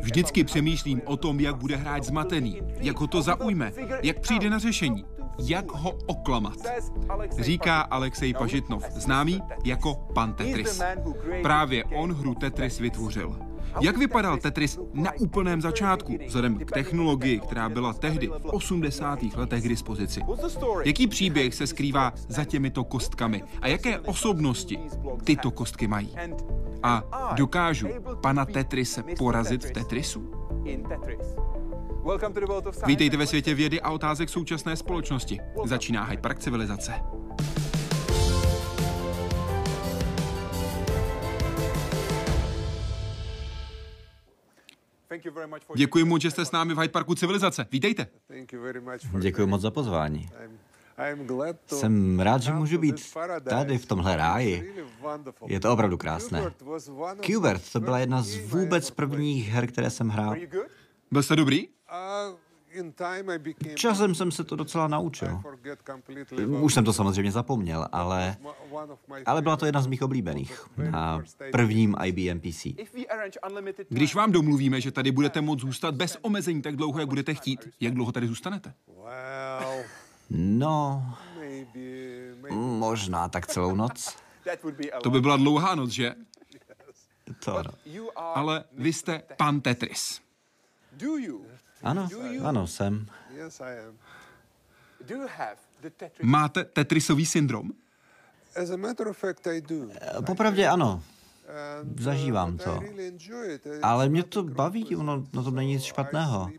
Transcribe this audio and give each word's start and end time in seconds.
Vždycky 0.00 0.44
přemýšlím 0.44 1.02
o 1.04 1.16
tom, 1.16 1.40
jak 1.40 1.56
bude 1.56 1.76
hrát 1.76 2.04
zmatený, 2.04 2.62
jak 2.80 3.00
ho 3.00 3.06
to 3.06 3.22
zaujme, 3.22 3.72
jak 4.02 4.20
přijde 4.20 4.50
na 4.50 4.58
řešení, 4.58 5.04
jak 5.38 5.72
ho 5.72 5.98
oklamat. 6.06 6.56
Říká 7.38 7.80
Alexej 7.80 8.34
Pažitnov, 8.34 8.84
známý 8.90 9.42
jako 9.64 9.94
pan 9.94 10.34
Tetris. 10.34 10.82
Právě 11.42 11.84
on 11.84 12.12
hru 12.12 12.34
Tetris 12.34 12.78
vytvořil. 12.78 13.45
Jak 13.80 13.96
vypadal 13.96 14.36
Tetris 14.36 14.78
na 14.94 15.12
úplném 15.12 15.60
začátku, 15.60 16.18
vzhledem 16.26 16.58
k 16.58 16.72
technologii, 16.72 17.40
která 17.40 17.68
byla 17.68 17.92
tehdy 17.92 18.26
v 18.26 18.44
80. 18.44 19.18
letech 19.36 19.64
k 19.64 19.68
dispozici? 19.68 20.20
Jaký 20.84 21.06
příběh 21.06 21.54
se 21.54 21.66
skrývá 21.66 22.12
za 22.28 22.44
těmito 22.44 22.84
kostkami 22.84 23.42
a 23.60 23.68
jaké 23.68 23.98
osobnosti 23.98 24.78
tyto 25.24 25.50
kostky 25.50 25.88
mají? 25.88 26.14
A 26.82 27.02
dokážu 27.34 27.88
pana 28.20 28.44
Tetrise 28.44 29.02
porazit 29.18 29.64
v 29.64 29.70
Tetrisu? 29.70 30.30
Vítejte 32.86 33.16
ve 33.16 33.26
světě 33.26 33.54
vědy 33.54 33.80
a 33.80 33.90
otázek 33.90 34.28
současné 34.28 34.76
společnosti. 34.76 35.40
Začíná 35.64 36.04
Hyde 36.04 36.22
Park 36.22 36.38
civilizace. 36.38 36.92
Děkuji 45.76 46.04
moc, 46.04 46.22
že 46.22 46.30
jste 46.30 46.44
s 46.44 46.52
námi 46.52 46.74
v 46.74 46.78
Hyde 46.78 46.92
Parku 46.92 47.14
civilizace. 47.14 47.66
Vítejte. 47.72 48.06
Děkuji 49.18 49.46
moc 49.46 49.60
za 49.62 49.70
pozvání. 49.70 50.28
Jsem 51.66 52.20
rád, 52.20 52.42
že 52.42 52.52
můžu 52.52 52.78
být 52.78 53.14
tady 53.48 53.78
v 53.78 53.86
tomhle 53.86 54.16
ráji. 54.16 54.84
Je 55.46 55.60
to 55.60 55.72
opravdu 55.72 55.96
krásné. 55.98 56.52
Qbert 57.26 57.72
to 57.72 57.80
byla 57.80 57.98
jedna 57.98 58.22
z 58.22 58.36
vůbec 58.36 58.90
prvních 58.90 59.48
her, 59.48 59.66
které 59.66 59.90
jsem 59.90 60.08
hrál. 60.08 60.36
Byl 61.10 61.22
jste 61.22 61.36
dobrý? 61.36 61.68
Časem 63.74 64.14
jsem 64.14 64.30
se 64.30 64.44
to 64.44 64.56
docela 64.56 64.88
naučil. 64.88 65.40
Už 66.60 66.74
jsem 66.74 66.84
to 66.84 66.92
samozřejmě 66.92 67.32
zapomněl, 67.32 67.88
ale, 67.92 68.36
ale 69.26 69.42
byla 69.42 69.56
to 69.56 69.66
jedna 69.66 69.82
z 69.82 69.86
mých 69.86 70.02
oblíbených 70.02 70.66
na 70.90 71.22
prvním 71.52 71.96
IBM 72.04 72.40
PC. 72.40 72.66
Když 73.88 74.14
vám 74.14 74.32
domluvíme, 74.32 74.80
že 74.80 74.90
tady 74.90 75.10
budete 75.12 75.40
moct 75.40 75.60
zůstat 75.60 75.94
bez 75.94 76.18
omezení 76.22 76.62
tak 76.62 76.76
dlouho, 76.76 76.98
jak 76.98 77.08
budete 77.08 77.34
chtít, 77.34 77.68
jak 77.80 77.94
dlouho 77.94 78.12
tady 78.12 78.28
zůstanete? 78.28 78.74
No, 80.30 81.14
možná 82.50 83.28
tak 83.28 83.46
celou 83.46 83.74
noc. 83.74 84.16
To 85.02 85.10
by 85.10 85.20
byla 85.20 85.36
dlouhá 85.36 85.74
noc, 85.74 85.90
že? 85.90 86.14
To 87.44 87.56
ano. 87.56 87.70
Ale 88.16 88.64
vy 88.72 88.92
jste 88.92 89.22
pan 89.36 89.60
Tetris. 89.60 90.20
Ano, 91.82 92.08
ano, 92.44 92.66
jsem. 92.66 93.06
Máte 96.22 96.64
Tetrisový 96.64 97.26
syndrom? 97.26 97.70
Popravdě 100.26 100.68
ano. 100.68 101.02
Zažívám 101.98 102.58
to. 102.58 102.80
Ale 103.82 104.08
mě 104.08 104.22
to 104.22 104.42
baví, 104.42 104.96
ono 104.96 105.24
na 105.32 105.42
tom 105.42 105.54
není 105.54 105.72
nic 105.72 105.82
špatného. 105.82 106.50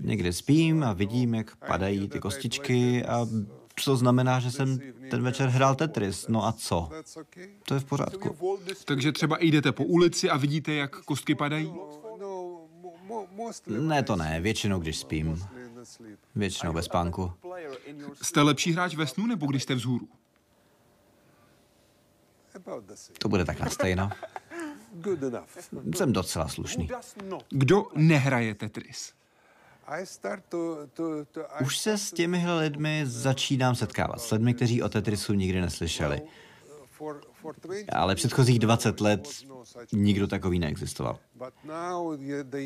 Někde 0.00 0.32
spím 0.32 0.84
a 0.84 0.92
vidím, 0.92 1.34
jak 1.34 1.56
padají 1.56 2.08
ty 2.08 2.20
kostičky 2.20 3.04
a 3.04 3.26
to 3.84 3.96
znamená, 3.96 4.40
že 4.40 4.50
jsem 4.50 4.78
ten 5.10 5.22
večer 5.22 5.48
hrál 5.48 5.74
Tetris. 5.74 6.28
No 6.28 6.46
a 6.46 6.52
co? 6.52 6.90
To 7.62 7.74
je 7.74 7.80
v 7.80 7.84
pořádku. 7.84 8.58
Takže 8.84 9.12
třeba 9.12 9.36
jdete 9.40 9.72
po 9.72 9.84
ulici 9.84 10.30
a 10.30 10.36
vidíte, 10.36 10.72
jak 10.72 11.00
kostky 11.04 11.34
padají? 11.34 11.74
Ne, 13.66 14.02
to 14.02 14.16
ne. 14.16 14.40
Většinou, 14.40 14.80
když 14.80 14.98
spím. 14.98 15.46
Většinou 16.34 16.72
ve 16.72 16.82
spánku. 16.82 17.32
Jste 18.22 18.42
lepší 18.42 18.72
hráč 18.72 18.94
ve 18.94 19.06
snu, 19.06 19.26
nebo 19.26 19.46
když 19.46 19.62
jste 19.62 19.74
vzhůru? 19.74 20.08
To 23.18 23.28
bude 23.28 23.44
tak 23.44 23.60
na 23.60 23.70
stejno. 23.70 24.10
Jsem 25.94 26.12
docela 26.12 26.48
slušný. 26.48 26.88
Kdo 27.48 27.86
nehraje 27.94 28.54
Tetris? 28.54 29.12
Už 31.64 31.78
se 31.78 31.98
s 31.98 32.12
těmihle 32.12 32.60
lidmi 32.60 33.02
začínám 33.04 33.74
setkávat. 33.74 34.20
S 34.20 34.30
lidmi, 34.30 34.54
kteří 34.54 34.82
o 34.82 34.88
Tetrisu 34.88 35.32
nikdy 35.32 35.60
neslyšeli. 35.60 36.22
Ale 37.92 38.14
předchozích 38.14 38.58
20 38.58 39.00
let 39.00 39.28
nikdo 39.92 40.26
takový 40.26 40.58
neexistoval. 40.58 41.18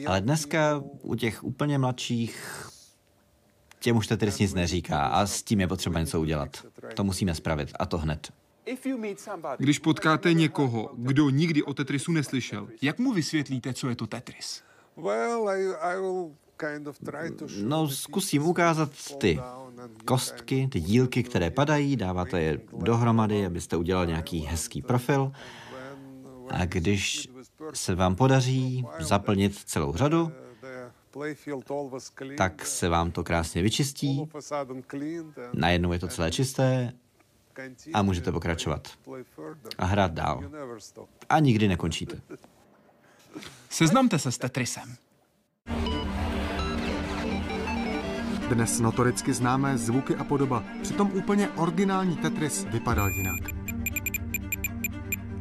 Ale 0.06 0.20
dneska 0.20 0.82
u 1.02 1.14
těch 1.14 1.44
úplně 1.44 1.78
mladších 1.78 2.66
těm 3.80 3.96
už 3.96 4.06
Tetris 4.06 4.38
nic 4.38 4.54
neříká 4.54 5.06
a 5.06 5.26
s 5.26 5.42
tím 5.42 5.60
je 5.60 5.69
potřeba 5.69 6.00
něco 6.00 6.20
udělat. 6.20 6.66
To 6.94 7.04
musíme 7.04 7.34
spravit 7.34 7.72
a 7.78 7.86
to 7.86 7.98
hned. 7.98 8.32
Když 9.58 9.78
potkáte 9.78 10.34
někoho, 10.34 10.90
kdo 10.96 11.30
nikdy 11.30 11.62
o 11.62 11.74
Tetrisu 11.74 12.12
neslyšel, 12.12 12.69
jak 12.82 12.98
mu 12.98 13.12
vysvětlíte, 13.12 13.72
co 13.72 13.88
je 13.88 13.96
to 13.96 14.06
Tetris? 14.06 14.62
No, 17.62 17.88
zkusím 17.88 18.47
ukázat 18.47 18.91
ty 19.19 19.41
kostky, 20.04 20.69
ty 20.72 20.81
dílky, 20.81 21.22
které 21.22 21.50
padají, 21.50 21.97
dáváte 21.97 22.41
je 22.41 22.60
dohromady, 22.78 23.47
abyste 23.47 23.76
udělal 23.76 24.06
nějaký 24.06 24.41
hezký 24.41 24.82
profil. 24.82 25.32
A 26.50 26.65
když 26.65 27.28
se 27.75 27.94
vám 27.94 28.16
podaří 28.16 28.87
zaplnit 28.99 29.56
celou 29.56 29.93
řadu, 29.93 30.32
tak 32.37 32.66
se 32.66 32.88
vám 32.88 33.10
to 33.10 33.25
krásně 33.25 33.62
vyčistí, 33.62 34.28
najednou 35.54 35.93
je 35.93 35.99
to 35.99 36.09
celé 36.09 36.31
čisté 36.31 36.93
a 37.94 38.03
můžete 38.03 38.32
pokračovat 38.32 38.88
a 39.78 39.84
hrát 39.84 40.12
dál. 40.12 40.50
A 41.28 41.38
nikdy 41.38 41.69
nekončíte. 41.69 42.20
Seznamte 43.70 44.19
se 44.19 44.32
s 44.32 44.38
Tetrisem. 44.38 44.97
Dnes 48.50 48.81
notoricky 48.81 49.33
známé 49.33 49.78
zvuky 49.78 50.16
a 50.16 50.25
podoba, 50.25 50.62
přitom 50.83 51.11
úplně 51.15 51.49
originální 51.49 52.16
Tetris 52.16 52.66
vypadal 52.71 53.09
jinak. 53.09 53.41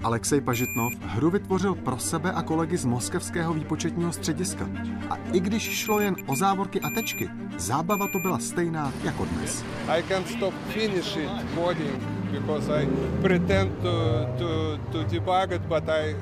Alexej 0.04 0.42
Pažitnov 0.42 0.94
hru 1.02 1.30
vytvořil 1.30 1.76
pro 1.76 1.98
sebe 1.98 2.32
a 2.32 2.42
kolegy 2.42 2.78
z 2.78 2.86
moskevského 2.86 3.54
výpočetního 3.54 4.12
střediska. 4.12 4.70
A 5.10 5.16
i 5.34 5.40
když 5.40 5.64
šlo 5.64 6.00
jen 6.00 6.16
o 6.26 6.36
závorky 6.36 6.82
a 6.82 6.90
tečky, 6.90 7.30
zábava 7.58 8.08
to 8.08 8.20
byla 8.20 8.40
stejná 8.40 8.94
jako 9.04 9.26
dnes. 9.26 9.66
I 9.88 10.04
can 10.04 10.26
stop 10.26 10.54
finishing 10.68 11.32
coding 11.56 12.04
because 12.32 12.84
I 12.84 12.88
pretend 13.22 13.72
to, 13.82 14.26
to, 14.38 14.78
to 14.92 15.04
debug 15.04 15.52
it, 15.52 15.62
but 15.62 15.90
I 15.90 16.16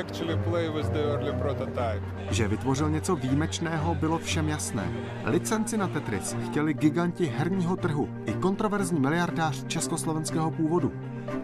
actually 0.00 0.36
play 0.50 0.68
with 0.68 0.90
the 0.90 0.98
early 0.98 1.32
prototype. 1.32 2.00
Že 2.30 2.48
vytvořil 2.48 2.90
něco 2.90 3.16
výjimečného, 3.16 3.94
bylo 3.94 4.18
všem 4.18 4.48
jasné. 4.48 4.92
Licenci 5.24 5.76
na 5.76 5.88
Tetris 5.88 6.36
chtěli 6.46 6.74
giganti 6.74 7.26
herního 7.26 7.76
trhu 7.76 8.08
i 8.26 8.32
kontroverzní 8.32 9.00
miliardář 9.00 9.64
československého 9.66 10.50
původu. 10.50 10.92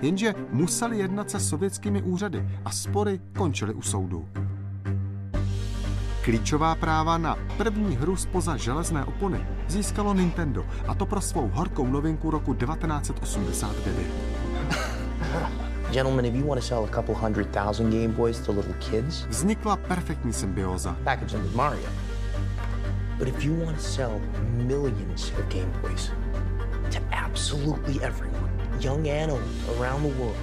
Jenže 0.03 0.35
museli 0.51 0.99
jednat 0.99 1.31
se 1.31 1.41
sovětskými 1.41 2.03
úřady 2.03 2.49
a 2.65 2.71
spory 2.71 3.21
končily 3.37 3.75
u 3.75 3.83
soudu. 3.83 4.29
Klíčová 6.25 6.75
práva 6.75 7.19
na 7.19 7.37
první 7.57 7.97
hru 7.97 8.17
spoza 8.17 8.57
železné 8.57 9.05
opony 9.05 9.47
získalo 9.69 10.15
Nintendo, 10.15 10.65
a 10.89 10.95
to 10.95 11.07
pro 11.07 11.21
svou 11.21 11.49
horkou 11.49 11.87
novinku 11.87 12.31
roku 12.31 12.55
1989. 12.55 14.07
Gentlemen, 15.95 16.25
if 16.25 16.35
you 16.35 16.43
want 16.45 16.61
to 16.61 16.67
sell 16.67 16.85
a 16.85 16.89
couple 16.89 17.15
hundred 17.15 17.53
thousand 17.53 17.91
Game 17.91 18.11
Boys 18.11 18.41
to 18.41 18.51
little 18.53 18.75
kids, 18.81 19.27
Vznikla 19.31 19.77
perfektní 19.77 20.33
symbioza. 20.33 20.97
package 21.05 21.33
them 21.33 21.43
with 21.45 21.55
Mario. 21.55 21.89
But 23.19 23.29
if 23.29 23.45
you 23.45 23.55
want 23.65 23.77
to 23.79 23.83
sell 23.85 24.21
millions 24.67 25.33
of 25.39 25.49
Game 25.49 25.71
Boys 25.83 26.11
to 26.91 26.99
absolutely 27.13 28.03
everyone, 28.03 28.51
young 28.81 29.09
and 29.09 29.31
old, 29.31 29.43
around 29.79 30.03
the 30.03 30.13
world, 30.19 30.37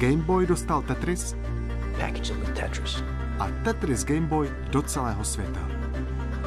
Game 0.00 0.22
Boy 0.26 0.46
dostal 0.46 0.82
Tetris 0.82 1.34
package 1.98 2.28
them 2.28 2.40
with 2.40 2.56
Tetris. 2.56 3.02
a 3.40 3.52
Tetris 3.62 4.06
Game 4.06 4.26
Boy 4.26 4.48
do 4.70 4.82
celého 4.82 5.24
světa. 5.24 5.60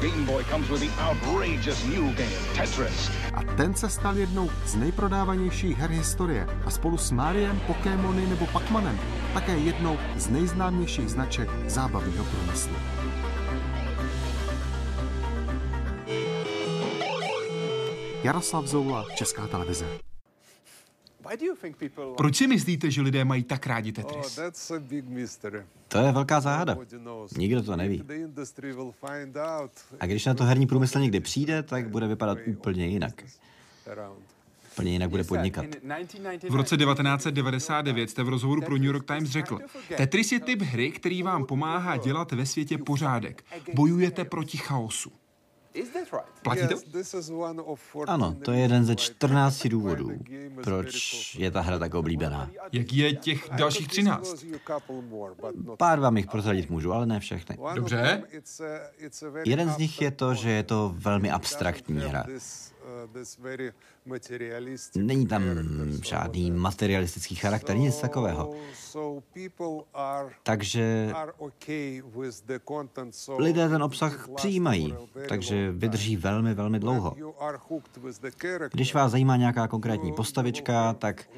Game 0.00 0.24
Boy 0.26 0.42
comes 0.50 0.68
with 0.68 0.80
the 0.80 0.90
outrageous 1.00 1.84
new 1.86 2.12
game, 2.16 2.42
Tetris. 2.54 3.27
A 3.38 3.42
ten 3.56 3.74
se 3.74 3.88
stal 3.88 4.16
jednou 4.16 4.50
z 4.66 4.74
nejprodávanějších 4.74 5.78
her 5.78 5.90
historie 5.90 6.46
a 6.64 6.70
spolu 6.70 6.98
s 6.98 7.10
Mariem, 7.10 7.60
Pokémony 7.66 8.26
nebo 8.26 8.46
Pac-Manem 8.46 8.98
také 9.34 9.58
jednou 9.58 9.98
z 10.16 10.28
nejznámějších 10.28 11.10
značek 11.10 11.48
zábavního 11.66 12.24
průmyslu. 12.24 12.76
Jaroslav 18.24 18.66
Zoula, 18.66 19.04
Česká 19.16 19.46
televize. 19.46 20.07
Proč 22.16 22.36
si 22.36 22.46
myslíte, 22.46 22.90
že 22.90 23.02
lidé 23.02 23.24
mají 23.24 23.42
tak 23.42 23.66
rádi 23.66 23.92
Oh, 24.04 24.04
Tetris? 24.22 24.40
mystery. 25.08 25.62
To 25.88 25.98
je 25.98 26.12
velká 26.12 26.40
záhada. 26.40 26.76
Nikdo 27.36 27.62
to 27.62 27.76
neví. 27.76 28.04
A 30.00 30.06
když 30.06 30.24
na 30.26 30.34
to 30.34 30.44
herní 30.44 30.66
průmysl 30.66 30.98
někdy 30.98 31.20
přijde, 31.20 31.62
tak 31.62 31.88
bude 31.88 32.06
vypadat 32.06 32.38
úplně 32.46 32.86
jinak. 32.86 33.24
Úplně 34.72 34.92
jinak 34.92 35.10
bude 35.10 35.24
podnikat. 35.24 35.64
V 36.48 36.54
roce 36.54 36.76
1999 36.76 38.10
jste 38.10 38.22
v 38.22 38.28
rozhovoru 38.28 38.62
pro 38.62 38.74
New 38.74 38.84
York 38.84 39.06
Times 39.06 39.30
řekl, 39.30 39.58
Tetris 39.96 40.32
je 40.32 40.40
typ 40.40 40.62
hry, 40.62 40.90
který 40.90 41.22
vám 41.22 41.44
pomáhá 41.46 41.96
dělat 41.96 42.32
ve 42.32 42.46
světě 42.46 42.78
pořádek. 42.78 43.44
Bojujete 43.74 44.24
proti 44.24 44.58
chaosu. 44.58 45.12
Platí 46.42 46.60
to? 46.68 46.74
Yes, 46.74 46.82
this 46.82 47.14
is 47.14 47.30
one 47.30 47.62
of 47.62 47.80
14 47.90 48.08
Ano, 48.08 48.36
to 48.44 48.52
je 48.52 48.60
jeden 48.60 48.84
ze 48.84 48.96
14 48.96 49.66
důvodů, 49.66 50.10
proč 50.64 51.34
je 51.34 51.50
ta 51.50 51.60
hra 51.60 51.78
tak 51.78 51.94
oblíbená. 51.94 52.50
Jak 52.72 52.92
je 52.92 53.12
těch 53.12 53.48
dalších 53.52 53.88
13? 53.88 54.20
Disclose 54.20 54.46
you 54.46 54.58
couple 54.66 55.02
more, 55.02 55.34
but 55.40 55.66
not 55.66 55.78
Pár 55.78 56.00
vám 56.00 56.16
jich 56.16 56.26
prozradit 56.26 56.70
můžu, 56.70 56.92
ale 56.92 57.06
ne 57.06 57.20
všechny. 57.20 57.56
Dobře. 57.74 58.22
Jeden 59.44 59.70
z 59.70 59.78
nich 59.78 60.00
je 60.00 60.10
to, 60.10 60.34
že 60.34 60.50
je 60.50 60.62
to 60.62 60.94
velmi 60.96 61.30
abstraktní 61.30 61.98
hra. 62.00 62.24
Není 64.96 65.26
tam 65.26 65.42
žádný 66.04 66.50
materialistický 66.50 67.34
charakter, 67.34 67.76
nic 67.76 68.00
takového. 68.00 68.54
Takže 70.42 71.12
lidé 73.38 73.68
ten 73.68 73.82
obsah 73.82 74.28
přijímají, 74.36 74.94
takže 75.28 75.72
vydrží 75.72 76.16
velmi, 76.16 76.54
velmi 76.54 76.78
dlouho. 76.78 77.16
Když 78.72 78.94
vás 78.94 79.12
zajímá 79.12 79.36
nějaká 79.36 79.68
konkrétní 79.68 80.12
postavička, 80.12 80.92
tak 80.92 81.28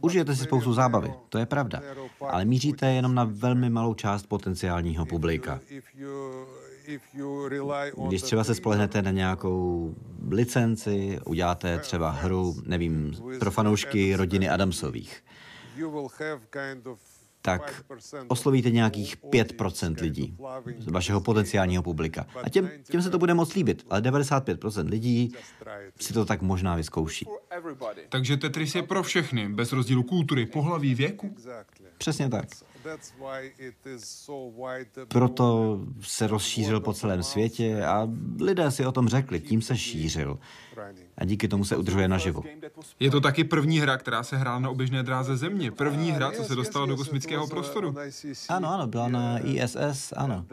užijete 0.00 0.36
si 0.36 0.44
spoustu 0.44 0.72
zábavy, 0.74 1.14
to 1.28 1.38
je 1.38 1.46
pravda. 1.46 1.82
Ale 2.20 2.44
míříte 2.44 2.92
jenom 2.92 3.14
na 3.14 3.24
velmi 3.24 3.70
malou 3.70 3.94
část 3.94 4.26
potenciálního 4.26 5.06
publika. 5.06 5.60
Když 8.08 8.22
třeba 8.22 8.44
se 8.44 8.54
spolehnete 8.54 9.02
na 9.02 9.10
nějakou 9.10 9.94
licenci, 10.28 11.18
uděláte 11.26 11.78
třeba 11.78 12.10
hru, 12.10 12.56
nevím, 12.66 13.16
pro 13.38 13.50
fanoušky 13.50 14.16
rodiny 14.16 14.48
Adamsových, 14.48 15.24
tak 17.42 17.84
5% 17.90 18.18
of 18.20 18.24
oslovíte 18.28 18.70
nějakých 18.70 19.16
audience 19.24 19.54
5% 19.54 19.86
kind 19.86 20.00
lidí 20.00 20.36
z 20.78 20.90
vašeho 20.90 21.20
potenciálního 21.20 21.82
publika. 21.82 22.26
A 22.42 22.48
těm, 22.48 22.70
těm 22.90 23.02
se 23.02 23.10
to 23.10 23.18
bude 23.18 23.34
moc 23.34 23.54
líbit, 23.54 23.86
ale 23.90 24.00
95% 24.00 24.88
lidí 24.88 25.32
si 26.00 26.12
to 26.12 26.24
tak 26.24 26.42
možná 26.42 26.76
vyzkouší. 26.76 27.26
Takže 28.08 28.36
Tetris 28.36 28.74
je 28.74 28.82
pro 28.82 29.02
všechny, 29.02 29.48
bez 29.48 29.72
rozdílu 29.72 30.02
kultury, 30.02 30.46
pohlaví, 30.46 30.94
věku. 30.94 31.36
Přesně 31.98 32.28
tak. 32.28 32.48
That's 32.82 33.14
why 33.18 33.52
it 33.58 33.86
is 33.86 34.04
so 34.04 34.62
wide 34.62 35.06
Proto 35.08 35.80
se 36.00 36.26
rozšířil 36.26 36.80
po 36.80 36.92
celém 36.92 37.22
světě 37.22 37.84
a 37.84 38.08
lidé 38.40 38.70
si 38.70 38.86
o 38.86 38.92
tom 38.92 39.08
řekli, 39.08 39.40
tím 39.40 39.62
se 39.62 39.76
šířil. 39.76 40.38
A 41.16 41.24
díky 41.24 41.48
tomu 41.48 41.64
se 41.64 41.76
udržuje 41.76 42.08
naživu. 42.08 42.44
Je 43.00 43.10
to 43.10 43.20
taky 43.20 43.44
první 43.44 43.80
hra, 43.80 43.96
která 43.96 44.22
se 44.22 44.36
hrála 44.36 44.58
na 44.58 44.70
oběžné 44.70 45.02
dráze 45.02 45.36
Země. 45.36 45.70
První 45.70 46.12
hra, 46.12 46.30
co 46.32 46.44
se 46.44 46.54
dostala 46.54 46.86
do 46.86 46.96
kosmického 46.96 47.44
uh, 47.44 47.50
prostoru. 47.50 47.94
Ano, 48.48 48.68
ano, 48.68 48.86
byla 48.86 49.08
na. 49.08 49.38
ISS, 49.38 50.12
ano. 50.16 50.46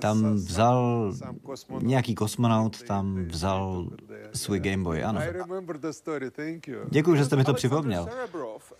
Tam 0.00 0.34
vzal 0.34 1.12
nějaký 1.80 2.14
kosmonaut, 2.14 2.82
tam 2.82 3.24
vzal 3.24 3.90
svůj 4.34 4.60
Game 4.60 4.82
Boy, 4.82 5.04
ano. 5.04 5.20
Děkuji, 6.90 7.16
že 7.16 7.24
jste 7.24 7.36
mi 7.36 7.44
to 7.44 7.54
připomněl. 7.54 8.08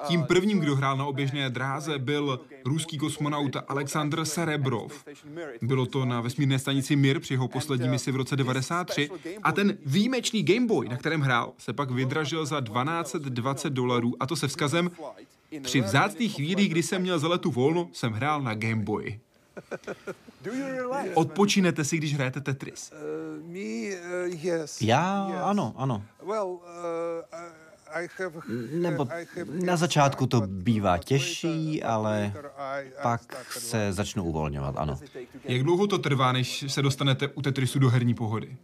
Tím 0.07 0.23
prvním, 0.23 0.61
kdo 0.61 0.77
hrál 0.77 0.97
na 0.97 1.07
oběžné 1.07 1.50
dráze, 1.51 1.99
byl 1.99 2.41
ruský 2.65 2.99
kosmonaut 2.99 3.57
Aleksandr 3.69 4.25
Serebrov. 4.25 5.05
Bylo 5.63 5.87
to 5.87 6.05
na 6.05 6.21
vesmírné 6.21 6.59
stanici 6.59 6.97
Mir 6.97 7.21
při 7.21 7.35
jeho 7.35 7.49
poslední 7.49 7.89
misi 7.89 8.13
v 8.13 8.17
roce 8.17 8.37
93 8.37 9.11
a 9.43 9.53
ten 9.53 9.79
výjimečný 9.87 10.43
Game 10.43 10.67
Boy, 10.67 10.89
na 10.89 10.97
kterém 10.97 11.21
hrál, 11.21 11.53
se 11.59 11.73
pak 11.73 11.91
vydražil 11.91 12.47
za 12.47 12.61
1220 12.61 13.73
dolarů 13.73 14.15
a 14.21 14.27
to 14.27 14.37
se 14.37 14.49
vzkazem 14.49 14.91
při 15.63 15.81
vzácných 15.81 16.35
chvílích, 16.35 16.71
kdy 16.71 16.83
jsem 16.83 17.03
měl 17.03 17.19
za 17.19 17.29
letu 17.29 17.51
volno, 17.51 17.89
jsem 17.93 18.13
hrál 18.13 18.43
na 18.43 18.55
Game 18.55 18.83
Boy. 18.85 19.21
Odpočinete 21.15 21.85
si, 21.85 21.97
když 21.97 22.15
hrajete 22.15 22.41
Tetris. 22.41 22.93
Uh, 22.93 23.47
uh, 23.47 24.45
yes. 24.45 24.83
Já, 24.83 25.25
ano, 25.45 25.75
ano. 25.77 26.05
Nebo 28.73 29.09
na 29.65 29.77
začátku 29.77 30.27
to 30.27 30.41
bývá 30.41 30.99
těžší, 30.99 31.83
ale 31.83 32.33
pak 33.03 33.53
se 33.53 33.93
začnu 33.93 34.25
uvolňovat, 34.25 34.75
ano. 34.79 34.99
Jak 35.45 35.63
dlouho 35.63 35.87
to 35.87 35.99
trvá, 35.99 36.33
než 36.33 36.65
se 36.69 36.83
dostanete 36.83 37.29
u 37.29 37.43
Tetrisu 37.43 37.79
do 37.79 37.91
herní 37.91 38.15
pohody? 38.15 38.57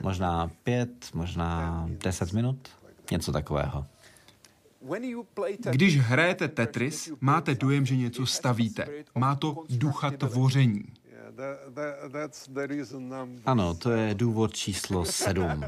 Možná 0.00 0.50
pět, 0.62 1.10
možná 1.14 1.84
deset 1.88 2.32
minut, 2.32 2.68
něco 3.10 3.32
takového. 3.32 3.86
Když 5.70 6.00
hrajete 6.00 6.48
Tetris, 6.48 7.12
máte 7.20 7.54
dojem, 7.54 7.86
že 7.86 7.96
něco 7.96 8.26
stavíte. 8.26 8.88
Má 9.14 9.34
to 9.34 9.64
ducha 9.70 10.10
tvoření. 10.10 10.84
Ano, 13.46 13.74
to 13.74 13.90
je 13.90 14.14
důvod 14.14 14.54
číslo 14.54 15.04
sedm. 15.04 15.64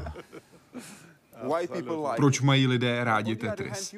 Proč 2.15 2.41
mají 2.41 2.67
lidé 2.67 3.03
rádi 3.03 3.35
Tetris? 3.35 3.95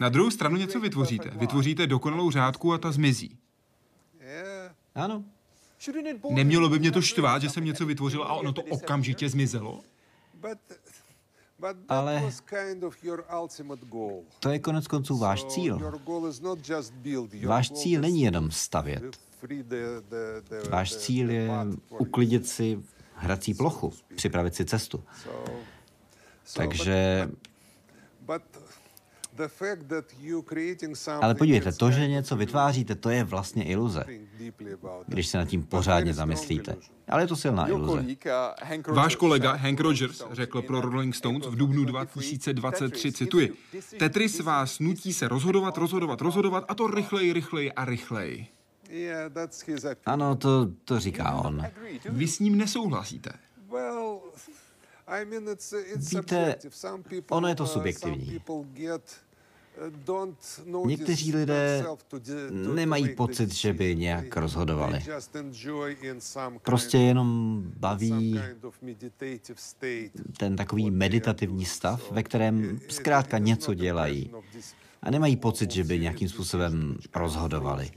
Na 0.00 0.08
druhou 0.08 0.30
stranu 0.30 0.56
něco 0.56 0.80
vytvoříte. 0.80 1.30
Vytvoříte 1.30 1.86
dokonalou 1.86 2.30
řádku 2.30 2.72
a 2.72 2.78
ta 2.78 2.92
zmizí. 2.92 3.38
Ano, 4.94 5.24
Nemělo 6.30 6.68
by 6.68 6.78
mě 6.78 6.92
to 6.92 7.02
štvát, 7.02 7.42
že 7.42 7.50
jsem 7.50 7.64
něco 7.64 7.86
vytvořil 7.86 8.22
a 8.22 8.34
ono 8.34 8.52
to 8.52 8.62
okamžitě 8.62 9.28
zmizelo? 9.28 9.80
Ale- 11.88 12.20
was 12.24 12.40
kind 12.40 12.84
of 12.84 13.04
your 13.04 13.24
ultimate 13.42 13.86
goal. 13.86 14.22
to 14.40 14.50
je 14.50 14.58
konec 14.58 14.86
konců 14.86 15.18
váš 15.18 15.44
cíl. 15.44 16.00
Váš 17.46 17.70
cíl 17.70 18.00
není 18.00 18.22
jenom 18.22 18.50
stavět. 18.50 19.20
Váš 20.70 20.96
cíl 20.96 21.30
je 21.30 21.50
uklidit 21.98 22.48
si 22.48 22.78
hrací 23.14 23.54
plochu, 23.54 23.92
připravit 24.16 24.54
si 24.54 24.64
cestu. 24.64 25.04
Something 26.50 27.30
ale 31.20 31.34
podívejte, 31.34 31.72
to, 31.72 31.90
že 31.90 32.08
něco 32.08 32.36
vytváříte, 32.36 32.94
to 32.94 33.10
je 33.10 33.24
vlastně 33.24 33.64
iluze, 33.64 34.04
když 35.06 35.26
se 35.26 35.38
nad 35.38 35.48
tím 35.48 35.62
pořádně 35.62 36.14
zamyslíte. 36.14 36.76
Ale 37.08 37.22
je 37.22 37.26
to 37.26 37.36
silná 37.36 37.68
iluze. 37.68 38.06
Váš 38.88 39.16
kolega 39.16 39.52
Hank 39.52 39.80
Rogers 39.80 40.22
řekl 40.32 40.62
pro 40.62 40.80
Rolling 40.80 41.14
Stones 41.14 41.46
v 41.46 41.56
dubnu 41.56 41.84
2023, 41.84 43.12
cituji, 43.12 43.54
Tetris 43.98 44.40
vás 44.40 44.78
nutí 44.78 45.12
se 45.12 45.28
rozhodovat, 45.28 45.76
rozhodovat, 45.76 46.20
rozhodovat 46.20 46.64
a 46.68 46.74
to 46.74 46.86
rychleji, 46.86 47.32
rychleji 47.32 47.72
a 47.72 47.84
rychleji. 47.84 48.46
Ano, 50.06 50.36
to, 50.36 50.68
to 50.84 51.00
říká 51.00 51.32
on. 51.32 51.66
Vy 52.08 52.28
s 52.28 52.38
ním 52.38 52.58
nesouhlasíte. 52.58 53.30
Well, 53.70 54.20
I 54.20 54.20
mean, 54.20 54.48
it's, 54.48 54.48
it's 54.48 54.99
Víte, 56.10 56.56
ono 57.30 57.48
je 57.48 57.54
to 57.54 57.62
uh, 57.62 57.68
subjektivní. 57.68 58.40
uh, 60.74 60.86
Někteří 60.86 61.36
lidé 61.36 61.84
nemají 62.74 63.08
pocit, 63.14 63.54
že 63.54 63.72
by 63.72 63.96
nějak 63.96 64.36
rozhodovali. 64.36 65.04
Prostě 66.62 66.98
jenom 66.98 67.62
baví 67.76 68.40
ten 70.36 70.56
takový 70.56 70.90
meditativní 70.90 71.64
stav, 71.64 72.12
ve 72.12 72.22
kterém 72.22 72.80
zkrátka 72.88 73.38
něco 73.38 73.74
dělají. 73.74 74.30
A 75.02 75.10
nemají 75.10 75.36
pocit, 75.36 75.70
že 75.70 75.84
by 75.84 75.98
nějakým 75.98 76.28
způsobem 76.28 76.98
rozhodovali. 77.14 77.90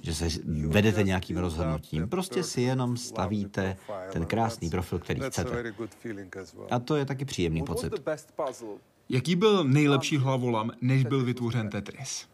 Že 0.00 0.14
se 0.14 0.28
vedete 0.66 1.02
nějakým 1.02 1.36
rozhodnutím. 1.36 2.08
Prostě 2.08 2.42
si 2.42 2.60
jenom 2.62 2.96
stavíte 2.96 3.76
ten 4.12 4.26
krásný 4.26 4.70
profil, 4.70 4.98
který 4.98 5.20
chcete. 5.20 5.74
A 6.70 6.78
to 6.78 6.96
je 6.96 7.04
taky 7.04 7.24
příjemný 7.24 7.62
pocit. 7.62 7.92
Jaký 9.08 9.36
byl 9.36 9.64
nejlepší 9.64 10.16
hlavolam, 10.16 10.70
než 10.80 11.04
byl 11.04 11.24
vytvořen 11.24 11.70
Tetris? 11.70 12.26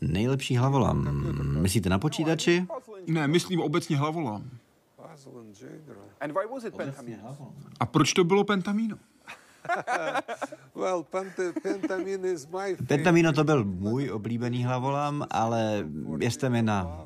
Nejlepší 0.00 0.56
hlavolam. 0.56 1.24
Myslíte 1.62 1.88
na 1.88 1.98
počítači? 1.98 2.66
Ne, 3.06 3.28
myslím 3.28 3.60
obecně 3.60 3.96
hlavolam. 3.96 4.50
A 7.80 7.86
proč 7.86 8.12
to 8.12 8.24
bylo 8.24 8.44
pentamino? 8.44 8.96
Well, 10.74 11.02
Pentamino 12.86 13.32
to 13.32 13.44
byl 13.44 13.64
můj 13.64 14.10
oblíbený 14.10 14.64
hlavolam, 14.64 15.26
ale 15.30 15.84
věřte 16.16 16.48
mi, 16.48 16.62
na, 16.62 17.04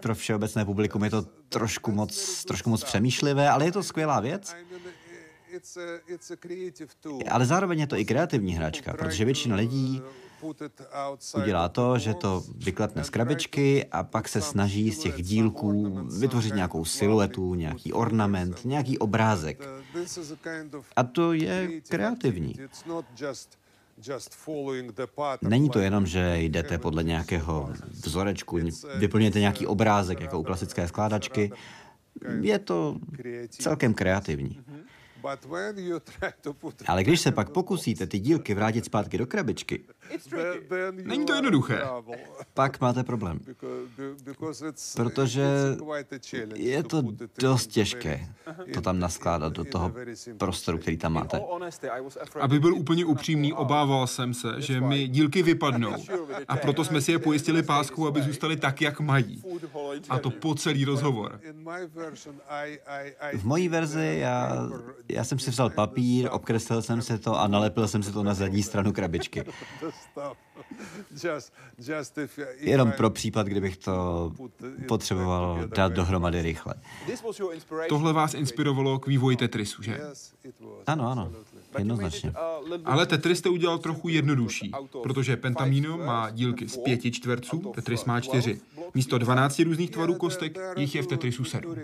pro 0.00 0.14
všeobecné 0.14 0.64
publikum 0.64 1.04
je 1.04 1.10
to 1.10 1.22
trošku 1.48 1.92
moc, 1.92 2.44
trošku 2.44 2.70
moc 2.70 2.84
přemýšlivé, 2.84 3.50
ale 3.50 3.64
je 3.64 3.72
to 3.72 3.82
skvělá 3.82 4.20
věc. 4.20 4.56
Ale 7.30 7.46
zároveň 7.46 7.80
je 7.80 7.86
to 7.86 7.96
i 7.96 8.04
kreativní 8.04 8.54
hračka, 8.54 8.92
protože 8.92 9.24
většina 9.24 9.56
lidí 9.56 10.02
udělá 11.36 11.68
to, 11.68 11.98
že 11.98 12.14
to 12.14 12.44
vyklepne 12.56 13.04
z 13.04 13.10
krabičky 13.10 13.86
a 13.92 14.02
pak 14.02 14.28
se 14.28 14.40
snaží 14.40 14.90
z 14.90 14.98
těch 14.98 15.22
dílků 15.22 16.00
vytvořit 16.18 16.54
nějakou 16.54 16.84
siluetu, 16.84 17.54
nějaký 17.54 17.92
ornament, 17.92 18.64
nějaký 18.64 18.98
obrázek. 18.98 19.68
A 20.96 21.02
to 21.02 21.32
je 21.32 21.80
kreativní. 21.88 22.54
Není 25.42 25.70
to 25.70 25.78
jenom, 25.78 26.06
že 26.06 26.36
jdete 26.38 26.78
podle 26.78 27.04
nějakého 27.04 27.70
vzorečku, 27.90 28.58
vyplňujete 28.96 29.40
nějaký 29.40 29.66
obrázek, 29.66 30.20
jako 30.20 30.38
u 30.38 30.42
klasické 30.42 30.88
skládačky. 30.88 31.52
Je 32.40 32.58
to 32.58 32.96
celkem 33.48 33.94
kreativní. 33.94 34.64
Ale 36.86 37.04
když 37.04 37.20
se 37.20 37.32
pak 37.32 37.50
pokusíte 37.50 38.06
ty 38.06 38.18
dílky 38.18 38.54
vrátit 38.54 38.84
zpátky 38.84 39.18
do 39.18 39.26
krabičky, 39.26 39.84
není 40.90 41.26
to 41.26 41.34
jednoduché. 41.34 41.80
Pak 42.54 42.80
máte 42.80 43.04
problém. 43.04 43.40
Protože 44.96 45.44
je 46.54 46.82
to 46.82 47.02
dost 47.38 47.66
těžké 47.66 48.28
to 48.74 48.80
tam 48.80 48.98
naskládat 48.98 49.52
do 49.52 49.64
toho 49.64 49.92
prostoru, 50.38 50.78
který 50.78 50.96
tam 50.96 51.12
máte. 51.12 51.40
Aby 52.40 52.60
byl 52.60 52.74
úplně 52.74 53.04
upřímný, 53.04 53.52
obával 53.52 54.06
jsem 54.06 54.34
se, 54.34 54.48
že 54.58 54.80
mi 54.80 55.08
dílky 55.08 55.42
vypadnou. 55.50 55.94
A 56.48 56.56
proto 56.56 56.84
jsme 56.84 57.00
si 57.00 57.12
je 57.12 57.18
pojistili 57.18 57.62
páskou, 57.62 58.06
aby 58.06 58.22
zůstaly 58.22 58.56
tak, 58.56 58.80
jak 58.80 59.00
mají. 59.00 59.42
A 60.08 60.18
to 60.18 60.30
po 60.30 60.54
celý 60.54 60.84
rozhovor. 60.84 61.40
V 63.34 63.44
mojí 63.44 63.68
verzi 63.68 64.16
já 64.20 64.68
já 65.12 65.24
jsem 65.24 65.38
si 65.38 65.50
vzal 65.50 65.70
papír, 65.70 66.28
obkreslil 66.32 66.82
jsem 66.82 67.02
si 67.02 67.18
to 67.18 67.40
a 67.40 67.48
nalepil 67.48 67.88
jsem 67.88 68.02
si 68.02 68.12
to 68.12 68.22
na 68.22 68.34
zadní 68.34 68.62
stranu 68.62 68.92
krabičky. 68.92 69.44
Jenom 72.58 72.92
pro 72.92 73.10
případ, 73.10 73.46
kdybych 73.46 73.76
to 73.76 74.32
potřeboval 74.88 75.68
dát 75.68 75.92
dohromady 75.92 76.42
rychle. 76.42 76.74
Tohle 77.88 78.12
vás 78.12 78.34
inspirovalo 78.34 78.98
k 78.98 79.06
vývoji 79.06 79.36
Tetrisu, 79.36 79.82
že? 79.82 80.00
Ano, 80.86 81.10
ano. 81.10 81.32
Jednoznačně. 81.78 82.32
Ale 82.84 83.06
Tetris 83.06 83.38
jste 83.38 83.48
udělal 83.48 83.78
trochu 83.78 84.08
jednodušší, 84.08 84.72
protože 85.02 85.36
Pentamino 85.36 85.98
má 85.98 86.30
dílky 86.30 86.68
z 86.68 86.76
pěti 86.76 87.10
čtverců, 87.10 87.72
Tetris 87.74 88.04
má 88.04 88.20
čtyři. 88.20 88.60
Místo 88.94 89.18
12 89.18 89.58
různých 89.58 89.90
tvarů 89.90 90.14
kostek 90.14 90.58
jich 90.76 90.94
je 90.94 91.02
v 91.02 91.06
Tetrisu 91.06 91.44
7. 91.44 91.76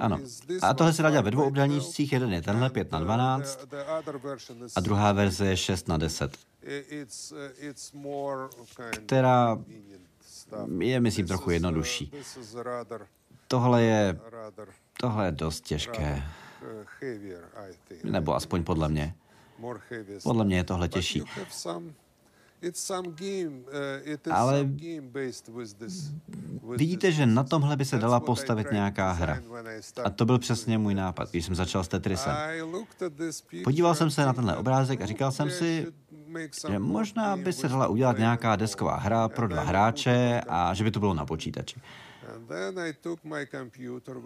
Ano. 0.00 0.18
A 0.62 0.74
tohle 0.74 0.92
se 0.92 1.02
dá 1.02 1.10
dělat 1.10 1.24
ve 1.24 1.30
dvou 1.30 1.44
obdélníčcích. 1.44 2.12
Jeden 2.12 2.32
je 2.32 2.42
tenhle 2.42 2.70
5 2.70 2.92
na 2.92 2.98
12 2.98 3.66
a 4.76 4.80
druhá 4.80 5.12
verze 5.12 5.46
je 5.46 5.56
6 5.56 5.88
na 5.88 5.96
10 5.96 6.38
která 8.90 9.58
je, 10.78 11.00
myslím, 11.00 11.26
trochu 11.26 11.50
jednodušší. 11.50 12.12
Tohle 13.48 13.82
je, 13.82 14.20
tohle 15.00 15.26
je 15.26 15.32
dost 15.32 15.60
těžké. 15.60 16.22
Nebo 18.04 18.34
aspoň 18.34 18.64
podle 18.64 18.88
mě. 18.88 19.14
Podle 20.22 20.44
mě 20.44 20.56
je 20.56 20.64
tohle 20.64 20.88
těžší. 20.88 21.22
Ale 24.30 24.68
vidíte, 26.76 27.12
že 27.12 27.26
na 27.26 27.44
tomhle 27.44 27.76
by 27.76 27.84
se 27.84 27.98
dala 27.98 28.20
postavit 28.20 28.72
nějaká 28.72 29.12
hra. 29.12 29.40
A 30.04 30.10
to 30.10 30.24
byl 30.24 30.38
přesně 30.38 30.78
můj 30.78 30.94
nápad, 30.94 31.30
když 31.30 31.44
jsem 31.44 31.54
začal 31.54 31.84
s 31.84 31.88
Tetrisem. 31.88 32.36
Podíval 33.64 33.94
jsem 33.94 34.10
se 34.10 34.26
na 34.26 34.32
tenhle 34.32 34.56
obrázek 34.56 35.00
a 35.00 35.06
říkal 35.06 35.32
jsem 35.32 35.50
si, 35.50 35.86
že 36.68 36.78
možná 36.78 37.36
by 37.36 37.52
se 37.52 37.68
dala 37.68 37.88
udělat 37.88 38.18
nějaká 38.18 38.56
desková 38.56 38.96
hra 38.96 39.28
pro 39.28 39.48
dva 39.48 39.62
hráče 39.62 40.40
a 40.48 40.74
že 40.74 40.84
by 40.84 40.90
to 40.90 41.00
bylo 41.00 41.14
na 41.14 41.26
počítači. 41.26 41.80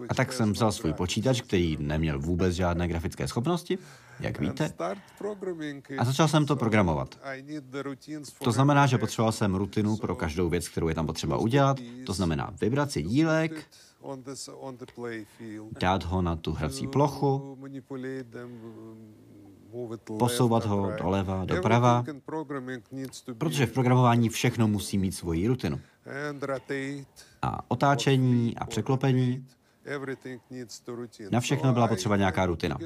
A 0.09 0.15
tak 0.15 0.33
jsem 0.33 0.53
vzal 0.53 0.73
svůj 0.73 0.93
počítač, 0.93 1.41
který 1.41 1.77
neměl 1.81 2.19
vůbec 2.19 2.55
žádné 2.55 2.89
grafické 2.89 3.29
schopnosti, 3.29 3.79
jak 4.21 4.41
víte, 4.41 4.73
a 5.99 6.05
začal 6.05 6.29
jsem 6.29 6.47
to 6.47 6.57
programovat. 6.57 7.19
To 8.45 8.53
znamená, 8.53 8.87
že 8.87 8.99
potřeboval 8.99 9.33
jsem 9.33 9.55
rutinu 9.55 9.97
pro 9.97 10.17
každou 10.17 10.49
věc, 10.49 10.69
kterou 10.69 10.89
je 10.89 10.95
tam 10.95 11.07
potřeba 11.07 11.37
udělat. 11.37 11.77
To 12.07 12.13
znamená 12.13 12.53
vybrat 12.61 12.91
si 12.91 13.03
dílek, 13.03 13.65
dát 15.81 16.05
ho 16.05 16.23
na 16.23 16.37
tu 16.37 16.53
hrací 16.53 16.87
plochu, 16.87 17.59
posouvat 20.19 20.65
ho 20.65 20.93
doleva, 20.99 21.45
doprava, 21.45 22.05
protože 23.39 23.67
v 23.67 23.73
programování 23.73 24.29
všechno 24.29 24.69
musí 24.69 24.99
mít 24.99 25.13
svoji 25.13 25.49
rutinu. 25.49 25.81
A 27.43 27.71
otáčení 27.71 28.57
a 28.57 28.67
překlopení, 28.67 29.47
na 31.31 31.41
všechno 31.41 31.73
byla 31.73 31.89
potřeba 31.89 32.17
nějaká 32.17 32.47
rutina. 32.47 32.79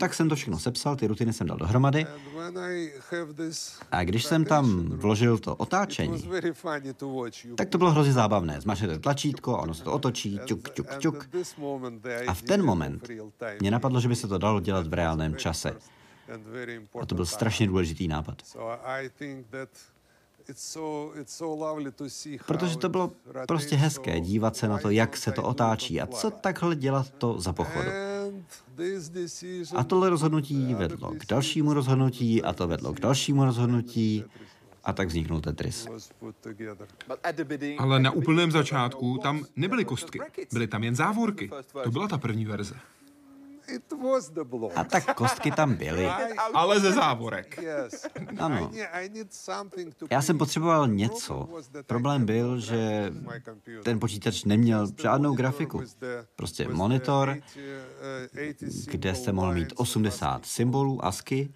Tak 0.00 0.14
jsem 0.14 0.28
to 0.28 0.34
všechno 0.36 0.58
sepsal, 0.58 0.96
ty 0.96 1.06
rutiny 1.06 1.32
jsem 1.32 1.46
dal 1.46 1.56
dohromady. 1.58 2.06
A 3.92 4.04
když 4.04 4.24
jsem 4.24 4.44
tam 4.44 4.84
vložil 4.84 5.38
to 5.38 5.56
otáčení, 5.56 6.28
tak 7.56 7.68
to 7.68 7.78
bylo 7.78 7.90
hrozně 7.90 8.12
zábavné. 8.12 8.60
Zmačnete 8.60 8.98
tlačítko, 8.98 9.58
ono 9.58 9.74
se 9.74 9.84
to 9.84 9.92
otočí, 9.92 10.40
ťuk, 10.44 10.70
ťuk, 10.70 10.96
ťuk. 10.98 11.28
A 12.26 12.34
v 12.34 12.42
ten 12.42 12.64
moment 12.64 13.08
mě 13.60 13.70
napadlo, 13.70 14.00
že 14.00 14.08
by 14.08 14.16
se 14.16 14.28
to 14.28 14.38
dalo 14.38 14.60
dělat 14.60 14.86
v 14.86 14.94
reálném 14.94 15.36
čase. 15.36 15.76
A 17.00 17.06
to 17.06 17.14
byl 17.14 17.26
strašně 17.26 17.66
důležitý 17.66 18.08
nápad. 18.08 18.42
Protože 22.46 22.78
to 22.78 22.88
bylo 22.88 23.12
prostě 23.48 23.76
hezké 23.76 24.20
dívat 24.20 24.56
se 24.56 24.68
na 24.68 24.78
to, 24.78 24.90
jak 24.90 25.16
se 25.16 25.32
to 25.32 25.42
otáčí 25.42 26.00
a 26.00 26.06
co 26.06 26.30
takhle 26.30 26.76
dělat 26.76 27.10
to 27.10 27.40
za 27.40 27.52
pochodu. 27.52 27.90
A 29.74 29.84
tohle 29.84 30.10
rozhodnutí 30.10 30.74
vedlo 30.74 31.10
k 31.10 31.26
dalšímu 31.26 31.74
rozhodnutí 31.74 32.42
a 32.42 32.52
to 32.52 32.68
vedlo 32.68 32.92
k 32.92 33.00
dalšímu 33.00 33.44
rozhodnutí 33.44 34.24
a 34.84 34.92
tak 34.92 35.08
vzniknul 35.08 35.40
Tetris. 35.40 35.86
Ale 37.78 38.00
na 38.00 38.10
úplném 38.10 38.50
začátku 38.50 39.18
tam 39.18 39.44
nebyly 39.56 39.84
kostky, 39.84 40.20
byly 40.52 40.66
tam 40.66 40.84
jen 40.84 40.96
závorky. 40.96 41.50
To 41.84 41.90
byla 41.90 42.08
ta 42.08 42.18
první 42.18 42.44
verze. 42.44 42.74
A 44.74 44.84
tak 44.84 45.14
kostky 45.14 45.50
tam 45.50 45.74
byly. 45.74 46.08
Ale 46.54 46.80
ze 46.80 46.92
závorek. 46.92 47.60
Ano. 48.38 48.70
Já 50.10 50.22
jsem 50.22 50.38
potřeboval 50.38 50.88
něco. 50.88 51.48
Problém 51.86 52.26
byl, 52.26 52.60
že 52.60 53.12
ten 53.84 54.00
počítač 54.00 54.44
neměl 54.44 54.86
žádnou 55.02 55.34
grafiku. 55.34 55.82
Prostě 56.36 56.68
monitor, 56.68 57.36
kde 58.86 59.14
jste 59.14 59.32
mohl 59.32 59.52
mít 59.54 59.72
80 59.76 60.46
symbolů 60.46 61.04
ASCII 61.04 61.54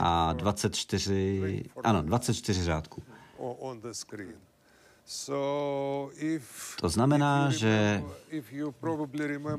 a 0.00 0.32
24, 0.32 1.64
ano, 1.84 2.02
24 2.02 2.62
řádků. 2.62 3.02
To 6.80 6.88
znamená, 6.88 7.50
že 7.50 8.02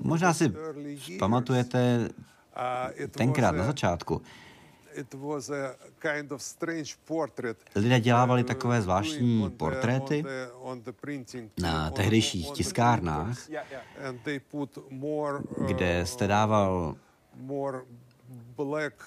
možná 0.01 0.33
si 0.33 0.53
pamatujete 1.19 2.09
uh, 2.09 3.07
tenkrát 3.07 3.51
na 3.51 3.65
začátku, 3.65 4.21
Lidé 7.75 7.99
dělávali 7.99 8.43
takové 8.43 8.81
zvláštní 8.81 9.49
portréty 9.49 10.25
na 11.61 11.91
tehdejších 11.91 12.51
tiskárnách, 12.51 13.37
kde 15.67 16.05
jste 16.05 16.27
dával 16.27 16.95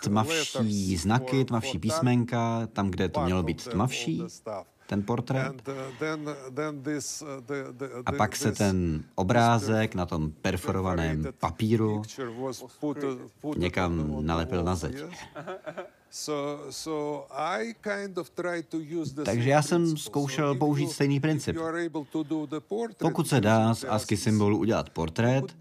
tmavší 0.02 0.96
znaky, 0.96 1.44
tmavší 1.44 1.78
písmenka, 1.78 2.66
tam, 2.72 2.90
kde 2.90 3.08
to 3.08 3.24
mělo 3.24 3.42
být 3.42 3.68
tmavší 3.68 4.22
ten 4.86 5.02
portrét. 5.02 5.68
A 8.06 8.12
pak 8.12 8.36
se 8.36 8.52
ten 8.52 9.04
obrázek 9.14 9.94
na 9.94 10.06
tom 10.06 10.30
perforovaném 10.42 11.26
papíru 11.38 12.02
někam 13.56 14.26
nalepil 14.26 14.64
na 14.64 14.74
zeď. 14.74 14.96
Takže 19.24 19.50
já 19.50 19.62
jsem 19.62 19.96
zkoušel 19.96 20.54
použít 20.54 20.90
stejný 20.90 21.20
princip. 21.20 21.56
Pokud 22.98 23.28
se 23.28 23.40
dá 23.40 23.74
z 23.74 23.84
ASCII 23.84 24.16
symbolu 24.16 24.58
udělat 24.58 24.90
portrét, 24.90 25.56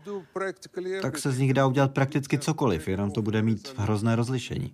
tak 1.01 1.17
se 1.17 1.31
z 1.31 1.39
nich 1.39 1.53
dá 1.53 1.67
udělat 1.67 1.91
prakticky 1.93 2.39
cokoliv, 2.39 2.87
jenom 2.87 3.11
to 3.11 3.21
bude 3.21 3.41
mít 3.41 3.73
hrozné 3.77 4.15
rozlišení. 4.15 4.73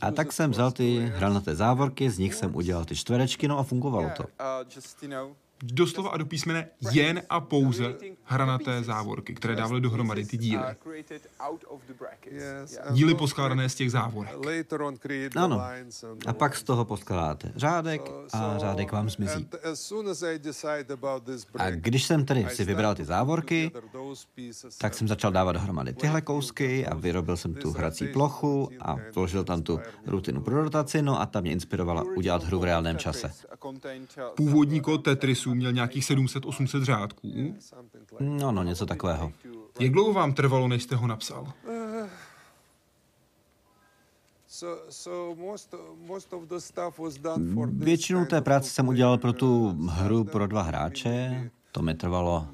A 0.00 0.10
tak 0.10 0.32
jsem 0.32 0.50
vzal 0.50 0.72
ty 0.72 0.98
hranaté 0.98 1.54
závorky, 1.54 2.10
z 2.10 2.18
nich 2.18 2.34
jsem 2.34 2.56
udělal 2.56 2.84
ty 2.84 2.96
čtverečky, 2.96 3.48
no 3.48 3.58
a 3.58 3.62
fungovalo 3.62 4.10
to. 4.16 4.24
Doslova 5.62 6.10
a 6.10 6.16
do 6.16 6.26
písmene 6.26 6.68
jen 6.92 7.22
a 7.30 7.40
pouze 7.40 7.94
hranaté 8.24 8.82
závorky, 8.82 9.34
které 9.34 9.56
dávaly 9.56 9.80
dohromady 9.80 10.24
ty 10.24 10.36
díly. 10.36 10.62
Díly 12.90 13.14
poskládané 13.14 13.68
z 13.68 13.74
těch 13.74 13.90
závorek. 13.90 14.32
Ano. 15.36 15.62
A 16.26 16.32
pak 16.32 16.56
z 16.56 16.62
toho 16.62 16.84
poskládáte 16.84 17.52
řádek 17.56 18.02
a 18.32 18.58
řádek 18.58 18.92
vám 18.92 19.10
zmizí. 19.10 19.48
A 21.58 21.70
když 21.70 22.04
jsem 22.04 22.24
tedy 22.24 22.46
si 22.50 22.64
vybral 22.64 22.94
ty 22.94 23.04
závorky, 23.04 23.70
tak 24.78 24.94
jsem 24.94 25.08
začal 25.08 25.32
dávat 25.32 25.52
dohromady 25.52 25.92
tyhle 25.92 26.20
kousky 26.20 26.86
a 26.86 26.94
vyrobil 26.94 27.36
jsem 27.36 27.54
tu 27.54 27.72
hrací 27.72 28.06
plochu 28.06 28.70
a 28.80 28.96
vložil 29.14 29.44
tam 29.44 29.62
tu 29.62 29.80
rutinu 30.06 30.40
pro 30.40 30.62
rotaci, 30.62 31.02
no 31.02 31.20
a 31.20 31.26
ta 31.26 31.40
mě 31.40 31.52
inspirovala 31.52 32.02
udělat 32.02 32.44
hru 32.44 32.58
v 32.58 32.64
reálném 32.64 32.98
čase. 32.98 33.32
Původní 34.36 34.80
kód 34.80 35.04
Tetrisu 35.04 35.47
měl 35.54 35.72
nějakých 35.72 36.04
700-800 36.04 36.82
řádků. 36.82 37.54
No, 38.20 38.52
no, 38.52 38.62
něco 38.62 38.86
takového. 38.86 39.32
Jak 39.80 39.92
dlouho 39.92 40.12
vám 40.12 40.32
trvalo, 40.32 40.68
než 40.68 40.82
jste 40.82 40.96
ho 40.96 41.06
napsal? 41.06 41.52
Většinu 47.70 48.26
té 48.26 48.40
práce 48.40 48.70
jsem 48.70 48.88
udělal 48.88 49.18
pro 49.18 49.32
tu 49.32 49.76
hru 49.88 50.24
pro 50.24 50.46
dva 50.46 50.62
hráče. 50.62 51.50
To 51.72 51.82
mi 51.82 51.94
trvalo, 51.94 52.48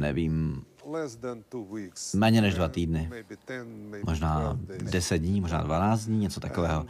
nevím, 0.00 0.64
méně 2.14 2.40
než 2.40 2.54
dva 2.54 2.68
týdny. 2.68 3.10
Možná 4.06 4.58
deset 4.82 5.18
dní, 5.18 5.40
možná 5.40 5.62
12 5.62 6.04
dní, 6.04 6.18
něco 6.18 6.40
takového. 6.40 6.86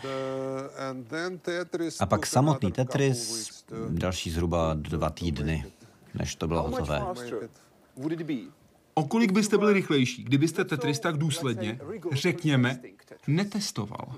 A 2.01 2.07
pak 2.07 2.27
samotný 2.27 2.73
Tetris, 2.73 3.65
další 3.89 4.31
zhruba 4.31 4.75
dva 4.75 5.11
týdny, 5.11 5.65
než 6.15 6.35
to 6.35 6.49
bylo 6.49 6.63
hotové. 6.63 7.03
O 8.95 9.05
kolik 9.05 9.33
byste 9.33 9.59
byli 9.59 9.73
rychlejší, 9.73 10.25
kdybyste 10.25 10.65
Tetris 10.65 11.01
tak 11.01 11.17
důsledně, 11.17 11.79
řekněme, 12.13 12.81
netestoval? 13.27 14.15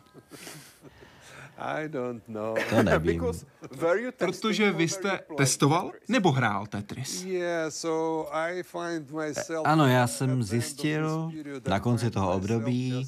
To 2.71 2.83
nevím. 2.83 3.23
Protože 4.17 4.73
vy 4.73 4.89
jste 4.89 5.21
testoval 5.37 5.93
nebo 6.09 6.33
hrál 6.33 6.67
Tetris? 6.67 7.25
Ano, 9.65 9.87
já 9.87 10.07
jsem 10.07 10.43
zjistil 10.43 11.31
na 11.69 11.81
konci 11.81 12.11
toho 12.11 12.33
období, 12.33 13.05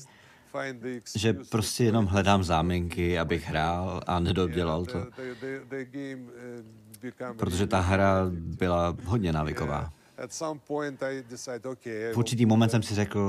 že 1.17 1.33
prostě 1.51 1.85
jenom 1.85 2.07
hledám 2.07 2.45
záminky, 2.45 3.19
abych 3.19 3.49
hrál 3.49 4.01
a 4.07 4.21
nedodělal 4.21 4.85
to. 4.85 5.07
Protože 7.37 7.67
ta 7.67 7.81
hra 7.81 8.27
byla 8.31 8.97
hodně 9.05 9.33
návyková. 9.33 9.93
V 12.13 12.17
určitý 12.17 12.47
moment 12.47 12.71
jsem 12.71 12.83
si 12.83 12.95
řekl, 12.95 13.21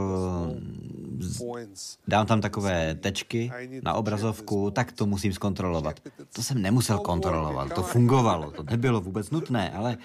dám 2.08 2.25
tam 2.25 2.41
takové 2.41 2.96
tečky 2.96 3.51
na 3.84 3.94
obrazovku, 3.94 4.72
tak 4.72 4.91
to 4.91 5.06
musím 5.06 5.34
zkontrolovat. 5.34 6.00
To 6.36 6.44
jsem 6.44 6.62
nemusel 6.62 7.00
kontrolovat, 7.00 7.74
to 7.74 7.84
fungovalo, 7.84 8.51
to 8.51 8.63
nebylo 8.63 9.01
vůbec 9.01 9.29
nutné, 9.32 9.72
ale 9.72 9.98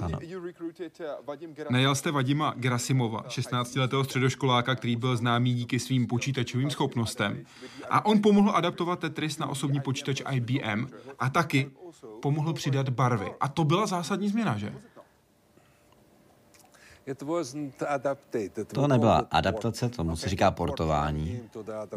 ano. 0.00 0.18
Najal 1.70 1.94
jste 1.94 2.10
Vadima 2.10 2.54
Gerasimova, 2.56 3.22
16-letého 3.22 4.04
středoškoláka, 4.04 4.74
který 4.74 4.96
byl 4.96 5.16
známý 5.16 5.54
díky 5.54 5.78
svým 5.78 6.06
počítačovým 6.06 6.70
schopnostem. 6.70 7.44
A 7.90 8.04
on 8.04 8.22
pomohl 8.22 8.50
adaptovat 8.50 8.98
Tetris 8.98 9.38
na 9.38 9.46
osobní 9.46 9.80
počítač 9.80 10.22
IBM 10.30 10.86
a 11.18 11.30
taky 11.30 11.70
pomohl 12.22 12.52
přidat 12.52 12.88
barvy. 12.88 13.32
A 13.40 13.48
to 13.48 13.64
byla 13.64 13.86
zásadní 13.86 14.28
změna, 14.28 14.58
že? 14.58 14.74
To 18.74 18.86
nebyla 18.86 19.26
adaptace, 19.30 19.88
tomu 19.88 20.16
se 20.16 20.28
říká 20.28 20.50
portování. 20.50 21.40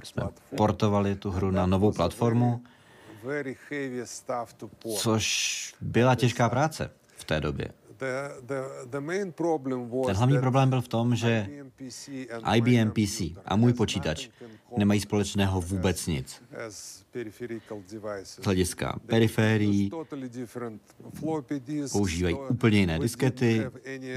Jsme 0.04 0.24
portovali 0.58 1.16
tu 1.16 1.32
hru 1.32 1.52
na 1.52 1.66
novou 1.66 1.92
platformu, 1.92 2.62
což 4.98 5.76
byla 5.82 6.16
těžká 6.16 6.50
práce 6.50 6.92
v 7.18 7.24
té 7.24 7.42
době. 7.42 7.68
Ten 10.06 10.16
hlavní 10.16 10.40
problém 10.40 10.70
byl 10.70 10.82
v 10.82 10.88
tom, 10.88 11.16
že 11.16 11.48
IBM 12.56 12.92
PC 12.92 13.22
a 13.46 13.56
můj 13.56 13.74
počítač 13.74 14.30
nemají 14.78 15.00
společného 15.00 15.62
vůbec 15.62 16.08
nic. 16.08 16.42
Z 18.24 18.46
hlediska 18.46 19.00
periférií 19.06 19.92
používají 21.92 22.36
úplně 22.50 22.80
jiné 22.80 23.00
diskety, 23.00 23.66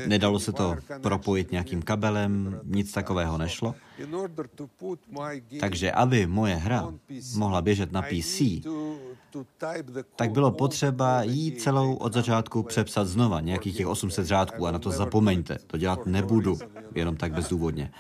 nedalo 0.07 0.39
se 0.39 0.53
to 0.53 0.77
propojit 1.03 1.53
nějakým 1.53 1.83
kabelem, 1.83 2.61
nic 2.65 2.93
takového 2.93 3.39
nešlo. 3.39 3.75
Takže 5.61 5.93
aby 5.93 6.27
moje 6.27 6.55
hra 6.55 6.93
mohla 7.37 7.63
běžet 7.63 7.93
na 7.93 8.03
PC, 8.03 8.43
tak 10.17 10.31
bylo 10.31 10.51
potřeba 10.51 11.23
jí 11.23 11.53
celou 11.53 11.95
od 11.95 12.13
začátku 12.13 12.63
přepsat 12.63 13.09
znova, 13.09 13.41
nějakých 13.41 13.77
těch 13.77 13.87
800 13.87 14.27
řádků. 14.27 14.67
A 14.67 14.71
na 14.71 14.79
to 14.79 14.91
zapomeňte, 14.91 15.59
to 15.67 15.77
dělat 15.77 16.07
nebudu, 16.07 16.59
jenom 16.95 17.17
tak 17.17 17.33
bezdůvodně. 17.33 17.91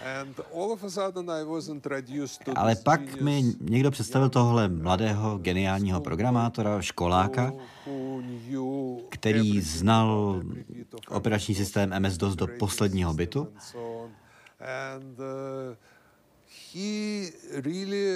Ale 2.54 2.76
pak 2.76 3.20
mi 3.20 3.42
někdo 3.60 3.90
představil 3.90 4.28
tohle 4.28 4.68
mladého 4.88 5.38
geniálního 5.38 6.00
programátora, 6.00 6.82
školáka, 6.82 7.52
který 9.08 9.60
znal 9.60 10.40
operační 11.08 11.54
systém 11.54 11.90
MS-DOS 11.90 12.36
do 12.36 12.46
posledního 12.58 13.14
bytu 13.14 13.48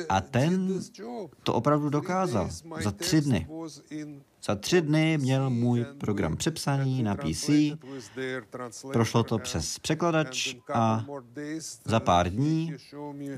a 0.08 0.20
ten 0.20 0.80
to 1.42 1.54
opravdu 1.54 1.90
dokázal 1.90 2.48
za 2.82 2.90
tři 2.90 3.20
dny. 3.20 3.46
Za 4.44 4.54
tři 4.54 4.80
dny 4.80 5.18
měl 5.18 5.50
můj 5.50 5.84
program 5.84 6.36
přepsaný 6.36 7.02
na 7.02 7.14
PC, 7.14 7.50
prošlo 8.92 9.22
to 9.22 9.38
přes 9.38 9.78
překladač 9.78 10.54
a 10.74 11.04
za 11.84 12.00
pár 12.00 12.30
dní 12.30 12.74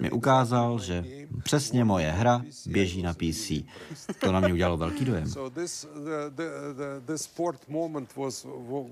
mi 0.01 0.11
ukázal, 0.11 0.79
že 0.79 1.05
přesně 1.43 1.85
moje 1.85 2.11
hra 2.11 2.43
běží 2.67 3.03
na 3.03 3.15
PC. 3.15 3.53
To 4.21 4.33
na 4.33 4.41
mě 4.41 4.53
udělalo 4.53 4.77
velký 4.77 5.05
dojem. 5.05 5.33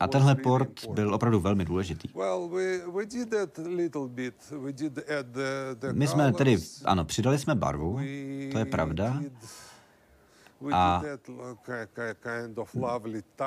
A 0.00 0.08
tenhle 0.08 0.34
port 0.34 0.86
byl 0.86 1.14
opravdu 1.14 1.40
velmi 1.40 1.64
důležitý. 1.64 2.08
My 5.92 6.06
jsme 6.06 6.32
tedy, 6.32 6.58
ano, 6.84 7.04
přidali 7.04 7.38
jsme 7.38 7.54
barvu, 7.54 7.98
to 8.52 8.58
je 8.58 8.64
pravda, 8.64 9.22
a 10.72 11.02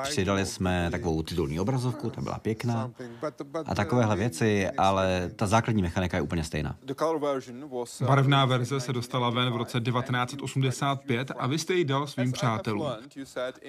přidali 0.02 0.46
jsme 0.46 0.88
takovou 0.90 1.22
titulní 1.22 1.60
obrazovku, 1.60 2.10
ta 2.10 2.20
byla 2.20 2.38
pěkná 2.38 2.90
a 3.66 3.74
takovéhle 3.74 4.16
věci, 4.16 4.68
ale 4.70 5.30
ta 5.36 5.46
základní 5.46 5.82
mechanika 5.82 6.16
je 6.16 6.22
úplně 6.22 6.44
stejná. 6.44 6.76
Barevná 8.06 8.44
verze 8.44 8.80
se 8.80 8.92
dostala 8.92 9.30
ven 9.30 9.52
v 9.52 9.56
roce 9.56 9.80
1985 9.80 11.32
a 11.38 11.46
vy 11.46 11.58
jste 11.58 11.74
ji 11.74 11.84
dal 11.84 12.06
svým 12.06 12.32
přátelům. 12.32 12.86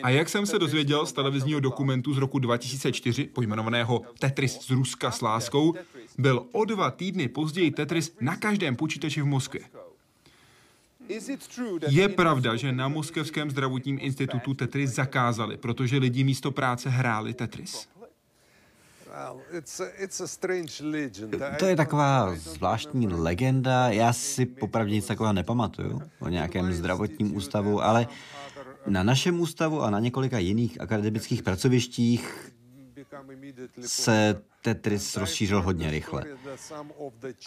A 0.03 0.09
jak 0.09 0.29
jsem 0.29 0.45
se 0.45 0.59
dozvěděl 0.59 1.05
z 1.05 1.13
televizního 1.13 1.59
dokumentu 1.59 2.13
z 2.13 2.17
roku 2.17 2.39
2004, 2.39 3.23
pojmenovaného 3.23 4.01
Tetris 4.19 4.59
z 4.61 4.69
Ruska 4.69 5.11
s 5.11 5.21
láskou, 5.21 5.73
byl 6.17 6.45
o 6.51 6.65
dva 6.65 6.91
týdny 6.91 7.27
později 7.27 7.71
Tetris 7.71 8.15
na 8.21 8.35
každém 8.35 8.75
počítači 8.75 9.21
v 9.21 9.25
Moskvě. 9.25 9.61
Je 11.89 12.09
pravda, 12.09 12.55
že 12.55 12.71
na 12.71 12.87
Moskevském 12.87 13.51
zdravotním 13.51 13.97
institutu 14.01 14.53
Tetris 14.53 14.91
zakázali, 14.91 15.57
protože 15.57 15.97
lidi 15.97 16.23
místo 16.23 16.51
práce 16.51 16.89
hráli 16.89 17.33
Tetris. 17.33 17.87
To 21.59 21.65
je 21.65 21.75
taková 21.75 22.35
zvláštní 22.35 23.07
legenda. 23.07 23.89
Já 23.89 24.13
si 24.13 24.45
popravdě 24.45 24.93
nic 24.93 25.05
takového 25.07 25.33
nepamatuju 25.33 26.01
o 26.19 26.29
nějakém 26.29 26.73
zdravotním 26.73 27.35
ústavu, 27.35 27.83
ale 27.83 28.07
na 28.87 29.03
našem 29.03 29.39
ústavu 29.39 29.81
a 29.81 29.89
na 29.89 29.99
několika 29.99 30.39
jiných 30.39 30.81
akademických 30.81 31.43
pracovištích 31.43 32.51
se 33.81 34.41
Tetris 34.67 35.17
rozšířil 35.17 35.61
hodně 35.61 35.91
rychle. 35.91 36.23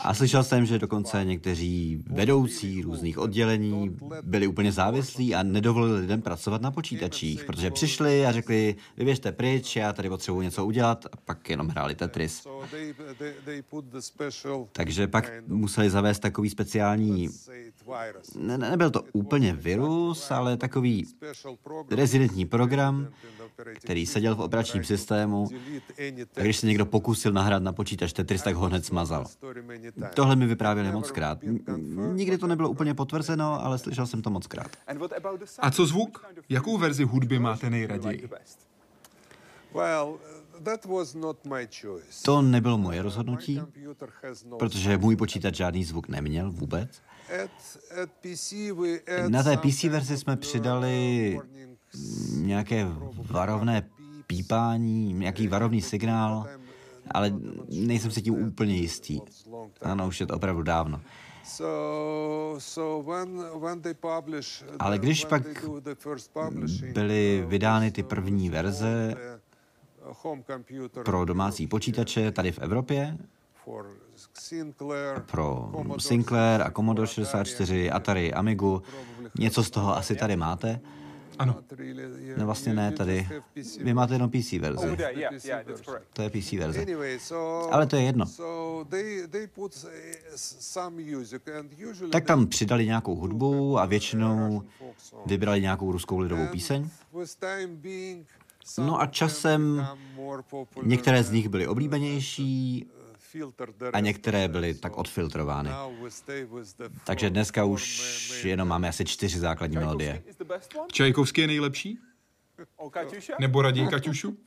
A 0.01 0.15
slyšel 0.15 0.45
jsem, 0.45 0.67
že 0.67 0.79
dokonce 0.79 1.25
někteří 1.25 2.03
vedoucí 2.07 2.83
různých 2.83 3.19
oddělení 3.19 3.97
byli 4.23 4.47
úplně 4.47 4.73
závislí 4.73 5.35
a 5.35 5.43
nedovolili 5.43 6.01
lidem 6.01 6.23
pracovat 6.23 6.63
na 6.63 6.71
počítačích, 6.71 7.45
protože 7.45 7.71
přišli 7.71 8.27
a 8.27 8.33
řekli, 8.33 8.77
vy 8.97 9.05
běžte 9.05 9.33
pryč, 9.33 9.77
já 9.77 9.93
tady 9.93 10.09
potřebuji 10.09 10.41
něco 10.41 10.67
udělat 10.67 11.07
a 11.13 11.17
pak 11.25 11.51
jenom 11.51 11.69
hráli 11.69 11.95
Tetris. 11.95 12.47
Takže 14.73 15.07
pak 15.07 15.33
museli 15.47 15.91
zavést 15.91 16.19
takový 16.19 16.51
speciální, 16.51 17.29
ne, 18.39 18.59
nebyl 18.59 18.91
to 18.91 19.03
úplně 19.13 19.53
virus, 19.53 20.31
ale 20.31 20.57
takový 20.57 21.07
rezidentní 21.91 22.47
program, 22.47 23.09
který 23.75 24.07
seděl 24.07 24.37
v 24.37 24.41
operačním 24.41 24.85
systému 24.85 25.49
a 26.37 26.41
když 26.41 26.57
se 26.57 26.67
někdo 26.67 26.87
pokusil 26.87 27.10
nahrát 27.31 27.63
na 27.63 27.73
počítač 27.73 28.13
Tetris, 28.13 28.43
tak 28.43 28.55
ho 28.55 28.67
hned 28.67 28.87
smazal. 28.87 29.25
Tohle 30.15 30.37
mi 30.37 30.47
vyprávěli 30.47 30.93
moc 30.93 31.11
krát. 31.11 31.39
Nikdy 32.13 32.39
to 32.39 32.47
nebylo 32.47 32.71
úplně 32.71 32.95
potvrzeno, 32.95 33.65
ale 33.65 33.79
slyšel 33.79 34.07
jsem 34.07 34.23
to 34.23 34.31
moc 34.31 34.47
krát. 34.47 34.71
A 35.59 35.71
co 35.71 35.87
zvuk? 35.87 36.27
Jakou 36.49 36.79
verzi 36.79 37.05
hudby 37.05 37.39
máte 37.39 37.71
nejraději? 37.71 38.29
To 42.25 42.43
nebylo 42.43 42.79
moje 42.79 43.03
rozhodnutí, 43.03 43.61
protože 44.59 44.99
můj 44.99 45.17
počítač 45.17 45.55
žádný 45.55 45.85
zvuk 45.85 46.09
neměl 46.09 46.51
vůbec. 46.51 47.03
Na 49.29 49.43
té 49.43 49.57
PC 49.57 49.83
verzi 49.83 50.19
jsme 50.19 50.37
přidali 50.37 51.41
nějaké 52.35 52.87
varovné 53.31 53.89
pípání, 54.27 55.13
nějaký 55.13 55.49
varovný 55.49 55.83
signál, 55.83 56.47
ale 57.11 57.33
nejsem 57.69 58.11
si 58.11 58.23
tím 58.23 58.35
úplně 58.35 58.75
jistý. 58.75 59.21
Ano, 59.83 60.09
už 60.09 60.21
je 60.21 60.27
to 60.27 60.35
opravdu 60.35 60.63
dávno. 60.63 61.01
Ale 64.79 64.99
když 64.99 65.25
pak 65.25 65.43
byly 66.93 67.45
vydány 67.47 67.91
ty 67.91 68.03
první 68.03 68.51
verze 68.51 69.15
pro 71.05 71.25
domácí 71.25 71.67
počítače 71.67 72.33
tady 72.33 72.53
v 72.53 72.59
Evropě, 72.59 73.19
pro 75.27 75.73
Sinclair 75.99 76.63
a 76.63 76.71
Commodore 76.71 77.09
64, 77.09 77.91
Atari, 77.91 78.35
Amigu, 78.35 78.83
něco 79.39 79.65
z 79.65 79.71
toho 79.71 79.97
asi 79.97 80.17
tady 80.17 80.37
máte, 80.37 80.81
ano. 81.41 81.57
No 82.37 82.47
vlastně 82.47 82.75
ne 82.75 82.93
tady. 82.93 83.29
Vy 83.81 83.95
máte 83.95 84.15
jenom 84.15 84.31
PC 84.31 84.53
verzi. 84.53 84.97
To 86.13 86.23
je 86.23 86.31
PC 86.31 86.53
verze. 86.53 86.87
Ale 87.71 87.87
to 87.87 87.97
je 87.97 88.03
jedno. 88.03 88.27
Tak 92.11 92.25
tam 92.25 92.47
přidali 92.47 92.87
nějakou 92.87 93.17
hudbu 93.17 93.79
a 93.79 93.87
většinou 93.87 94.63
vybrali 95.27 95.61
nějakou 95.61 95.93
ruskou 95.93 96.19
lidovou 96.19 96.47
píseň. 96.47 96.89
No 98.79 99.01
a 99.01 99.07
časem 99.07 99.87
některé 100.83 101.23
z 101.23 101.31
nich 101.31 101.49
byly 101.49 101.67
oblíbenější, 101.67 102.87
a 103.93 104.01
některé 104.01 104.49
byly 104.49 104.75
tak 104.75 104.97
odfiltrovány. 104.97 105.71
Takže 107.05 107.31
dneska 107.31 107.65
už 107.65 108.45
jenom 108.45 108.69
máme 108.69 108.89
asi 108.89 109.05
čtyři 109.05 109.39
základní 109.39 109.77
melodie. 109.77 110.23
Čajkovský 110.93 111.41
je 111.41 111.47
nejlepší? 111.47 111.99
Nebo 113.41 113.63
raději 113.63 113.89
Kaťušu? 113.89 114.37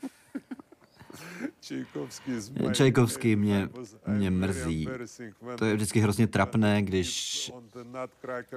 Čajkovský 2.73 3.35
mě, 3.35 3.69
mě 4.07 4.31
mrzí. 4.31 4.87
To 5.57 5.65
je 5.65 5.75
vždycky 5.75 5.99
hrozně 5.99 6.27
trapné, 6.27 6.81
když 6.81 7.51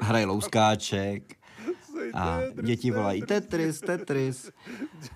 hraje 0.00 0.26
louskáček 0.26 1.34
a 2.14 2.40
děti 2.62 2.90
volají 2.90 3.22
Tetris, 3.22 3.80
Tetris 3.80 4.50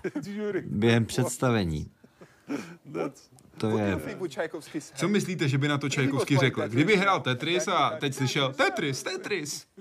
během 0.65 1.05
představení. 1.05 1.91
To 3.61 3.77
je... 3.77 3.99
Co 4.95 5.07
myslíte, 5.07 5.47
že 5.47 5.57
by 5.57 5.67
na 5.67 5.77
to 5.77 5.89
Čajkovský 5.89 6.37
řekl? 6.37 6.67
Kdyby 6.67 6.95
hrál 6.95 7.19
Tetris 7.19 7.67
a 7.67 7.89
teď 7.99 8.13
slyšel 8.13 8.53
Tetris, 8.53 9.03
Tetris. 9.03 9.67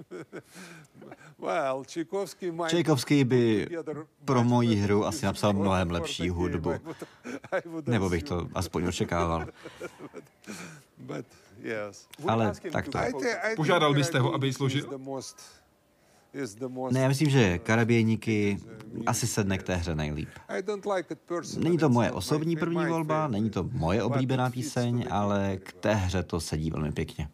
Čajkovský 2.69 3.25
by 3.25 3.69
pro 4.25 4.45
moji 4.45 4.77
hru 4.77 5.07
asi 5.07 5.27
napsal 5.27 5.53
mnohem 5.53 5.91
lepší 5.91 6.29
hudbu. 6.29 6.73
Nebo 7.87 8.09
bych 8.09 8.23
to 8.23 8.49
aspoň 8.55 8.87
očekával. 8.87 9.47
Ale 12.29 12.53
tak 12.73 12.89
to. 12.89 12.99
Požádal 13.57 13.95
byste 13.95 14.19
ho, 14.19 14.35
aby 14.35 14.47
ji 14.47 14.53
složil? 14.53 14.99
Ne, 16.91 17.01
já 17.01 17.09
myslím, 17.09 17.31
že 17.31 17.59
karaběníky 17.59 18.59
asi 19.07 19.27
sedne 19.27 19.59
k 19.59 19.63
té 19.63 19.77
hře 19.77 19.95
nejlíp. 19.95 20.29
Není 21.59 21.79
to 21.79 21.89
moje 21.89 22.13
osobní 22.13 22.57
první 22.57 22.87
volba, 22.87 23.29
není 23.29 23.51
to 23.51 23.69
moje 23.73 24.03
oblíbená 24.03 24.51
píseň, 24.51 25.07
ale 25.11 25.57
k 25.57 25.73
té 25.73 25.95
hře 25.95 26.23
to 26.23 26.41
sedí 26.41 26.71
velmi 26.71 26.93
pěkně. 26.93 27.29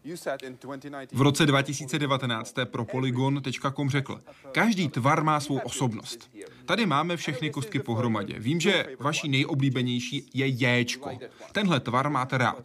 V 1.12 1.20
roce 1.20 1.46
2019 1.46 2.48
jste 2.48 2.66
pro 2.66 2.84
Polygon.com 2.84 3.90
řekl, 3.90 4.20
každý 4.52 4.88
tvar 4.88 5.24
má 5.24 5.40
svou 5.40 5.58
osobnost. 5.58 6.30
Tady 6.64 6.86
máme 6.86 7.16
všechny 7.16 7.50
kostky 7.50 7.78
pohromadě. 7.78 8.38
Vím, 8.38 8.60
že 8.60 8.86
vaší 9.00 9.28
nejoblíbenější 9.28 10.30
je 10.34 10.46
Jéčko. 10.46 11.10
Tenhle 11.52 11.80
tvar 11.80 12.10
máte 12.10 12.38
rád. 12.38 12.64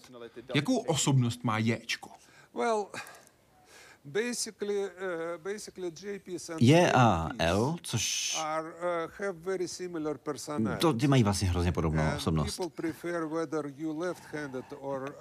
Jakou 0.55 0.77
osobnost 0.77 1.43
má 1.43 1.57
Jéčko? 1.57 2.09
Je 6.59 6.91
a 6.91 7.29
L, 7.39 7.75
což 7.81 8.37
uh, 10.59 10.75
to, 10.77 10.93
ty 10.93 11.07
mají 11.07 11.23
vlastně 11.23 11.47
hrozně 11.49 11.71
podobnou 11.71 12.03
osobnost. 12.15 12.61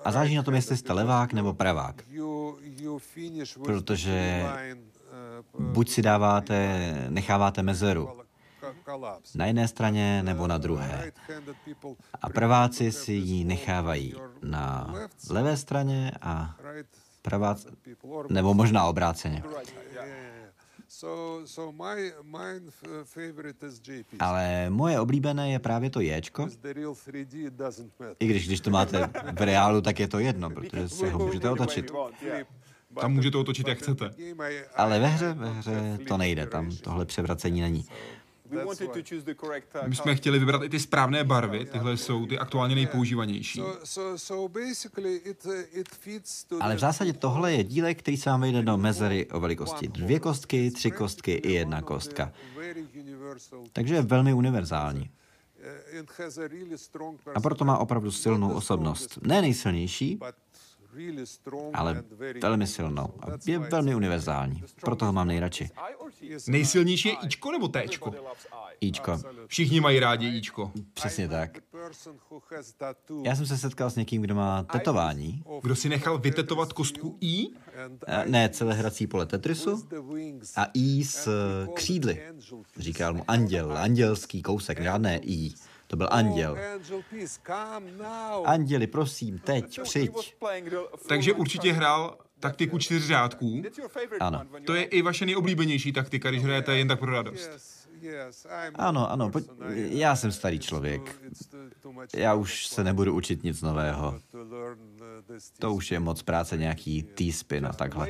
A 0.05 0.13
záleží 0.13 0.37
na 0.37 0.43
tom, 0.43 0.55
jestli 0.55 0.77
jste 0.77 0.93
levák 0.93 1.33
nebo 1.33 1.55
pravák. 1.55 2.03
Protože 3.65 4.45
uh, 5.59 5.65
buď 5.65 5.91
si 5.91 6.03
dáváte, 6.03 6.81
necháváte 7.09 7.63
mezeru 7.63 8.21
na 9.35 9.47
jedné 9.47 9.69
straně 9.69 10.23
nebo 10.23 10.47
na 10.47 10.59
druhé. 10.59 11.13
A 12.23 12.29
praváci 12.29 12.93
si 12.93 13.13
ji 13.13 13.45
nechávají 13.45 14.15
na 14.43 14.95
levé 15.31 15.57
straně 15.57 16.13
a 16.23 16.57
pravá, 17.23 17.57
nebo 18.29 18.55
možná 18.55 18.85
obráceně. 18.87 19.43
Ale 24.19 24.71
moje 24.71 25.01
oblíbené 25.01 25.51
je 25.51 25.59
právě 25.59 25.91
to 25.91 26.01
Jčko. 26.01 26.49
I 28.19 28.27
když, 28.27 28.47
když 28.47 28.61
to 28.61 28.71
máte 28.71 29.11
v 29.39 29.43
reálu, 29.43 29.81
tak 29.81 30.01
je 30.01 30.09
to 30.09 30.19
jedno, 30.19 30.51
protože 30.51 30.89
si 30.89 31.09
ho 31.11 31.19
můžete 31.19 31.51
otočit. 31.51 31.91
Tam 33.01 33.13
můžete 33.13 33.39
otočit, 33.39 33.69
jak 33.69 33.79
chcete. 33.79 34.11
Ale 34.77 34.99
ve 34.99 35.07
hře, 35.07 35.33
ve 35.33 35.51
hře 35.51 35.99
to 36.09 36.17
nejde, 36.17 36.47
tam 36.47 36.77
tohle 36.77 37.05
převracení 37.07 37.61
není. 37.61 37.85
Uh, 38.53 39.89
My 39.89 39.97
jsme 39.97 40.15
chtěli 40.15 40.39
vybrat 40.39 40.63
i 40.63 40.69
ty 40.69 40.81
správné 40.81 41.25
barvy, 41.25 41.65
tyhle 41.65 41.97
jsou 41.97 42.27
ty 42.27 42.39
aktuálně 42.39 42.75
nejpoužívanější. 42.75 43.63
Ale 46.61 46.77
v 46.77 46.79
zásadě 46.79 47.13
tohle 47.13 47.53
je 47.53 47.65
dílek, 47.65 47.99
který 47.99 48.17
se 48.17 48.31
vám 48.31 48.41
vejde 48.41 48.63
do 48.63 48.77
mezery 48.77 49.27
o 49.27 49.41
velikosti 49.41 49.89
dvě 49.89 50.21
kostky, 50.21 50.71
tři 50.71 50.91
kostky 50.91 51.33
i 51.33 51.53
jedna 51.53 51.83
kostka. 51.83 52.33
Takže 53.73 53.95
je 53.95 54.03
velmi 54.03 54.33
univerzální. 54.33 55.11
A 57.35 57.41
proto 57.41 57.65
má 57.65 57.79
opravdu 57.79 58.11
silnou 58.11 58.53
osobnost. 58.53 59.19
Ne 59.23 59.41
nejsilnější, 59.41 60.19
ale 61.75 62.03
velmi 62.43 62.67
silnou. 62.67 63.15
A 63.21 63.27
je 63.47 63.59
velmi 63.59 63.95
univerzální. 63.95 64.63
Proto 64.81 65.07
ho 65.07 65.13
mám 65.13 65.29
nejradši. 65.29 65.71
Nejsilnější 66.49 67.09
je 67.09 67.15
Ičko 67.23 67.53
nebo 67.53 67.69
Téčko? 67.69 68.15
Ičko. 68.81 69.19
Všichni 69.47 69.81
mají 69.81 70.01
rádi 70.01 70.29
Ičko. 70.29 70.73
Přesně 70.95 71.29
tak. 71.29 71.59
Já 73.23 73.37
jsem 73.37 73.47
se 73.47 73.59
setkal 73.59 73.91
s 73.91 73.97
někým, 73.97 74.23
kdo 74.23 74.35
má 74.35 74.63
tetování. 74.63 75.45
Kdo 75.63 75.77
si 75.77 75.89
nechal 75.89 76.19
vytetovat 76.19 76.73
kostku 76.73 77.19
I? 77.21 77.47
A 78.07 78.25
ne, 78.25 78.49
celé 78.49 78.75
hrací 78.75 79.07
pole 79.07 79.27
Tetrisu 79.27 79.89
a 80.57 80.67
I 80.75 81.05
s 81.05 81.29
křídly. 81.75 82.23
Říkal 82.77 83.15
mu 83.15 83.25
anděl, 83.29 83.79
andělský 83.79 84.43
kousek, 84.43 84.83
žádné 84.83 85.19
I. 85.19 85.53
To 85.91 85.97
byl 85.97 86.09
anděl. 86.11 86.59
Anděli, 88.45 88.87
prosím, 88.87 89.39
teď, 89.39 89.81
přijď. 89.83 90.35
Takže 91.09 91.33
určitě 91.33 91.73
hrál 91.73 92.19
taktiku 92.41 92.79
čtyř 92.79 93.07
řádků. 93.07 93.63
Ano. 94.21 94.43
To 94.67 94.75
je 94.75 94.83
i 94.83 95.03
vaše 95.03 95.27
nejoblíbenější 95.27 95.93
taktika, 95.93 96.31
když 96.31 96.43
hrajete 96.43 96.79
jen 96.79 96.89
tak 96.89 96.99
pro 96.99 97.13
radost. 97.13 97.80
Ano, 98.75 99.11
ano, 99.11 99.31
pojď, 99.31 99.47
já 99.75 100.17
jsem 100.17 100.33
starý 100.33 100.59
člověk. 100.59 101.21
Já 102.17 102.35
už 102.35 102.67
se 102.67 102.85
nebudu 102.85 103.15
učit 103.15 103.43
nic 103.43 103.63
nového. 103.63 104.21
To 105.59 105.75
už 105.75 105.91
je 105.91 106.01
moc 106.01 106.23
práce 106.23 106.57
nějaký 106.57 107.03
T-spin 107.03 107.67
a 107.67 107.73
takhle. 107.73 108.09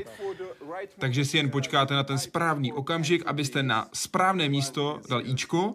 Takže 0.98 1.24
si 1.24 1.37
jen 1.37 1.50
počkáte 1.50 1.94
na 1.94 2.03
ten 2.03 2.18
správný 2.18 2.72
okamžik, 2.72 3.26
abyste 3.26 3.62
na 3.62 3.88
správné 3.92 4.48
místo 4.48 5.00
dal 5.09 5.26
Ičko 5.26 5.74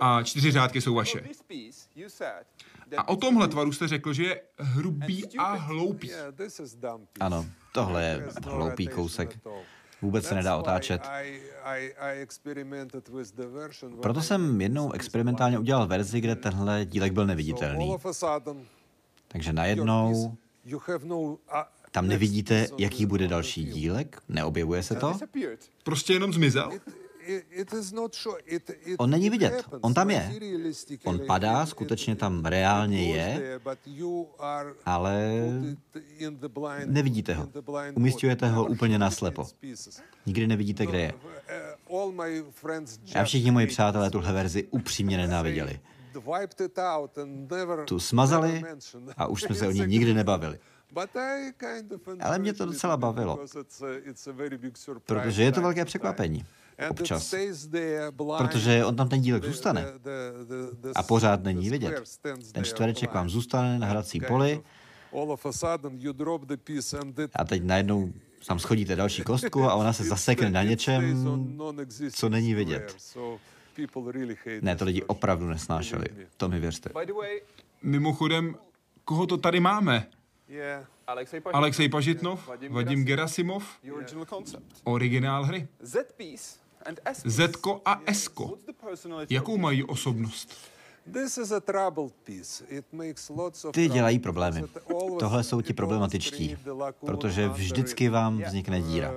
a 0.00 0.22
čtyři 0.22 0.50
řádky 0.50 0.80
jsou 0.80 0.94
vaše. 0.94 1.22
A 2.96 3.08
o 3.08 3.16
tomhle 3.16 3.48
tvaru 3.48 3.72
jste 3.72 3.88
řekl, 3.88 4.12
že 4.12 4.24
je 4.24 4.40
hrubý 4.58 5.38
a 5.38 5.54
hloupý. 5.54 6.10
Ano, 7.20 7.46
tohle 7.72 8.04
je 8.04 8.28
hloupý 8.44 8.86
kousek. 8.86 9.38
Vůbec 10.02 10.24
se 10.24 10.34
nedá 10.34 10.56
otáčet. 10.56 11.02
Proto 14.02 14.22
jsem 14.22 14.60
jednou 14.60 14.92
experimentálně 14.92 15.58
udělal 15.58 15.86
verzi, 15.86 16.20
kde 16.20 16.36
tenhle 16.36 16.84
dílek 16.84 17.12
byl 17.12 17.26
neviditelný. 17.26 17.96
Takže 19.28 19.52
najednou 19.52 20.36
tam 21.90 22.08
nevidíte, 22.08 22.66
jaký 22.78 23.06
bude 23.06 23.28
další 23.28 23.64
dílek? 23.64 24.22
Neobjevuje 24.28 24.82
se 24.82 24.94
to? 24.94 25.18
Prostě 25.82 26.12
jenom 26.12 26.32
zmizel? 26.32 26.70
On 28.98 29.10
není 29.10 29.30
vidět, 29.30 29.64
on 29.80 29.94
tam 29.94 30.10
je. 30.10 30.32
On 31.04 31.20
padá, 31.26 31.66
skutečně 31.66 32.16
tam 32.16 32.44
reálně 32.44 33.14
je, 33.16 33.60
ale 34.84 35.42
nevidíte 36.86 37.34
ho. 37.34 37.48
Umístujete 37.94 38.48
ho 38.48 38.64
úplně 38.64 38.98
naslepo. 38.98 39.46
Nikdy 40.26 40.46
nevidíte, 40.46 40.86
kde 40.86 41.00
je. 41.00 41.12
A 43.14 43.24
všichni 43.24 43.50
moji 43.50 43.66
přátelé 43.66 44.10
tuhle 44.10 44.32
verzi 44.32 44.68
upřímně 44.70 45.16
nenáviděli. 45.16 45.80
Tu 47.84 48.00
smazali 48.00 48.62
a 49.16 49.26
už 49.26 49.42
jsme 49.42 49.54
se 49.54 49.68
o 49.68 49.70
ní 49.72 49.86
nikdy 49.86 50.14
nebavili. 50.14 50.58
Ale 52.20 52.38
mě 52.38 52.52
to 52.52 52.66
docela 52.66 52.96
bavilo, 52.96 53.38
protože 55.04 55.42
je 55.42 55.52
to 55.52 55.60
velké 55.60 55.84
překvapení. 55.84 56.44
Občas. 56.90 57.34
Protože 58.38 58.84
on 58.84 58.96
tam 58.96 59.08
ten 59.08 59.20
dílek 59.20 59.44
zůstane. 59.44 59.86
A 60.94 61.02
pořád 61.02 61.42
není 61.42 61.70
vidět. 61.70 62.02
Ten 62.52 62.64
čtvereček 62.64 63.14
vám 63.14 63.28
zůstane 63.30 63.78
na 63.78 63.86
hracím 63.86 64.22
poli 64.28 64.62
a 67.34 67.44
teď 67.44 67.62
najednou 67.62 68.12
tam 68.46 68.58
schodíte 68.58 68.96
další 68.96 69.22
kostku 69.22 69.64
a 69.64 69.74
ona 69.74 69.92
se 69.92 70.04
zasekne 70.08 70.50
na 70.50 70.62
něčem, 70.62 71.26
co 72.12 72.28
není 72.28 72.54
vidět. 72.54 72.96
Ne, 74.60 74.76
to 74.76 74.84
lidi 74.84 75.02
opravdu 75.02 75.46
nesnášeli. 75.48 76.04
To 76.36 76.48
mi 76.48 76.60
věřte. 76.60 76.90
Mimochodem, 77.82 78.56
koho 79.04 79.26
to 79.26 79.36
tady 79.36 79.60
máme? 79.60 80.06
Alexej 81.52 81.88
Pažitnov, 81.88 82.48
Vadim 82.70 83.04
Gerasimov, 83.04 83.64
originál 84.84 85.44
hry. 85.44 85.68
Zetko 87.24 87.80
a 87.84 88.00
Esko. 88.06 88.58
Jakou 89.30 89.58
mají 89.58 89.84
osobnost? 89.84 90.54
Ty 93.72 93.88
dělají 93.88 94.18
problémy. 94.18 94.62
Tohle 95.18 95.44
jsou 95.44 95.60
ti 95.60 95.72
problematičtí, 95.72 96.56
protože 97.06 97.48
vždycky 97.48 98.08
vám 98.08 98.42
vznikne 98.42 98.82
díra. 98.82 99.12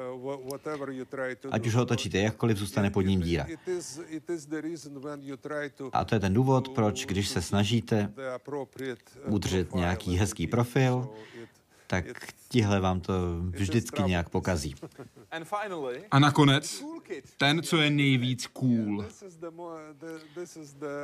Ať 1.51 1.67
už 1.67 1.75
ho 1.75 1.81
otočíte 1.81 2.17
jakkoliv, 2.17 2.57
zůstane 2.57 2.89
pod 2.89 3.01
ním 3.01 3.21
díra. 3.21 3.47
A 5.91 6.05
to 6.05 6.15
je 6.15 6.19
ten 6.19 6.33
důvod, 6.33 6.69
proč, 6.69 7.05
když 7.05 7.29
se 7.29 7.41
snažíte 7.41 8.13
udržet 9.25 9.75
nějaký 9.75 10.17
hezký 10.17 10.47
profil, 10.47 11.09
tak 11.91 12.05
tihle 12.49 12.79
vám 12.79 13.01
to 13.01 13.13
vždycky 13.49 14.03
nějak 14.03 14.29
pokazí. 14.29 14.75
A 16.11 16.19
nakonec, 16.19 16.83
ten, 17.37 17.63
co 17.63 17.77
je 17.77 17.89
nejvíc 17.89 18.47
cool. 18.47 19.05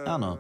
Ano. 0.06 0.40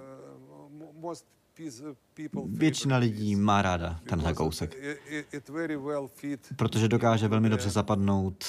Většina 2.45 2.97
lidí 2.97 3.36
má 3.36 3.62
ráda 3.62 3.99
tenhle 4.10 4.33
kousek, 4.33 4.75
protože 6.55 6.88
dokáže 6.88 7.27
velmi 7.27 7.49
dobře 7.49 7.69
zapadnout 7.69 8.45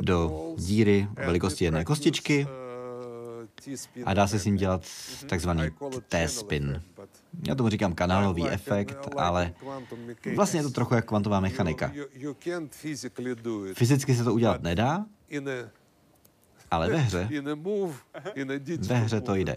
do 0.00 0.54
díry 0.58 1.08
velikosti 1.16 1.64
jedné 1.64 1.84
kostičky 1.84 2.46
a 4.04 4.14
dá 4.14 4.26
se 4.26 4.38
s 4.38 4.44
ním 4.44 4.56
dělat 4.56 4.82
takzvaný 5.28 5.62
T-spin. 6.08 6.82
Já 7.48 7.54
tomu 7.54 7.68
říkám 7.68 7.92
kanálový 7.94 8.48
efekt, 8.48 9.08
ale 9.16 9.54
vlastně 10.36 10.60
je 10.60 10.64
to 10.64 10.70
trochu 10.70 10.94
jak 10.94 11.04
kvantová 11.06 11.40
mechanika. 11.40 11.92
Fyzicky 13.74 14.14
se 14.14 14.24
to 14.24 14.34
udělat 14.34 14.62
nedá, 14.62 15.04
ale 16.70 16.88
ve 16.90 16.96
hře, 16.96 17.28
ve 18.78 18.94
hře 18.94 19.20
to 19.20 19.34
jde. 19.34 19.56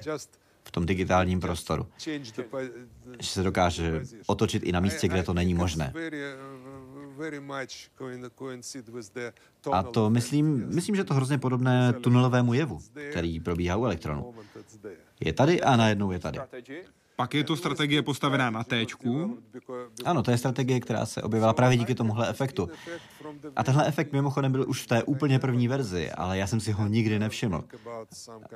V 0.66 0.72
tom 0.72 0.86
digitálním 0.86 1.40
prostoru. 1.40 1.88
Že 3.20 3.30
se 3.30 3.44
dokáže 3.44 4.02
otočit 4.26 4.64
i 4.64 4.72
na 4.72 4.80
místě, 4.80 5.08
kde 5.08 5.24
to 5.24 5.34
není 5.34 5.54
možné. 5.54 5.94
A 9.72 9.84
to 9.84 10.10
myslím, 10.10 10.68
myslím, 10.76 10.96
že 10.96 11.04
to 11.04 11.14
hrozně 11.14 11.38
podobné 11.38 11.94
tunelovému 11.94 12.54
jevu, 12.54 12.80
který 13.12 13.40
probíhá 13.40 13.76
u 13.76 13.86
elektronu. 13.86 14.34
Je 15.20 15.34
tady 15.34 15.62
a 15.62 15.76
najednou 15.76 16.12
je 16.12 16.20
tady. 16.20 16.40
Pak 17.16 17.34
je 17.34 17.44
to 17.44 17.56
strategie 17.56 18.02
postavená 18.02 18.50
na 18.50 18.64
T. 18.64 18.86
Ano, 20.06 20.24
to 20.24 20.32
je 20.32 20.38
strategie, 20.38 20.80
která 20.80 21.06
se 21.06 21.22
objevila 21.22 21.54
právě 21.54 21.78
díky 21.78 21.96
tomuhle 21.96 22.30
efektu. 22.30 22.70
A 23.56 23.64
tenhle 23.64 23.88
efekt 23.88 24.12
mimochodem 24.14 24.52
byl 24.52 24.66
už 24.68 24.82
v 24.82 24.88
té 24.88 25.04
úplně 25.04 25.40
první 25.40 25.68
verzi, 25.68 26.12
ale 26.12 26.38
já 26.38 26.48
jsem 26.48 26.60
si 26.60 26.72
ho 26.72 26.88
nikdy 26.88 27.20
nevšiml. 27.20 27.64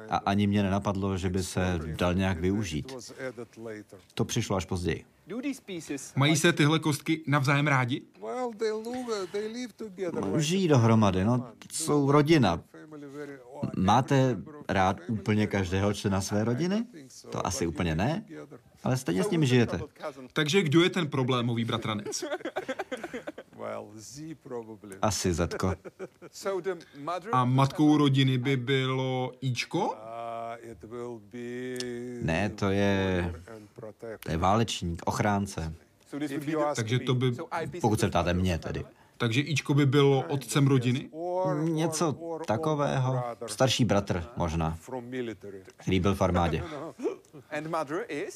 A 0.10 0.17
ani 0.17 0.48
mě 0.48 0.63
nenapadlo, 0.63 1.17
že 1.17 1.30
by 1.30 1.43
se 1.43 1.80
dal 1.98 2.13
nějak 2.13 2.39
využít. 2.39 2.96
To 4.13 4.26
přišlo 4.26 4.56
až 4.56 4.65
později. 4.65 5.06
Mají 6.15 6.36
se 6.36 6.54
tyhle 6.54 6.80
kostky 6.80 7.22
navzájem 7.28 7.67
rádi? 7.67 8.02
Žijí 10.38 10.67
dohromady, 10.67 11.26
no, 11.26 11.48
jsou 11.72 12.12
rodina. 12.12 12.62
Máte 13.78 14.38
rád 14.69 14.97
úplně 15.08 15.47
každého 15.47 15.93
člena 15.93 16.21
své 16.21 16.43
rodiny? 16.43 16.86
To 17.30 17.47
asi 17.47 17.67
úplně 17.67 17.95
ne, 17.95 18.26
ale 18.84 18.97
stejně 18.97 19.23
s 19.23 19.30
ním 19.30 19.45
žijete. 19.45 19.80
Takže 20.34 20.62
kdo 20.62 20.84
je 20.84 20.89
ten 20.89 21.08
problémový 21.08 21.65
bratranec? 21.65 22.23
Asi 25.02 25.34
Zetko. 25.34 25.73
A 27.32 27.45
matkou 27.45 27.97
rodiny 27.97 28.38
by 28.38 28.58
bylo 28.58 29.34
Ičko? 29.41 29.95
Ne, 32.21 32.50
to 32.50 32.69
je, 32.69 33.34
to 34.19 34.32
je 34.32 34.38
válečník, 34.38 35.02
ochránce. 35.06 35.73
Takže 36.76 37.00
to 37.00 37.15
by... 37.15 37.32
Pokud 37.82 38.00
se 38.00 38.08
ptáte 38.08 38.34
mě 38.34 38.60
tedy. 38.60 38.86
Takže 39.17 39.41
Ičko 39.41 39.73
by 39.73 39.86
bylo 39.86 40.21
otcem 40.27 40.67
rodiny? 40.67 41.10
Něco 41.63 42.15
takového. 42.47 43.23
Starší 43.47 43.86
bratr 43.86 44.23
možná, 44.38 44.77
který 45.77 45.99
byl 45.99 46.15
v 46.15 46.21
armádě. 46.21 46.63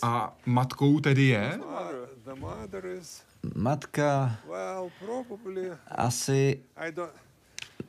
A 0.01 0.37
matkou 0.45 0.99
tedy 0.99 1.23
je? 1.23 1.59
Matka 3.55 4.35
asi 5.91 6.63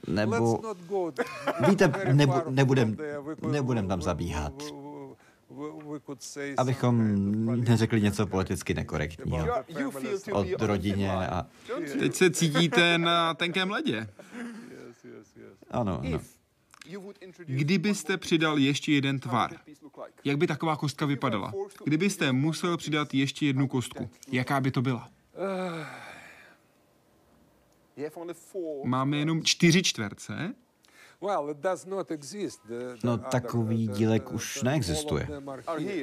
nebo 0.09 0.61
víte, 1.69 1.93
nebu, 2.13 2.33
nebudem, 2.51 2.97
nebudem 3.49 3.89
tam 3.89 4.03
zabíhat. 4.03 4.53
Abychom 6.57 7.17
neřekli 7.65 8.01
něco 8.01 8.27
politicky 8.27 8.75
nekorektního. 8.75 9.47
O 10.33 10.67
rodině 10.67 11.13
a... 11.13 11.47
Teď 11.99 12.15
se 12.15 12.31
cítíte 12.31 12.99
na 12.99 13.35
tenkém 13.35 13.71
ledě. 13.71 14.09
Ano, 15.71 16.01
ano. 16.01 16.21
Kdybyste 17.47 18.17
přidal 18.17 18.59
ještě 18.59 18.93
jeden 18.93 19.21
tvar, 19.21 19.51
jak 20.25 20.37
by 20.37 20.47
taková 20.47 20.77
kostka 20.77 21.07
vypadala? 21.07 21.53
Kdybyste 21.85 22.33
musel 22.33 22.77
přidat 22.77 23.15
ještě 23.15 23.47
jednu 23.47 23.69
kostku, 23.69 24.11
jaká 24.29 24.61
by 24.61 24.71
to 24.71 24.83
byla? 24.83 25.11
Máme 28.85 29.17
jenom 29.17 29.43
čtyři 29.43 29.83
čtverce. 29.83 30.55
No 33.05 33.19
takový 33.19 33.89
dílek 33.89 34.33
už 34.33 34.63
neexistuje. 34.63 35.29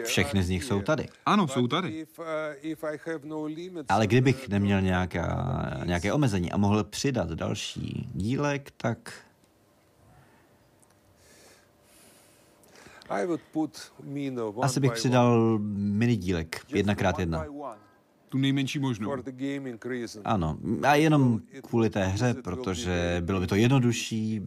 Všechny 0.04 0.44
z 0.44 0.50
nich 0.50 0.64
jsou 0.64 0.82
tady. 0.82 1.08
Ano, 1.26 1.48
jsou 1.48 1.68
tady. 1.68 2.08
Ale 3.90 4.08
kdybych 4.08 4.50
neměl 4.50 4.82
nějaká, 4.82 5.82
nějaké 5.86 6.14
omezení 6.14 6.52
a 6.52 6.58
mohl 6.58 6.84
přidat 6.84 7.30
další 7.30 8.10
dílek, 8.14 8.72
tak 8.78 9.14
asi 14.62 14.80
bych 14.80 14.92
přidal 14.92 15.60
minidílek, 15.76 16.62
jedna 16.70 16.96
krát 16.96 17.20
jedna. 17.20 17.46
Tu 18.30 18.38
nejmenší 18.38 18.80
možnou. 18.80 19.16
Ano, 20.26 20.58
a 20.88 20.96
jenom 20.96 21.42
kvůli 21.62 21.90
té 21.90 22.06
hře, 22.06 22.34
protože 22.34 23.22
bylo 23.26 23.40
by 23.40 23.48
to 23.48 23.56
jednodušší 23.56 24.42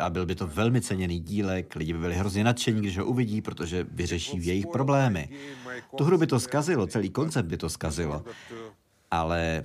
a 0.00 0.10
byl 0.10 0.26
by 0.26 0.34
to 0.34 0.46
velmi 0.46 0.80
ceněný 0.80 1.20
dílek, 1.20 1.76
lidi 1.76 1.92
by 1.92 1.98
byli 1.98 2.14
hrozně 2.14 2.44
nadšení, 2.44 2.80
když 2.80 2.98
ho 2.98 3.04
uvidí, 3.04 3.42
protože 3.42 3.86
vyřeší 3.90 4.46
jejich 4.46 4.66
problémy. 4.66 5.28
Tu 5.96 6.04
hru 6.04 6.18
by 6.18 6.26
to 6.26 6.40
zkazilo, 6.40 6.86
celý 6.86 7.10
koncept 7.10 7.46
by 7.46 7.56
to 7.56 7.70
zkazilo. 7.70 8.24
Ale 9.10 9.64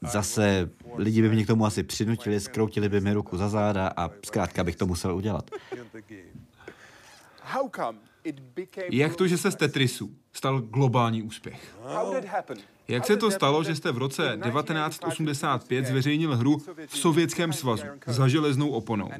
zase 0.00 0.70
lidi 0.96 1.22
by 1.22 1.28
mě 1.28 1.44
k 1.44 1.46
tomu 1.46 1.66
asi 1.66 1.82
přinutili, 1.82 2.40
skroutili 2.40 2.88
by 2.88 3.00
mi 3.00 3.12
ruku 3.12 3.36
za 3.36 3.48
záda 3.48 3.92
a 3.96 4.10
zkrátka 4.26 4.64
bych 4.64 4.76
to 4.76 4.86
musel 4.86 5.16
udělat. 5.16 5.50
Jak 8.90 9.16
to, 9.16 9.26
že 9.26 9.38
se 9.38 9.50
z 9.50 9.56
Tetrisu 9.56 10.10
stal 10.32 10.60
globální 10.60 11.22
úspěch? 11.22 11.76
Jak 12.88 13.06
se 13.06 13.16
to 13.16 13.30
stalo, 13.30 13.64
že 13.64 13.76
jste 13.76 13.92
v 13.92 13.98
roce 13.98 14.38
1985 14.44 15.86
zveřejnil 15.86 16.36
hru 16.36 16.58
v 16.86 16.98
Sovětském 16.98 17.52
svazu 17.52 17.84
za 18.06 18.28
železnou 18.28 18.70
oponou? 18.70 19.10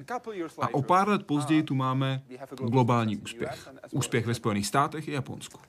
A 0.61 0.75
o 0.75 0.83
pár 0.83 1.09
let 1.09 1.27
později 1.27 1.63
tu 1.63 1.75
máme 1.75 2.23
globální 2.61 3.17
úspěch. 3.17 3.69
Úspěch 3.91 4.27
ve 4.27 4.35
Spojených 4.35 4.67
státech 4.67 5.09
i 5.09 5.13
Japonsku. 5.13 5.61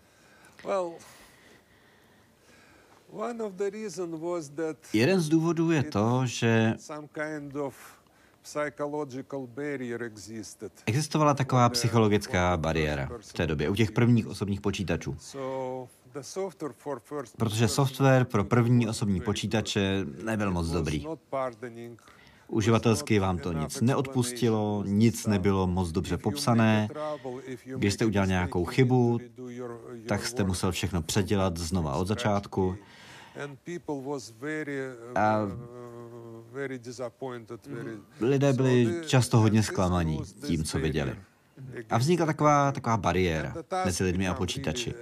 Jeden 4.93 5.19
z 5.19 5.29
důvodů 5.29 5.71
je 5.71 5.83
to, 5.83 6.21
že 6.25 6.75
Existovala 10.85 11.33
taková 11.33 11.69
psychologická 11.69 12.57
bariéra 12.57 13.09
v 13.19 13.33
té 13.33 13.47
době 13.47 13.69
u 13.69 13.75
těch 13.75 13.91
prvních 13.91 14.27
osobních 14.27 14.61
počítačů. 14.61 15.17
Protože 17.37 17.67
software 17.67 18.25
pro 18.25 18.43
první 18.43 18.87
osobní 18.87 19.21
počítače 19.21 20.05
nebyl 20.23 20.51
moc 20.51 20.67
dobrý. 20.67 21.05
Uživatelsky 22.47 23.19
vám 23.19 23.37
to 23.37 23.53
nic 23.53 23.81
neodpustilo, 23.81 24.83
nic 24.85 25.27
nebylo 25.27 25.67
moc 25.67 25.91
dobře 25.91 26.17
popsané. 26.17 26.89
Když 27.75 27.93
jste 27.93 28.05
udělal 28.05 28.27
nějakou 28.27 28.65
chybu, 28.65 29.19
tak 30.07 30.25
jste 30.27 30.43
musel 30.43 30.71
všechno 30.71 31.01
předělat 31.01 31.57
znova 31.57 31.95
od 31.95 32.07
začátku. 32.07 32.75
A 35.15 35.47
lidé 38.21 38.53
byli 38.53 39.01
často 39.05 39.37
hodně 39.37 39.63
zklamaní 39.63 40.21
tím, 40.47 40.63
co 40.63 40.79
viděli. 40.79 41.15
A 41.89 41.97
vznikla 41.97 42.25
taková, 42.25 42.71
taková 42.71 42.97
bariéra 42.97 43.53
mezi 43.85 44.03
lidmi 44.03 44.27
a 44.27 44.33
počítači. 44.33 44.93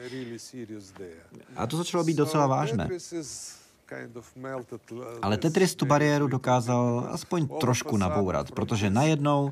A 1.56 1.68
to 1.68 1.78
začalo 1.78 2.04
být 2.04 2.18
docela 2.18 2.48
vážné. 2.48 2.90
Ale 5.22 5.38
Tetris 5.38 5.76
tu 5.76 5.86
bariéru 5.86 6.28
dokázal 6.28 7.08
aspoň 7.12 7.48
trošku 7.48 7.98
nabourat, 7.98 8.52
protože 8.52 8.90
najednou 8.90 9.52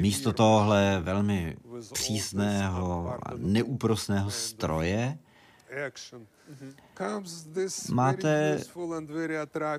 místo 0.00 0.32
tohle 0.32 1.00
velmi 1.02 1.56
přísného 1.92 3.14
a 3.22 3.30
neúprosného 3.36 4.30
stroje 4.30 5.18
máte 7.92 8.58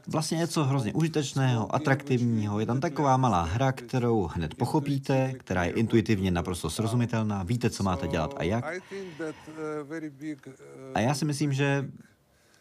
vlastně 0.08 0.38
něco 0.38 0.64
hrozně 0.64 0.94
užitečného, 0.94 1.76
atraktivního. 1.76 2.60
Je 2.60 2.66
tam 2.66 2.80
taková 2.80 3.18
malá 3.18 3.44
hra, 3.44 3.72
kterou 3.72 4.30
hned 4.34 4.56
pochopíte, 4.56 5.34
která 5.34 5.64
je 5.64 5.72
intuitivně 5.72 6.32
naprosto 6.32 6.70
srozumitelná, 6.70 7.44
víte, 7.44 7.70
co 7.70 7.84
máte 7.84 8.08
dělat 8.08 8.34
a 8.38 8.44
jak. 8.44 8.66
A 10.94 11.00
já 11.00 11.14
si 11.14 11.26
myslím, 11.26 11.54
že 11.54 11.90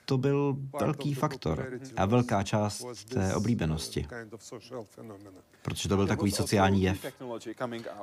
to 0.06 0.18
byl 0.18 0.56
velký 0.80 1.14
faktor 1.14 1.68
a 1.96 2.06
velká 2.06 2.42
část 2.42 3.04
té 3.04 3.34
oblíbenosti. 3.34 4.06
Protože 5.62 5.88
to 5.88 5.96
byl 5.96 6.06
takový 6.06 6.30
sociální 6.30 6.82
jev. 6.82 7.06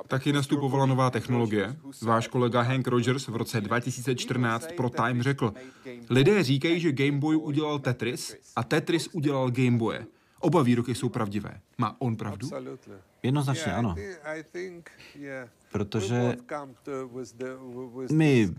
Taky 0.08 0.32
nastupovala 0.32 0.86
nová 0.86 1.10
technologie. 1.10 1.76
Váš 2.02 2.28
kolega 2.28 2.62
Hank 2.62 2.88
Rogers 2.88 3.28
v 3.28 3.36
roce 3.36 3.60
2014 3.60 4.72
pro 4.76 4.90
Time 4.90 5.22
řekl, 5.22 5.54
lidé 6.10 6.42
říkají, 6.42 6.80
že 6.80 6.92
Game 6.92 7.18
Boy 7.18 7.36
udělal 7.36 7.78
Tetris 7.78 8.36
a 8.56 8.64
Tetris 8.64 9.08
udělal 9.12 9.50
Game 9.50 9.78
Boye. 9.78 10.06
Oba 10.40 10.62
výroky 10.62 10.94
jsou 10.94 11.08
pravdivé. 11.08 11.60
Má 11.78 11.96
on 11.98 12.16
pravdu? 12.16 12.50
Jednoznačně 13.22 13.72
ano. 13.72 13.94
Protože 15.74 16.36
my 18.12 18.50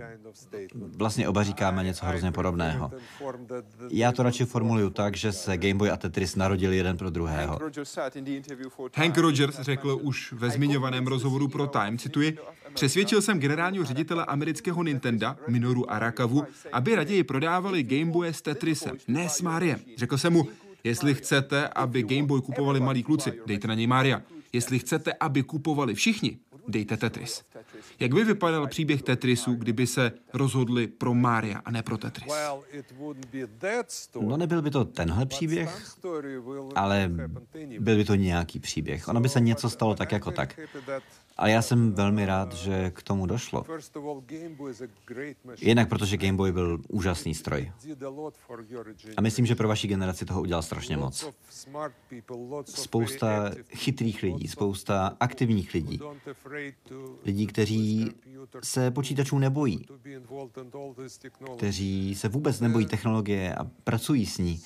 vlastně 0.98 1.28
oba 1.28 1.44
říkáme 1.44 1.84
něco 1.84 2.06
hrozně 2.06 2.32
podobného. 2.32 2.92
Já 3.90 4.12
to 4.12 4.24
radši 4.24 4.46
formuluju 4.46 4.90
tak, 4.90 5.16
že 5.16 5.32
se 5.32 5.58
Game 5.58 5.74
Boy 5.74 5.92
a 5.92 5.98
Tetris 5.98 6.36
narodili 6.36 6.78
jeden 6.78 6.98
pro 6.98 7.10
druhého. 7.10 7.60
Hank 8.96 9.18
Rogers 9.18 9.60
řekl 9.60 10.00
už 10.02 10.34
ve 10.34 10.50
zmiňovaném 10.50 11.08
rozhovoru 11.08 11.48
pro 11.48 11.68
Time, 11.68 11.98
cituji, 11.98 12.38
Přesvědčil 12.74 13.22
jsem 13.22 13.40
generálního 13.40 13.86
ředitele 13.86 14.26
amerického 14.26 14.84
Nintendo, 14.84 15.36
Minoru 15.48 15.92
Arakavu, 15.92 16.44
aby 16.74 16.96
raději 16.96 17.24
prodávali 17.24 17.84
Game 17.84 18.12
Boye 18.12 18.34
s 18.34 18.42
Tetrisem, 18.42 18.98
ne 19.08 19.30
s 19.30 19.42
Mariem. 19.42 19.80
Řekl 19.98 20.18
jsem 20.18 20.34
mu, 20.34 20.48
Jestli 20.86 21.14
chcete, 21.14 21.68
aby 21.68 22.04
Game 22.04 22.24
Boy 22.24 22.42
kupovali 22.42 22.80
malí 22.80 23.04
kluci, 23.04 23.34
dejte 23.46 23.68
na 23.68 23.74
něj 23.74 23.88
Maria. 23.88 24.22
Jestli 24.54 24.80
chcete, 24.80 25.14
aby 25.14 25.44
kupovali 25.44 25.96
všichni, 25.96 26.40
dejte 26.68 26.98
Tetris. 26.98 27.44
Jak 28.00 28.14
by 28.14 28.24
vypadal 28.24 28.68
příběh 28.68 29.02
Tetrisu, 29.02 29.54
kdyby 29.54 29.88
se 29.88 30.12
rozhodli 30.34 30.88
pro 30.88 31.14
Mária 31.14 31.62
a 31.66 31.72
ne 31.72 31.84
pro 31.84 31.98
Tetris? 31.98 32.34
No 34.22 34.38
nebyl 34.38 34.62
by 34.62 34.72
to 34.72 34.86
tenhle 34.86 35.26
příběh, 35.26 35.96
ale 36.76 37.12
byl 37.80 37.98
by 37.98 38.06
to 38.06 38.16
nějaký 38.16 38.60
příběh. 38.60 39.08
Ono 39.08 39.22
by 39.22 39.30
se 39.30 39.40
něco 39.40 39.70
stalo 39.70 39.96
tak 39.96 40.12
jako 40.12 40.32
tak. 40.32 40.60
A 41.38 41.48
já 41.48 41.62
jsem 41.62 41.94
velmi 41.94 42.26
rád, 42.26 42.54
že 42.54 42.92
k 42.92 43.04
tomu 43.04 43.26
došlo. 43.26 43.66
Jinak 45.62 45.90
protože 45.90 46.18
Game 46.18 46.38
Boy 46.38 46.52
byl 46.52 46.82
úžasný 46.90 47.36
stroj. 47.36 47.72
A 49.18 49.22
myslím, 49.22 49.46
že 49.46 49.56
pro 49.56 49.68
vaši 49.68 49.88
generaci 49.88 50.26
toho 50.26 50.42
udělal 50.42 50.62
strašně 50.62 50.98
moc. 50.98 51.26
Spousta 52.66 53.52
chytrých 53.76 54.24
lidí, 54.24 54.48
spousta 54.48 55.18
aktivních 55.20 55.74
lidí. 55.74 56.00
Lidí, 57.26 57.48
kteří 57.48 58.12
se 58.64 58.92
počítačů 58.92 59.40
nebojí. 59.40 59.86
Kteří 61.58 62.16
se 62.16 62.30
vůbec 62.30 62.60
nebojí 62.60 62.86
technologie 62.86 63.56
a 63.56 63.64
pracují 63.84 64.26
s 64.26 64.38
ní. 64.38 64.62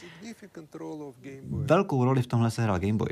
Velkou 1.49 2.05
roli 2.05 2.21
v 2.21 2.27
tomhle 2.27 2.51
se 2.51 2.63
hrál 2.63 2.79
Game 2.79 2.93
Boy. 2.93 3.10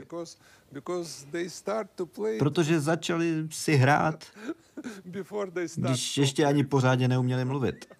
Protože 2.39 2.79
začali 2.79 3.47
si 3.51 3.75
hrát, 3.75 4.25
když 5.91 6.17
ještě 6.17 6.45
ani 6.45 6.63
pořádně 6.63 7.07
neuměli 7.07 7.45
mluvit. 7.45 7.85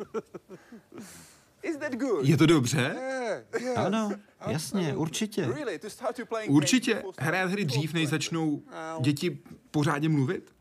Je 2.24 2.38
to 2.38 2.46
dobře? 2.46 2.96
Ano, 3.76 4.12
jasně, 4.48 4.96
určitě. 4.96 5.48
Určitě 6.50 7.04
hrát 7.20 7.50
hry 7.52 7.66
dřív, 7.66 7.94
než 7.94 8.10
začnou 8.10 8.64
děti 9.02 9.40
pořádně 9.72 10.10
mluvit? 10.10 10.56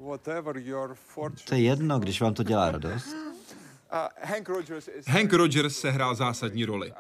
To 1.45 1.55
je 1.55 1.61
jedno, 1.61 1.99
když 1.99 2.21
vám 2.21 2.35
to 2.35 2.43
dělá 2.43 2.71
radost. 2.71 3.17
Hank 5.07 5.33
Rogers 5.33 5.77
se 5.79 5.91
hrál 5.91 6.15
zásadní 6.15 6.65
roli. 6.65 6.93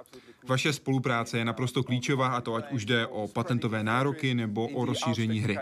Vaše 0.48 0.72
spolupráce 0.72 1.38
je 1.38 1.44
naprosto 1.44 1.82
klíčová 1.82 2.28
a 2.28 2.40
to 2.40 2.54
ať 2.54 2.72
už 2.72 2.84
jde 2.84 3.06
o 3.06 3.28
patentové 3.28 3.84
nároky 3.84 4.34
nebo 4.34 4.68
o 4.68 4.84
rozšíření 4.84 5.40
hry. 5.40 5.58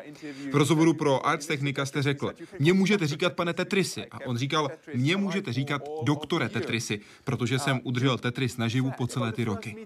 V 0.53 0.57
rozhovoru 0.57 0.95
pro 0.95 1.27
Arts 1.27 1.47
Technica 1.47 1.87
jste 1.87 2.03
řekl, 2.03 2.33
mě 2.59 2.73
můžete 2.73 3.07
říkat 3.07 3.33
pane 3.33 3.55
Tetrisy. 3.55 4.07
A 4.11 4.19
on 4.27 4.37
říkal, 4.37 4.71
mě 4.95 5.17
můžete 5.17 5.53
říkat 5.53 5.83
doktore 6.03 6.49
Tetrisy, 6.49 7.01
protože 7.25 7.59
jsem 7.59 7.81
udržel 7.85 8.19
Tetris 8.19 8.57
naživu 8.57 8.91
po 8.97 9.07
celé 9.07 9.33
ty 9.33 9.45
roky. 9.45 9.77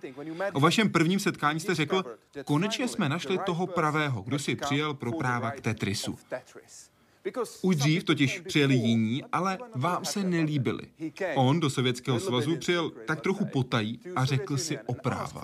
O 0.53 0.61
vašem 0.61 0.91
prvním 0.91 1.19
setkání 1.19 1.61
jste 1.61 1.75
řekl, 1.75 2.05
konečně 2.45 2.89
jsme 2.89 3.09
našli 3.09 3.39
toho 3.47 3.67
pravého, 3.67 4.23
kdo 4.23 4.39
si 4.39 4.57
přijel 4.57 4.95
pro 4.95 5.13
práva 5.13 5.51
k 5.51 5.61
Tetrisu. 5.61 6.19
Už 7.63 7.77
dřív 7.77 8.05
totiž 8.05 8.41
přijeli 8.41 8.75
jiní, 8.75 9.25
ale 9.33 9.59
vám 9.75 10.05
se 10.05 10.23
nelíbili. 10.25 10.83
On 11.37 11.61
do 11.61 11.71
Sovětského 11.71 12.21
svazu 12.21 12.57
přijel 12.57 12.91
tak 13.07 13.21
trochu 13.21 13.45
potají 13.47 14.01
a 14.17 14.25
řekl 14.25 14.57
si 14.57 14.79
o 14.79 14.95
práva. 14.95 15.43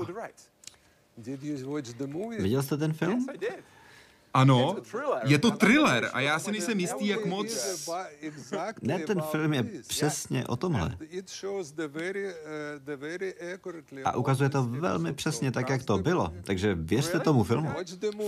Viděl 2.39 2.63
jste 2.63 2.77
ten 2.77 2.93
film? 2.93 3.27
Ano, 4.35 4.77
je 5.25 5.39
to 5.39 5.51
thriller 5.51 6.11
a 6.13 6.21
já 6.21 6.39
si 6.39 6.53
nejsem 6.53 6.81
jistý, 6.81 7.07
jak 7.07 7.25
moc... 7.25 7.81
Ne, 8.83 8.99
ten 8.99 9.21
film 9.21 9.53
je 9.53 9.65
přesně 9.87 10.47
o 10.47 10.57
tomhle. 10.57 10.99
A 14.05 14.17
ukazuje 14.17 14.51
to 14.51 14.63
velmi 14.63 15.13
přesně 15.13 15.53
tak, 15.53 15.69
jak 15.69 15.83
to 15.83 15.99
bylo. 15.99 16.33
Takže 16.45 16.75
věřte 16.75 17.21
tomu 17.21 17.45
filmu. 17.45 17.71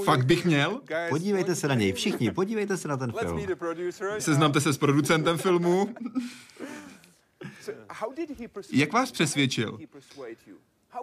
Fakt 0.05 0.27
bych 0.27 0.45
měl? 0.45 0.81
Podívejte 1.09 1.55
se 1.55 1.69
na 1.69 1.75
něj, 1.75 1.93
všichni, 1.93 2.31
podívejte 2.31 2.77
se 2.77 2.89
na 2.89 2.97
ten 2.97 3.13
film. 3.13 3.41
Seznamte 4.19 4.61
se 4.61 4.73
s 4.73 4.79
producentem 4.79 5.39
filmu. 5.39 5.89
Jak 8.73 8.93
vás 8.93 9.13
přesvědčil? 9.13 9.79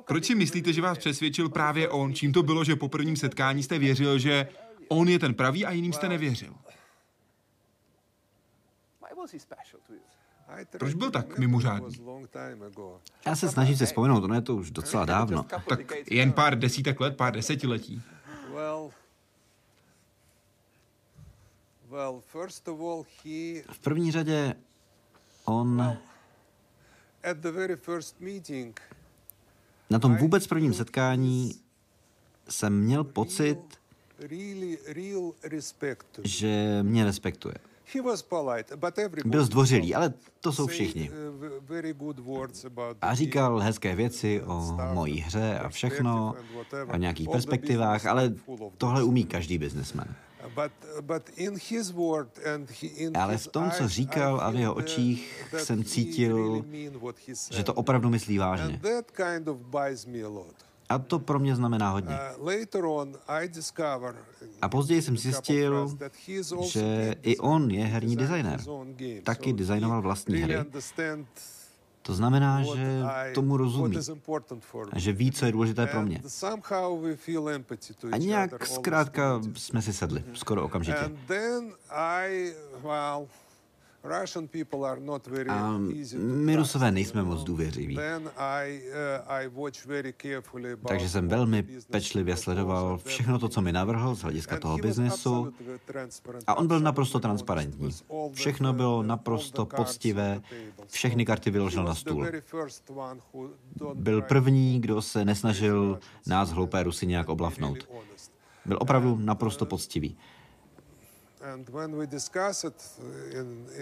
Proč 0.06 0.26
si 0.26 0.36
myslíte, 0.36 0.74
že 0.74 0.82
vás 0.82 0.98
přesvědčil 0.98 1.50
právě 1.50 1.90
on? 1.90 2.14
Čím 2.14 2.34
to 2.34 2.44
bylo, 2.44 2.64
že 2.64 2.76
po 2.76 2.90
prvním 2.90 3.16
setkání 3.16 3.64
jste 3.64 3.80
věřil, 3.80 4.20
že 4.20 4.48
on 4.88 5.10
je 5.10 5.20
ten 5.20 5.34
pravý 5.34 5.66
a 5.66 5.72
jiným 5.72 5.94
jste 5.94 6.10
nevěřil? 6.10 6.56
Proč 10.78 10.94
byl 10.94 11.12
tak 11.12 11.38
mimořádný? 11.38 11.96
Já 13.26 13.36
se 13.36 13.50
snažím 13.50 13.78
si 13.78 13.86
vzpomenout, 13.86 14.24
ono 14.24 14.36
je 14.36 14.42
to 14.42 14.56
už 14.56 14.72
docela 14.72 15.06
dávno. 15.06 15.44
Tak 15.44 15.80
jen 16.12 16.32
pár 16.34 16.60
desítek 16.60 17.00
let, 17.00 17.18
pár 17.18 17.34
desetiletí. 17.34 18.02
V 23.72 23.80
první 23.84 24.12
řadě 24.12 24.56
on 25.46 25.98
na 29.90 30.00
tom 30.00 30.16
vůbec 30.16 30.48
prvním 30.48 30.74
setkání 30.74 31.62
jsem 32.50 32.80
měl 32.80 33.04
pocit, 33.04 33.60
že 36.24 36.80
mě 36.84 37.06
respektuje. 37.06 37.56
Byl 39.26 39.46
zdvořilý, 39.46 39.96
ale 39.96 40.14
to 40.42 40.52
jsou 40.52 40.68
všichni. 40.68 41.12
A 43.02 43.16
říkal 43.16 43.60
hezké 43.60 43.96
věci 43.96 44.42
o 44.46 44.78
mojí 44.94 45.20
hře 45.20 45.60
a 45.60 45.70
všechno, 45.70 46.36
o 46.94 46.98
nějakých 46.98 47.30
perspektivách, 47.30 48.06
ale 48.06 48.34
tohle 48.78 49.04
umí 49.04 49.26
každý 49.26 49.58
biznesmen. 49.58 50.16
Ale 53.14 53.38
v 53.38 53.48
tom, 53.48 53.72
co 53.72 53.88
říkal 53.88 54.42
a 54.42 54.50
v 54.50 54.56
jeho 54.56 54.74
očích, 54.74 55.46
jsem 55.58 55.84
cítil, 55.84 56.66
že 57.52 57.64
to 57.64 57.74
opravdu 57.74 58.10
myslí 58.10 58.38
vážně. 58.38 58.82
A 60.90 61.00
to 61.00 61.20
pro 61.20 61.40
mě 61.40 61.56
znamená 61.56 61.90
hodně. 61.90 62.18
A 64.62 64.70
později 64.70 65.02
jsem 65.02 65.18
zjistil, 65.18 65.98
že 66.64 67.16
i 67.22 67.38
on 67.38 67.72
je 67.72 67.86
herní 67.86 68.16
designer. 68.16 68.60
Taky 69.24 69.54
designoval 69.54 70.02
vlastní 70.02 70.36
hry. 70.38 70.56
To 72.02 72.14
znamená, 72.14 72.64
že 72.64 73.02
tomu 73.34 73.58
rozumí 73.58 73.98
a 74.92 75.00
že 75.00 75.14
ví, 75.14 75.32
co 75.32 75.46
je 75.46 75.52
důležité 75.52 75.88
pro 75.88 76.02
mě. 76.02 76.22
A 78.12 78.18
nějak 78.18 78.68
zkrátka 78.68 79.42
jsme 79.56 79.82
si 79.82 79.94
sedli, 79.94 80.24
skoro 80.34 80.64
okamžitě. 80.64 81.12
A 85.50 85.78
my 86.18 86.56
Rusové 86.56 86.92
nejsme 86.92 87.24
moc 87.24 87.44
důvěřiví. 87.44 88.00
Takže 90.88 91.10
jsem 91.10 91.28
velmi 91.28 91.64
pečlivě 91.92 92.38
sledoval 92.38 92.98
všechno 93.06 93.40
to, 93.40 93.50
co 93.50 93.62
mi 93.62 93.72
navrhl 93.72 94.16
z 94.16 94.22
hlediska 94.22 94.60
toho 94.60 94.78
biznesu. 94.78 95.54
A 96.48 96.56
on 96.56 96.68
byl 96.68 96.80
naprosto 96.80 97.20
transparentní. 97.20 97.90
Všechno 98.34 98.74
bylo 98.74 99.04
naprosto 99.04 99.66
poctivé, 99.66 100.42
všechny 100.88 101.26
karty 101.26 101.52
vyložil 101.52 101.84
na 101.84 101.96
stůl. 101.96 102.28
Byl 103.94 104.22
první, 104.22 104.82
kdo 104.82 105.02
se 105.02 105.26
nesnažil 105.26 106.00
nás, 106.28 106.52
hloupé 106.52 106.84
Rusy, 106.84 107.08
nějak 107.08 107.30
oblafnout. 107.30 107.90
Byl 108.66 108.78
opravdu 108.82 109.18
naprosto 109.18 109.66
poctivý. 109.66 110.18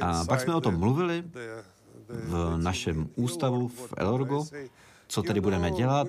A 0.01 0.25
pak 0.25 0.41
jsme 0.41 0.55
o 0.55 0.61
tom 0.61 0.79
mluvili 0.79 1.23
v 2.09 2.57
našem 2.57 3.09
ústavu 3.15 3.67
v 3.67 3.93
Elorgo, 3.97 4.45
co 5.07 5.23
tedy 5.23 5.41
budeme 5.41 5.71
dělat. 5.71 6.07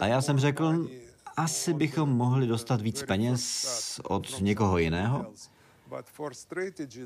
A 0.00 0.06
já 0.06 0.22
jsem 0.22 0.38
řekl, 0.38 0.88
asi 1.36 1.74
bychom 1.74 2.08
mohli 2.08 2.46
dostat 2.46 2.80
víc 2.80 3.02
peněz 3.02 4.00
od 4.04 4.40
někoho 4.40 4.78
jiného, 4.78 5.26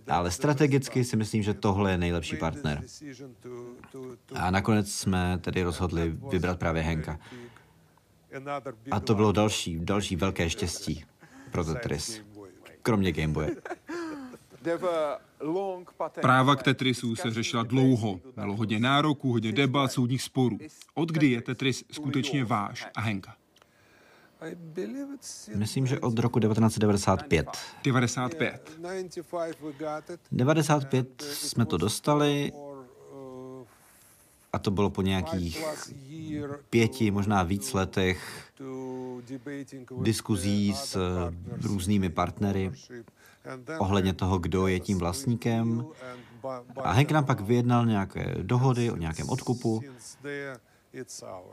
ale 0.08 0.30
strategicky 0.30 1.04
si 1.04 1.16
myslím, 1.16 1.42
že 1.42 1.54
tohle 1.54 1.90
je 1.90 1.98
nejlepší 1.98 2.36
partner. 2.36 2.82
A 4.34 4.50
nakonec 4.50 4.92
jsme 4.92 5.38
tedy 5.38 5.62
rozhodli 5.62 6.16
vybrat 6.30 6.58
právě 6.58 6.82
Henka. 6.82 7.18
A 8.90 9.00
to 9.00 9.14
bylo 9.14 9.32
další, 9.32 9.78
další 9.80 10.16
velké 10.16 10.50
štěstí 10.50 11.04
pro 11.50 11.64
Tetris 11.64 12.22
kromě 12.86 13.12
Gameboye. 13.12 13.56
Práva 16.20 16.56
k 16.56 16.62
Tetrisu 16.62 17.16
se 17.16 17.30
řešila 17.30 17.62
dlouho. 17.62 18.20
Bylo 18.34 18.56
hodně 18.56 18.78
nároků, 18.78 19.32
hodně 19.32 19.52
debat, 19.52 19.92
soudních 19.92 20.22
sporů. 20.22 20.58
Od 20.94 21.12
kdy 21.12 21.30
je 21.30 21.42
Tetris 21.42 21.84
skutečně 21.92 22.44
váš 22.44 22.86
a 22.94 23.00
Henka? 23.00 23.34
Myslím, 25.54 25.86
že 25.86 26.00
od 26.00 26.18
roku 26.18 26.40
1995. 26.40 27.46
95. 27.84 28.78
95 30.32 31.22
jsme 31.22 31.66
to 31.66 31.76
dostali 31.76 32.52
a 34.56 34.58
to 34.58 34.70
bylo 34.70 34.90
po 34.90 35.02
nějakých 35.02 35.64
pěti, 36.70 37.10
možná 37.10 37.42
víc 37.42 37.72
letech 37.72 38.50
diskuzí 40.02 40.74
s 40.74 40.98
různými 41.62 42.08
partnery 42.10 42.72
ohledně 43.78 44.12
toho, 44.12 44.38
kdo 44.38 44.66
je 44.66 44.80
tím 44.80 44.98
vlastníkem. 44.98 45.86
A 46.82 46.92
Hank 46.92 47.10
nám 47.10 47.24
pak 47.24 47.40
vyjednal 47.40 47.86
nějaké 47.86 48.34
dohody 48.42 48.90
o 48.90 48.96
nějakém 48.96 49.28
odkupu 49.28 49.82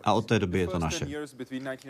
a 0.04 0.14
od 0.14 0.26
té 0.26 0.40
doby 0.40 0.60
je 0.60 0.68
to 0.68 0.80
naše. 0.80 1.08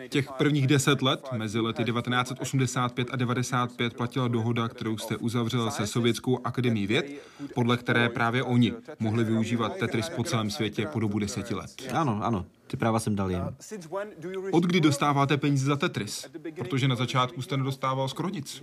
Těch 0.08 0.32
prvních 0.32 0.66
deset 0.66 1.02
let, 1.02 1.20
mezi 1.32 1.60
lety 1.60 1.84
1985 1.84 3.08
a 3.10 3.16
95, 3.16 3.94
platila 3.94 4.28
dohoda, 4.28 4.68
kterou 4.68 4.98
jste 4.98 5.16
uzavřel 5.16 5.70
se 5.70 5.86
Sovětskou 5.86 6.46
akademií 6.46 6.86
věd, 6.86 7.06
podle 7.54 7.76
které 7.76 8.08
právě 8.08 8.42
oni 8.42 8.72
mohli 8.98 9.24
využívat 9.24 9.76
Tetris 9.76 10.08
po 10.08 10.24
celém 10.24 10.50
světě 10.50 10.86
po 10.86 11.00
dobu 11.00 11.18
deseti 11.18 11.54
let. 11.54 11.70
Ano, 11.92 12.20
ano, 12.22 12.46
ty 12.66 12.76
práva 12.76 13.00
jsem 13.00 13.16
dal 13.16 13.30
jim. 13.30 13.42
Od 14.52 14.64
kdy 14.64 14.80
dostáváte 14.80 15.36
peníze 15.36 15.66
za 15.66 15.76
Tetris? 15.76 16.26
Protože 16.54 16.88
na 16.88 16.96
začátku 16.96 17.42
jste 17.42 17.56
nedostával 17.56 18.08
skoro 18.08 18.28
nic. 18.28 18.62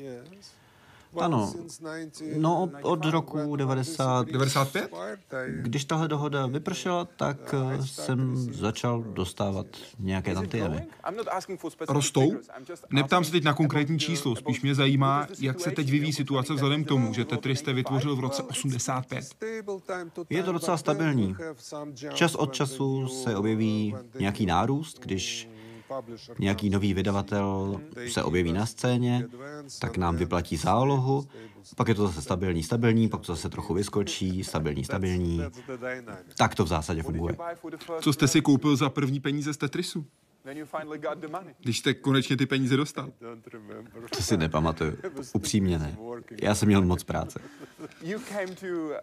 Ano, 1.20 1.54
no 2.38 2.70
od, 2.82 3.06
roku 3.06 3.56
90... 3.56 4.28
95? 4.28 4.92
Když 5.62 5.86
tahle 5.86 6.08
dohoda 6.08 6.46
vypršela, 6.46 7.06
tak 7.06 7.54
eh, 7.54 7.84
jsem 7.86 8.36
začal 8.54 9.04
dostávat 9.04 9.66
nějaké 10.00 10.34
tantiemy. 10.34 10.88
Rostou? 11.90 12.34
Neptám 12.90 13.24
se 13.24 13.32
teď 13.32 13.44
na 13.44 13.54
konkrétní 13.54 14.00
číslo, 14.00 14.36
spíš 14.36 14.62
mě 14.62 14.76
zajímá, 14.76 15.28
jak 15.40 15.60
se 15.60 15.72
teď 15.72 15.92
vyvíjí 15.92 16.14
situace 16.14 16.54
vzhledem 16.54 16.84
k 16.84 16.88
tomu, 16.88 17.14
že 17.14 17.26
Tetris 17.26 17.60
jste 17.60 17.74
vytvořil 17.74 18.16
v 18.16 18.20
roce 18.20 18.44
85. 18.44 19.26
Je 20.30 20.44
to 20.44 20.52
docela 20.52 20.78
stabilní. 20.78 21.36
Čas 22.14 22.36
od 22.36 22.54
času 22.54 23.08
se 23.08 23.36
objeví 23.36 23.96
nějaký 24.20 24.46
nárůst, 24.46 25.00
když 25.00 25.50
nějaký 26.40 26.70
nový 26.70 26.94
vydavatel 26.94 27.82
se 28.08 28.24
objeví 28.24 28.54
na 28.54 28.66
scéně, 28.66 29.28
tak 29.80 29.98
nám 29.98 30.16
vyplatí 30.16 30.58
zálohu, 30.58 31.28
pak 31.78 31.88
je 31.88 31.96
to 31.96 32.08
zase 32.08 32.22
stabilní, 32.22 32.64
stabilní, 32.64 33.10
pak 33.10 33.22
to 33.22 33.36
zase 33.36 33.50
trochu 33.50 33.74
vyskočí, 33.74 34.44
stabilní, 34.44 34.84
stabilní. 34.84 35.42
Tak 36.38 36.56
to 36.56 36.66
v 36.66 36.68
zásadě 36.68 37.04
funguje. 37.04 37.38
Co 38.02 38.14
jste 38.14 38.28
si 38.28 38.42
koupil 38.42 38.76
za 38.76 38.90
první 38.90 39.20
peníze 39.20 39.54
z 39.54 39.58
Tetrisu? 39.58 40.06
Když 41.60 41.80
jste 41.80 41.94
konečně 41.94 42.38
ty 42.38 42.46
peníze 42.46 42.78
dostal. 42.78 43.10
To 44.18 44.24
si 44.24 44.38
nepamatuju. 44.38 44.98
Upřímně 45.34 45.80
ne. 45.80 45.98
Já 46.42 46.56
jsem 46.56 46.68
měl 46.68 46.82
moc 46.82 47.04
práce. 47.04 47.40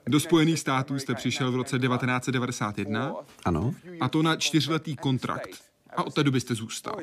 Do 0.06 0.20
Spojených 0.20 0.58
států 0.58 0.98
jste 0.98 1.14
přišel 1.14 1.52
v 1.52 1.56
roce 1.56 1.78
1991. 1.78 3.14
Ano. 3.44 3.74
A 4.00 4.08
to 4.08 4.22
na 4.22 4.36
čtyřletý 4.36 4.96
kontrakt. 4.96 5.50
A 5.96 6.02
od 6.02 6.14
té 6.14 6.24
doby 6.24 6.40
jste 6.40 6.54
zůstal. 6.54 6.96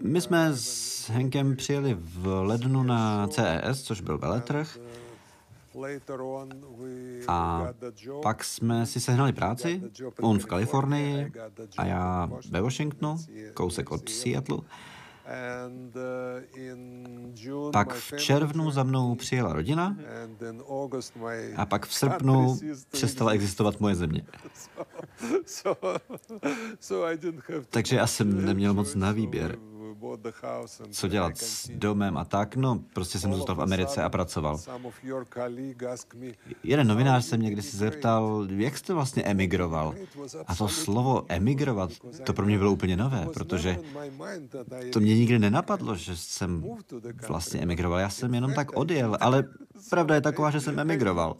My 0.00 0.20
jsme 0.20 0.56
s 0.56 1.08
Henkem 1.10 1.56
přijeli 1.56 1.96
v 2.00 2.26
lednu 2.26 2.82
na 2.82 3.28
CES, 3.28 3.82
což 3.82 4.00
byl 4.00 4.18
veletrh. 4.18 4.78
A 7.28 7.68
pak 8.22 8.44
jsme 8.44 8.86
si 8.86 9.00
sehnali 9.00 9.32
práci, 9.32 9.82
on 10.20 10.38
v 10.38 10.46
Kalifornii 10.46 11.32
a 11.78 11.84
já 11.84 12.30
ve 12.50 12.60
Washingtonu, 12.60 13.16
kousek 13.54 13.90
od 13.90 14.08
Seattle. 14.08 14.58
Pak 17.72 17.94
v 17.94 18.12
červnu 18.16 18.70
za 18.70 18.82
mnou 18.82 19.14
přijela 19.14 19.52
rodina. 19.52 19.96
A 21.56 21.66
pak 21.66 21.86
v 21.86 21.94
srpnu 21.94 22.58
přestala 22.90 23.32
existovat 23.32 23.80
moje 23.80 23.94
země. 23.94 24.22
Takže 27.70 27.96
já 27.96 28.06
jsem 28.06 28.44
neměl 28.44 28.74
moc 28.74 28.94
na 28.94 29.12
výběr 29.12 29.58
co 30.90 31.08
dělat 31.08 31.38
s 31.38 31.70
domem 31.74 32.16
a 32.16 32.24
tak. 32.24 32.56
No, 32.56 32.80
prostě 32.92 33.18
jsem 33.18 33.34
zůstal 33.34 33.56
v 33.56 33.62
Americe 33.62 34.02
a 34.02 34.08
pracoval. 34.08 34.58
Jeden 36.62 36.86
novinář 36.86 37.24
se 37.24 37.36
mě 37.36 37.50
kdysi 37.50 37.76
zeptal, 37.76 38.46
jak 38.50 38.78
jste 38.78 38.94
vlastně 38.94 39.22
emigroval. 39.22 39.94
A 40.46 40.54
to 40.54 40.68
slovo 40.68 41.24
emigrovat, 41.28 41.90
to 42.24 42.32
pro 42.32 42.46
mě 42.46 42.58
bylo 42.58 42.72
úplně 42.72 42.96
nové, 42.96 43.26
protože 43.34 43.78
to 44.92 45.00
mě 45.00 45.14
nikdy 45.14 45.38
nenapadlo, 45.38 45.94
že 45.94 46.16
jsem 46.16 46.64
vlastně 47.28 47.60
emigroval. 47.60 47.98
Já 47.98 48.10
jsem 48.10 48.34
jenom 48.34 48.54
tak 48.54 48.76
odjel, 48.76 49.16
ale 49.20 49.44
pravda 49.90 50.14
je 50.14 50.20
taková, 50.20 50.50
že 50.50 50.60
jsem 50.60 50.78
emigroval. 50.78 51.36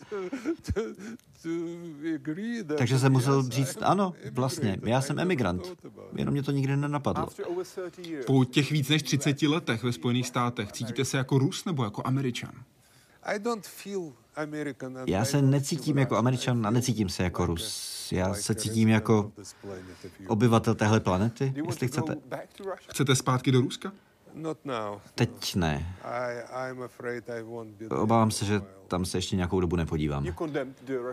Takže 2.78 2.98
jsem 2.98 3.12
musel 3.12 3.42
říct, 3.42 3.78
ano, 3.80 4.14
vlastně, 4.30 4.78
já 4.82 5.00
jsem 5.00 5.18
emigrant. 5.18 5.62
Jenom 6.16 6.32
mě 6.32 6.42
to 6.42 6.50
nikdy 6.50 6.76
nenapadlo. 6.76 7.28
Po 8.26 8.44
těch 8.44 8.70
víc 8.70 8.88
než 8.88 9.02
30 9.02 9.42
letech 9.42 9.82
ve 9.82 9.92
Spojených 9.92 10.26
státech 10.26 10.72
cítíte 10.72 11.04
se 11.04 11.16
jako 11.16 11.38
Rus 11.38 11.64
nebo 11.64 11.84
jako 11.84 12.02
Američan? 12.04 12.52
Já 15.06 15.24
se 15.24 15.42
necítím 15.42 15.98
jako 15.98 16.16
Američan 16.16 16.66
a 16.66 16.70
necítím 16.70 17.08
se 17.08 17.22
jako 17.22 17.46
Rus. 17.46 18.12
Já 18.12 18.34
se 18.34 18.54
cítím 18.54 18.88
jako 18.88 19.32
obyvatel 20.28 20.74
téhle 20.74 21.00
planety, 21.00 21.54
jestli 21.66 21.88
chcete. 21.88 22.16
Chcete 22.90 23.16
zpátky 23.16 23.52
do 23.52 23.60
Ruska? 23.60 23.92
Teď 25.14 25.54
ne. 25.54 25.96
Obávám 27.90 28.30
se, 28.30 28.44
že 28.44 28.60
tam 28.88 29.04
se 29.04 29.18
ještě 29.18 29.36
nějakou 29.36 29.60
dobu 29.60 29.76
nepodívám. 29.76 30.26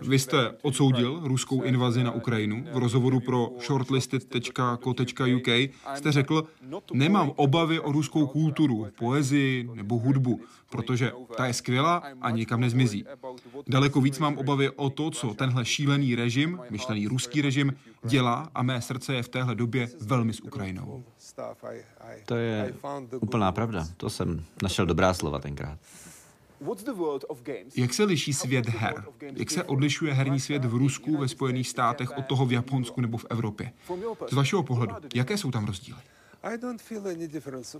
Vy 0.02 0.18
jste 0.18 0.54
odsoudil 0.62 1.20
ruskou 1.24 1.62
invazi 1.62 2.04
na 2.04 2.10
Ukrajinu. 2.12 2.64
V 2.72 2.76
rozhovoru 2.76 3.20
pro 3.20 3.50
shortlisted.co.uk 3.66 5.48
jste 5.94 6.12
řekl, 6.12 6.44
nemám 6.92 7.32
obavy 7.36 7.80
o 7.80 7.92
ruskou 7.92 8.26
kulturu, 8.26 8.86
poezii 8.98 9.68
nebo 9.74 9.98
hudbu, 9.98 10.40
protože 10.70 11.12
ta 11.36 11.46
je 11.46 11.52
skvělá 11.52 12.02
a 12.20 12.30
nikam 12.30 12.60
nezmizí. 12.60 13.04
Daleko 13.68 14.00
víc 14.00 14.18
mám 14.18 14.38
obavy 14.38 14.70
o 14.70 14.90
to, 14.90 15.10
co 15.10 15.34
tenhle 15.34 15.64
šílený 15.64 16.14
režim, 16.14 16.60
myšlený 16.70 17.06
ruský 17.06 17.42
režim, 17.42 17.74
dělá 18.04 18.48
a 18.54 18.62
mé 18.62 18.82
srdce 18.82 19.14
je 19.14 19.22
v 19.22 19.28
téhle 19.28 19.54
době 19.54 19.88
velmi 20.00 20.32
s 20.32 20.40
Ukrajinou. 20.40 21.04
To 22.24 22.36
je 22.36 22.74
úplná 23.20 23.52
pravda. 23.52 23.86
To 23.96 24.10
jsem 24.10 24.44
našel 24.62 24.86
dobrá 24.86 25.14
slova 25.14 25.38
tenkrát. 25.38 25.78
Jak 27.76 27.94
se 27.94 28.04
liší 28.04 28.32
svět 28.32 28.68
her? 28.68 29.04
Jak 29.20 29.50
se 29.50 29.64
odlišuje 29.64 30.14
herní 30.14 30.40
svět 30.40 30.64
v 30.64 30.74
Rusku, 30.74 31.16
ve 31.16 31.28
Spojených 31.28 31.68
státech 31.68 32.18
od 32.18 32.26
toho 32.26 32.46
v 32.46 32.52
Japonsku 32.52 33.00
nebo 33.00 33.18
v 33.18 33.26
Evropě? 33.30 33.72
Z 34.30 34.32
vašeho 34.32 34.62
pohledu, 34.62 34.94
jaké 35.14 35.38
jsou 35.38 35.50
tam 35.50 35.64
rozdíly? 35.66 35.98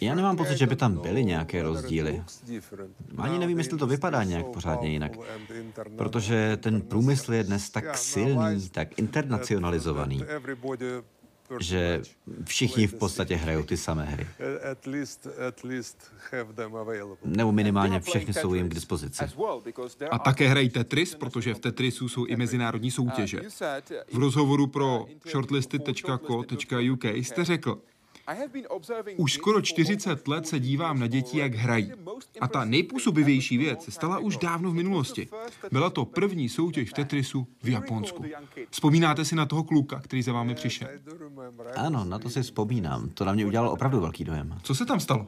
Já 0.01 0.15
nemám 0.15 0.37
pocit, 0.37 0.57
že 0.57 0.67
by 0.67 0.77
tam 0.77 0.99
byly 0.99 1.25
nějaké 1.25 1.63
rozdíly. 1.63 2.23
Ani 3.19 3.39
nevím, 3.39 3.59
jestli 3.59 3.79
to 3.79 3.87
vypadá 3.87 4.25
nějak 4.25 4.47
pořádně 4.47 4.89
jinak. 4.89 5.13
Protože 5.97 6.57
ten 6.57 6.81
průmysl 6.81 7.35
je 7.35 7.45
dnes 7.45 7.71
tak 7.71 7.99
silný, 7.99 8.69
tak 8.69 8.99
internacionalizovaný, 8.99 10.25
že 11.61 12.03
všichni 12.45 12.87
v 12.87 12.95
podstatě 12.95 13.37
hrajou 13.37 13.63
ty 13.63 13.77
samé 13.77 14.05
hry. 14.05 14.27
Nebo 17.25 17.53
minimálně 17.53 18.01
všechny 18.01 18.35
jsou 18.35 18.55
jim 18.55 18.69
k 18.69 18.75
dispozici. 18.75 19.25
A 20.11 20.19
také 20.19 20.49
hrají 20.49 20.71
Tetris, 20.71 21.15
protože 21.15 21.55
v 21.55 21.59
Tetrisu 21.59 22.09
jsou 22.09 22.25
i 22.25 22.37
mezinárodní 22.37 22.91
soutěže. 22.91 23.41
V 24.13 24.19
rozhovoru 24.19 24.67
pro 24.67 25.07
shortlisted.co.uk 25.31 27.05
jste 27.05 27.45
řekl, 27.45 27.79
už 29.17 29.33
skoro 29.33 29.63
40 29.63 30.29
let 30.29 30.49
se 30.49 30.61
dívám 30.61 30.99
na 30.99 31.07
děti, 31.07 31.39
jak 31.39 31.55
hrají. 31.55 31.93
A 32.41 32.49
ta 32.49 32.65
nejpůsobivější 32.65 33.59
věc 33.59 33.85
se 33.85 33.91
stala 33.91 34.19
už 34.19 34.37
dávno 34.37 34.71
v 34.71 34.75
minulosti. 34.75 35.29
Byla 35.73 35.91
to 35.91 36.05
první 36.05 36.49
soutěž 36.49 36.91
v 36.91 36.93
Tetrisu 36.93 37.47
v 37.63 37.69
Japonsku. 37.69 38.25
Vzpomínáte 38.71 39.25
si 39.25 39.35
na 39.35 39.47
toho 39.47 39.65
kluka, 39.65 40.01
který 40.01 40.23
za 40.23 40.33
vámi 40.33 40.55
přišel? 40.55 40.89
Ano, 41.77 42.05
na 42.05 42.19
to 42.19 42.31
si 42.31 42.43
vzpomínám. 42.43 43.09
To 43.09 43.25
na 43.25 43.33
mě 43.33 43.47
udělalo 43.47 43.73
opravdu 43.73 44.01
velký 44.01 44.25
dojem. 44.25 44.59
Co 44.63 44.75
se 44.75 44.87
tam 44.87 45.01
stalo? 45.01 45.27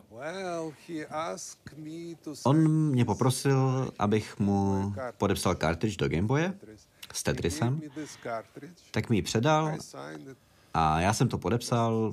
On 2.44 2.68
mě 2.68 3.05
poprosil, 3.05 3.90
abych 3.98 4.38
mu 4.38 4.94
podepsal 5.18 5.55
cartridge 5.55 5.96
do 5.96 6.09
Gameboye 6.09 6.55
s 7.12 7.22
Tetrisem, 7.22 7.80
tak 8.90 9.11
mi 9.11 9.16
ji 9.16 9.22
předal 9.22 9.76
a 10.74 11.00
já 11.00 11.12
jsem 11.12 11.28
to 11.28 11.38
podepsal. 11.38 12.12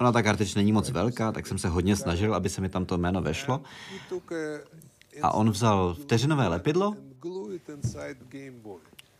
Ona 0.00 0.12
ta 0.12 0.22
kartič 0.22 0.54
není 0.54 0.72
moc 0.72 0.90
velká, 0.90 1.32
tak 1.32 1.46
jsem 1.46 1.58
se 1.58 1.68
hodně 1.68 1.96
snažil, 1.96 2.34
aby 2.34 2.48
se 2.48 2.60
mi 2.60 2.68
tam 2.68 2.84
to 2.84 2.98
jméno 2.98 3.22
vešlo. 3.22 3.62
A 5.22 5.34
on 5.34 5.50
vzal 5.50 5.94
vteřinové 5.94 6.48
lepidlo 6.48 6.94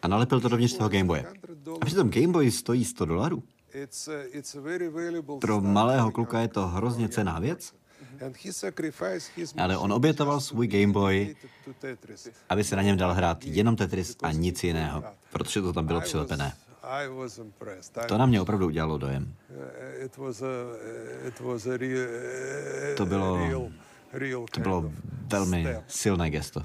a 0.03 0.09
nalepil 0.09 0.41
to 0.41 0.49
dovnitř 0.49 0.77
toho 0.77 0.89
Gameboye. 0.89 1.25
A 1.81 1.85
přitom 1.85 2.11
Gameboy 2.11 2.51
stojí 2.51 2.85
100 2.85 3.05
dolarů. 3.05 3.43
Pro 5.41 5.61
malého 5.61 6.11
kluka 6.11 6.41
je 6.41 6.49
to 6.49 6.67
hrozně 6.67 7.09
cená 7.09 7.39
věc. 7.39 7.75
Ale 9.59 9.77
on 9.77 9.93
obětoval 9.93 10.41
svůj 10.41 10.67
Gameboy, 10.67 11.37
aby 12.49 12.65
se 12.65 12.77
na 12.77 12.83
něm 12.83 12.97
dal 12.97 13.15
hrát 13.15 13.45
jenom 13.45 13.77
Tetris 13.77 14.17
a 14.23 14.33
nic 14.33 14.65
jiného, 14.65 15.05
protože 15.33 15.63
to 15.63 15.73
tam 15.73 15.87
bylo 15.87 16.01
přilepené. 16.01 16.53
To 18.09 18.19
na 18.19 18.27
mě 18.27 18.41
opravdu 18.41 18.67
udělalo 18.67 18.99
dojem. 18.99 19.35
To 22.97 23.07
bylo, 23.07 23.39
to 24.51 24.61
bylo 24.61 24.93
velmi 25.27 25.67
silné 25.87 26.31
gesto. 26.31 26.63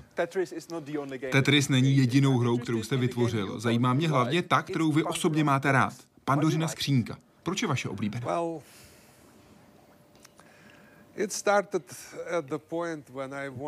Tetris 1.32 1.70
není 1.70 1.98
jedinou 1.98 2.38
hrou, 2.38 2.58
kterou 2.58 2.84
jste 2.84 2.98
vytvořil. 2.98 3.60
Zajímá 3.60 3.94
mě 3.94 4.10
hlavně 4.10 4.42
ta, 4.42 4.62
kterou 4.62 4.92
vy 4.92 5.04
osobně 5.04 5.44
máte 5.44 5.72
rád. 5.72 5.94
Pandořina 6.26 6.68
skřínka. 6.68 7.18
Proč 7.44 7.62
je 7.62 7.68
vaše 7.68 7.90
oblíbená? 7.90 8.26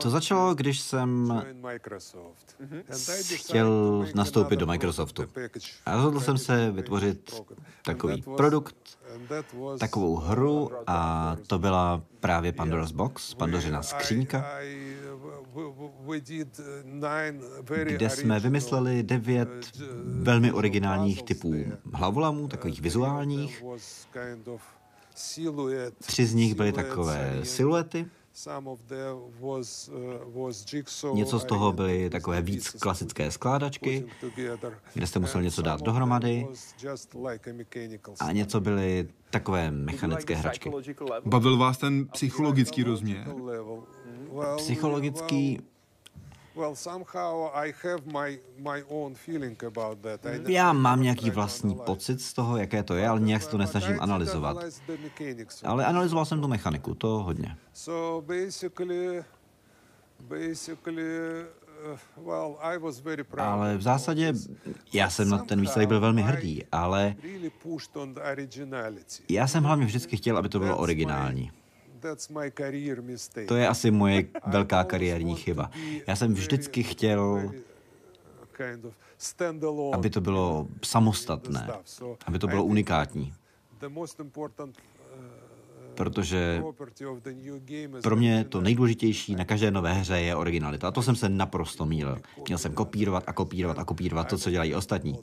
To 0.02 0.10
začalo, 0.10 0.56
když 0.56 0.80
jsem 0.80 1.34
chtěl 3.36 4.06
nastoupit 4.16 4.56
do 4.56 4.66
Microsoftu. 4.66 5.24
A 5.86 5.96
rozhodl 5.96 6.20
jsem 6.20 6.38
se 6.38 6.72
vytvořit 6.72 7.44
takový 7.84 8.22
produkt, 8.22 8.76
takovou 9.80 10.16
hru 10.16 10.72
a 10.88 11.36
to 11.48 11.60
byla 11.60 12.02
právě 12.20 12.52
Pandora's 12.52 12.92
Box, 12.92 13.34
Pandořina 13.34 13.84
skřínka, 13.84 14.46
kde 17.84 18.10
jsme 18.10 18.40
vymysleli 18.40 19.04
devět 19.04 19.72
velmi 20.04 20.52
originálních 20.52 21.24
typů 21.24 21.54
hlavolamů, 21.94 22.48
takových 22.48 22.82
vizuálních, 22.82 23.64
Tři 26.00 26.26
z 26.26 26.34
nich 26.34 26.56
byly 26.56 26.72
takové 26.72 27.40
siluety, 27.44 28.06
Něco 31.14 31.40
z 31.40 31.46
toho 31.46 31.72
byly 31.74 32.10
takové 32.10 32.42
víc 32.42 32.70
klasické 32.70 33.32
skládačky, 33.32 34.06
kde 34.94 35.08
jste 35.08 35.20
musel 35.20 35.42
něco 35.42 35.62
dát 35.62 35.82
dohromady. 35.82 36.48
a 38.20 38.32
něco 38.32 38.62
byly 38.62 39.08
takové 39.30 39.72
mechanické 39.72 40.36
hračky. 40.36 40.72
Bavil 41.26 41.58
vás 41.58 41.78
ten 41.78 42.08
psychologický 42.08 42.84
rozměr? 42.84 43.28
Psychologický 44.58 45.60
já 50.48 50.74
mám 50.74 51.02
nějaký 51.02 51.30
vlastní 51.30 51.76
pocit 51.76 52.22
z 52.22 52.34
toho, 52.34 52.58
jaké 52.58 52.84
to 52.84 52.96
je, 52.96 53.08
ale 53.08 53.20
nějak 53.20 53.44
se 53.44 53.50
to 53.50 53.58
nesnažím 53.58 53.98
analyzovat. 54.00 54.58
Ale 55.64 55.86
analyzoval 55.86 56.26
jsem 56.26 56.42
tu 56.42 56.48
mechaniku, 56.48 56.96
to 56.96 57.08
hodně. 57.08 57.58
Ale 63.38 63.78
v 63.78 63.82
zásadě 63.82 64.34
já 64.94 65.10
jsem 65.10 65.30
na 65.30 65.38
ten 65.38 65.62
výsledek 65.62 65.88
byl 65.88 66.00
velmi 66.00 66.22
hrdý, 66.22 66.64
ale 66.72 67.16
já 69.30 69.48
jsem 69.48 69.64
hlavně 69.64 69.86
vždycky 69.86 70.18
chtěl, 70.18 70.38
aby 70.38 70.50
to 70.50 70.60
bylo 70.60 70.78
originální. 70.78 71.52
To 73.48 73.56
je 73.56 73.68
asi 73.68 73.92
moje 73.92 74.24
velká 74.48 74.84
kariérní 74.84 75.36
chyba. 75.36 75.72
Já 76.08 76.16
jsem 76.16 76.34
vždycky 76.34 76.84
chtěl, 76.84 77.52
aby 79.94 80.10
to 80.10 80.22
bylo 80.22 80.68
samostatné, 80.84 81.68
aby 82.26 82.40
to 82.40 82.48
bylo 82.48 82.64
unikátní. 82.64 83.34
Protože 85.96 86.64
pro 88.04 88.16
mě 88.16 88.44
to 88.44 88.62
nejdůležitější 88.62 89.36
na 89.36 89.46
každé 89.46 89.72
nové 89.72 89.94
hře 89.94 90.20
je 90.20 90.36
originalita. 90.36 90.88
A 90.88 90.92
to 90.92 91.04
jsem 91.04 91.16
se 91.16 91.30
naprosto 91.30 91.86
mýlil. 91.86 92.20
Měl 92.48 92.58
jsem 92.58 92.74
kopírovat 92.74 93.24
a 93.28 93.34
kopírovat 93.34 93.80
a 93.80 93.86
kopírovat 93.86 94.28
to, 94.28 94.38
co 94.38 94.50
dělají 94.50 94.76
ostatní. 94.76 95.20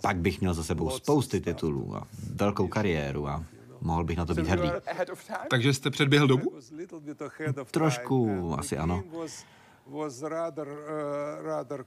Pak 0.00 0.16
bych 0.16 0.40
měl 0.40 0.54
za 0.54 0.64
sebou 0.64 0.90
spousty 0.90 1.40
titulů 1.40 1.96
a 1.96 2.06
velkou 2.34 2.68
kariéru 2.68 3.28
a 3.28 3.44
mohl 3.84 4.04
bych 4.04 4.16
na 4.18 4.24
to 4.24 4.34
být 4.34 4.48
hrdý. 4.48 4.68
Takže 5.50 5.74
jste 5.74 5.90
předběhl 5.90 6.26
dobu? 6.26 6.52
Trošku 7.70 8.54
asi 8.58 8.78
ano. 8.78 9.02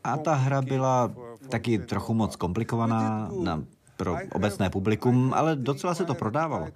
A 0.03 0.17
ta 0.17 0.33
hra 0.33 0.61
byla 0.61 1.11
taky 1.49 1.79
trochu 1.79 2.13
moc 2.13 2.35
komplikovaná 2.35 3.31
na 3.43 3.63
pro 3.97 4.17
obecné 4.31 4.69
publikum, 4.69 5.33
ale 5.33 5.55
docela 5.55 5.95
se 5.95 6.05
to 6.05 6.13
prodávalo. 6.13 6.67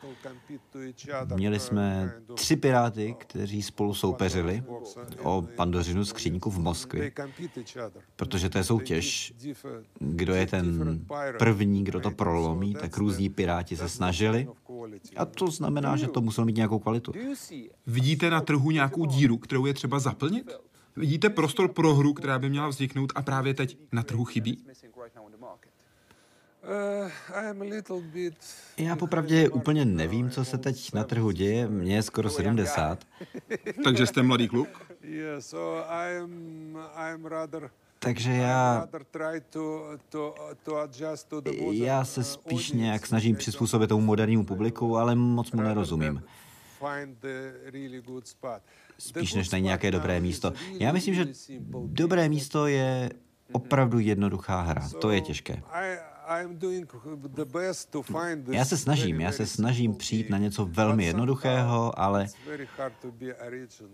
Měli 1.36 1.59
jsme 1.59 2.13
tři 2.34 2.55
piráty, 2.55 3.15
kteří 3.17 3.61
spolu 3.61 3.93
soupeřili 3.93 4.63
o 5.24 5.47
pandořinu 5.55 6.05
skříňku 6.05 6.51
v 6.51 6.59
Moskvě, 6.59 7.11
protože 8.15 8.49
to 8.49 8.57
je 8.57 8.63
soutěž. 8.63 9.34
Kdo 9.99 10.36
je 10.36 10.47
ten 10.47 10.99
první, 11.39 11.84
kdo 11.84 11.99
to 11.99 12.11
prolomí, 12.11 12.74
tak 12.74 12.97
různí 12.97 13.30
piráti 13.30 13.78
se 13.78 13.89
snažili 13.89 14.47
a 15.17 15.26
to 15.26 15.47
znamená, 15.47 15.97
že 15.97 16.07
to 16.07 16.22
muselo 16.22 16.45
mít 16.45 16.55
nějakou 16.55 16.80
kvalitu. 16.80 17.11
Vidíte 17.88 18.30
na 18.30 18.41
trhu 18.41 18.72
nějakou 18.72 19.05
díru, 19.05 19.38
kterou 19.38 19.65
je 19.65 19.74
třeba 19.74 19.99
zaplnit? 19.99 20.51
Vidíte 20.95 21.30
prostor 21.30 21.67
pro 21.67 21.95
hru, 21.95 22.13
která 22.13 22.39
by 22.39 22.49
měla 22.49 22.67
vzniknout 22.67 23.11
a 23.15 23.22
právě 23.22 23.53
teď 23.53 23.78
na 23.91 24.03
trhu 24.03 24.26
chybí? 24.26 24.65
Já 28.78 28.95
popravdě 28.95 29.49
úplně 29.49 29.86
nevím, 29.86 30.30
co 30.30 30.45
se 30.45 30.57
teď 30.57 30.93
na 30.93 31.03
trhu 31.03 31.32
děje. 31.32 31.68
Mně 31.68 31.95
je 31.95 32.01
skoro 32.01 32.30
70. 32.30 33.05
Takže 33.84 34.07
jste 34.07 34.24
mladý 34.24 34.47
kluk? 34.47 34.68
Takže 37.99 38.32
já, 38.32 38.88
já 41.72 42.05
se 42.05 42.24
spíš 42.24 42.72
nějak 42.72 43.05
snažím 43.05 43.36
přizpůsobit 43.36 43.89
tomu 43.89 44.05
modernímu 44.05 44.45
publiku, 44.45 44.97
ale 44.97 45.16
moc 45.16 45.51
mu 45.51 45.62
nerozumím. 45.62 46.24
Spíš 48.97 49.34
než 49.34 49.49
na 49.49 49.57
nějaké 49.57 49.91
dobré 49.91 50.20
místo. 50.20 50.53
Já 50.80 50.91
myslím, 50.91 51.16
že 51.16 51.28
dobré 51.86 52.30
místo 52.30 52.68
je 52.68 53.09
opravdu 53.51 53.99
jednoduchá 53.99 54.62
hra. 54.62 54.89
To 55.01 55.09
je 55.12 55.22
těžké. 55.22 55.64
Já 58.52 58.66
se 58.66 58.78
snažím, 58.78 59.22
já 59.22 59.32
se 59.32 59.46
snažím 59.46 59.96
přijít 59.96 60.30
na 60.30 60.38
něco 60.38 60.66
velmi 60.66 61.06
jednoduchého, 61.06 62.00
ale 62.00 62.28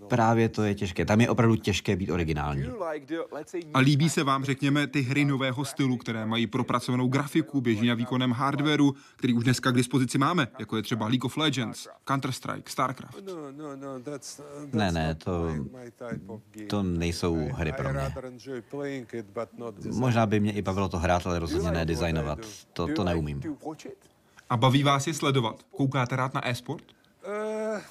právě 0.08 0.50
to 0.50 0.64
je 0.64 0.76
těžké. 0.76 1.06
Tam 1.06 1.22
je 1.22 1.30
opravdu 1.30 1.56
těžké 1.56 1.96
být 1.96 2.12
originální. 2.12 2.64
A 3.74 3.80
líbí 3.80 4.10
se 4.10 4.24
vám, 4.24 4.44
řekněme, 4.44 4.88
ty 4.88 5.02
hry 5.02 5.26
nového 5.26 5.66
stylu, 5.66 5.98
které 5.98 6.26
mají 6.26 6.48
propracovanou 6.48 7.08
grafiku, 7.08 7.62
běží 7.62 7.88
na 7.88 7.94
výkonem 7.94 8.32
hardwareu, 8.32 8.96
který 9.16 9.34
už 9.34 9.44
dneska 9.44 9.72
k 9.72 9.76
dispozici 9.76 10.18
máme, 10.18 10.48
jako 10.60 10.78
je 10.78 10.84
třeba 10.84 11.08
League 11.08 11.26
of 11.26 11.38
Legends, 11.38 11.88
Counter-Strike, 12.08 12.64
StarCraft. 12.66 13.24
Ne, 14.74 14.92
ne, 14.92 15.16
to, 15.16 15.50
to 16.68 16.84
nejsou 16.84 17.50
hry 17.54 17.74
pro 17.74 17.90
mě. 17.94 18.14
Možná 19.94 20.26
by 20.26 20.40
mě 20.40 20.52
i 20.52 20.62
bavilo 20.62 20.90
to 20.90 20.98
hrát, 20.98 21.28
ale 21.28 21.40
rozhodně 21.40 21.72
ne 21.72 21.86
designovat 21.86 22.27
sledovat. 22.36 22.68
To, 22.74 22.88
to 22.96 23.04
neumím. 23.04 23.42
A 24.50 24.58
baví 24.58 24.84
vás 24.84 25.08
je 25.08 25.14
sledovat? 25.14 25.64
Koukáte 25.72 26.16
rád 26.16 26.34
na 26.34 26.48
e-sport? 26.48 26.84
Uh, 27.28 27.82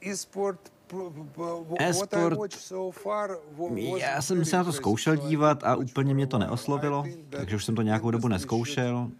e-sport 0.00 0.72
E-sport, 1.80 2.38
já 3.96 4.22
jsem 4.22 4.44
se 4.44 4.56
na 4.56 4.64
to 4.64 4.72
zkoušel 4.72 5.16
dívat 5.16 5.64
a 5.64 5.76
úplně 5.76 6.14
mě 6.14 6.26
to 6.26 6.38
neoslovilo, 6.38 7.04
takže 7.30 7.56
už 7.56 7.64
jsem 7.64 7.74
to 7.74 7.82
nějakou 7.82 8.10
dobu 8.10 8.28
neskoušel. 8.28 9.10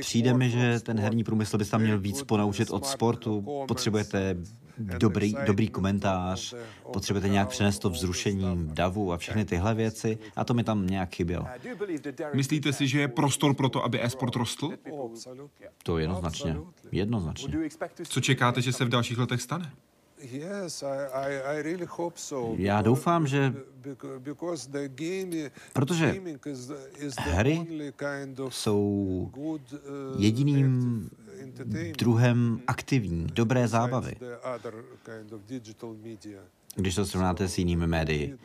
Přijde 0.00 0.34
mi, 0.34 0.50
že 0.50 0.80
ten 0.80 1.00
herní 1.00 1.24
průmysl 1.24 1.58
by 1.58 1.64
se 1.64 1.70
tam 1.70 1.80
měl 1.80 1.98
víc 1.98 2.22
ponaučit 2.22 2.70
od 2.70 2.86
sportu. 2.86 3.64
Potřebujete 3.68 4.36
dobrý, 4.78 5.34
dobrý 5.46 5.68
komentář, 5.68 6.54
potřebujete 6.92 7.28
nějak 7.28 7.48
přenést 7.48 7.78
to 7.78 7.90
vzrušení, 7.90 8.70
davu 8.72 9.12
a 9.12 9.16
všechny 9.16 9.44
tyhle 9.44 9.74
věci 9.74 10.18
a 10.36 10.44
to 10.44 10.54
mi 10.54 10.64
tam 10.64 10.86
nějak 10.86 11.14
chybělo. 11.14 11.46
Myslíte 12.34 12.72
si, 12.72 12.88
že 12.88 13.00
je 13.00 13.08
prostor 13.08 13.54
pro 13.54 13.68
to, 13.68 13.84
aby 13.84 14.04
e-sport 14.04 14.36
rostl? 14.36 14.70
To 15.82 15.98
jednoznačně. 15.98 16.56
Jednoznačně. 16.92 17.54
Co 18.04 18.20
čekáte, 18.20 18.62
že 18.62 18.72
se 18.72 18.84
v 18.84 18.88
dalších 18.88 19.18
letech 19.18 19.42
stane? 19.42 19.72
Já 22.56 22.82
doufám, 22.82 23.26
že 23.26 23.54
protože 25.72 26.20
hry 27.18 27.66
jsou 28.48 29.30
uh, 29.36 29.58
jediným 30.18 31.10
druhem 31.98 32.60
aktivní, 32.66 33.26
dobré 33.32 33.68
zábavy. 33.68 34.14
Když 36.76 36.94
to 36.94 37.06
srovnáte 37.06 37.48
s 37.48 37.58
jinými 37.58 37.86
médii. 37.86 38.38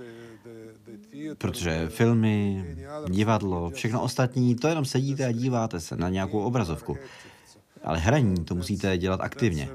Protože 1.37 1.89
filmy, 1.89 2.65
divadlo, 3.09 3.69
všechno 3.69 4.01
ostatní, 4.01 4.55
to 4.55 4.67
jenom 4.67 4.85
sedíte 4.85 5.25
a 5.25 5.31
díváte 5.31 5.79
se 5.79 5.97
na 5.97 6.09
nějakou 6.09 6.39
obrazovku. 6.39 6.97
Ale 7.83 7.99
hraní 7.99 8.45
to 8.45 8.55
musíte 8.55 8.97
dělat 8.97 9.21
aktivně. 9.21 9.69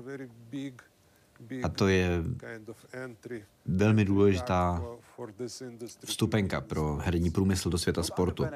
A 1.62 1.68
to 1.68 1.88
je 1.88 2.08
velmi 3.66 4.04
důležitá 4.04 4.82
vstupenka 6.04 6.60
pro 6.60 6.96
herní 6.96 7.30
průmysl 7.30 7.70
do 7.70 7.78
světa 7.78 8.02
sportu. 8.02 8.46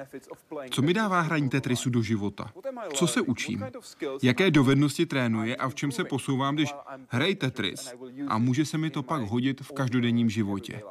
Co 0.70 0.82
mi 0.82 0.94
dává 0.94 1.20
hraní 1.20 1.48
Tetrisu 1.48 1.90
do 1.90 2.02
života? 2.02 2.52
Co 2.94 3.06
se 3.06 3.20
učím? 3.20 3.66
Jaké 4.22 4.50
dovednosti 4.50 5.06
trénuje 5.06 5.56
a 5.56 5.68
v 5.68 5.74
čem 5.74 5.92
se 5.92 6.04
posouvám, 6.04 6.54
když 6.54 6.74
hrají 7.08 7.34
Tetris 7.34 7.92
a 8.28 8.38
může 8.38 8.64
se 8.64 8.78
mi 8.78 8.90
to 8.90 9.02
pak 9.02 9.22
hodit 9.22 9.60
v 9.60 9.72
každodenním 9.72 10.30
životě? 10.30 10.82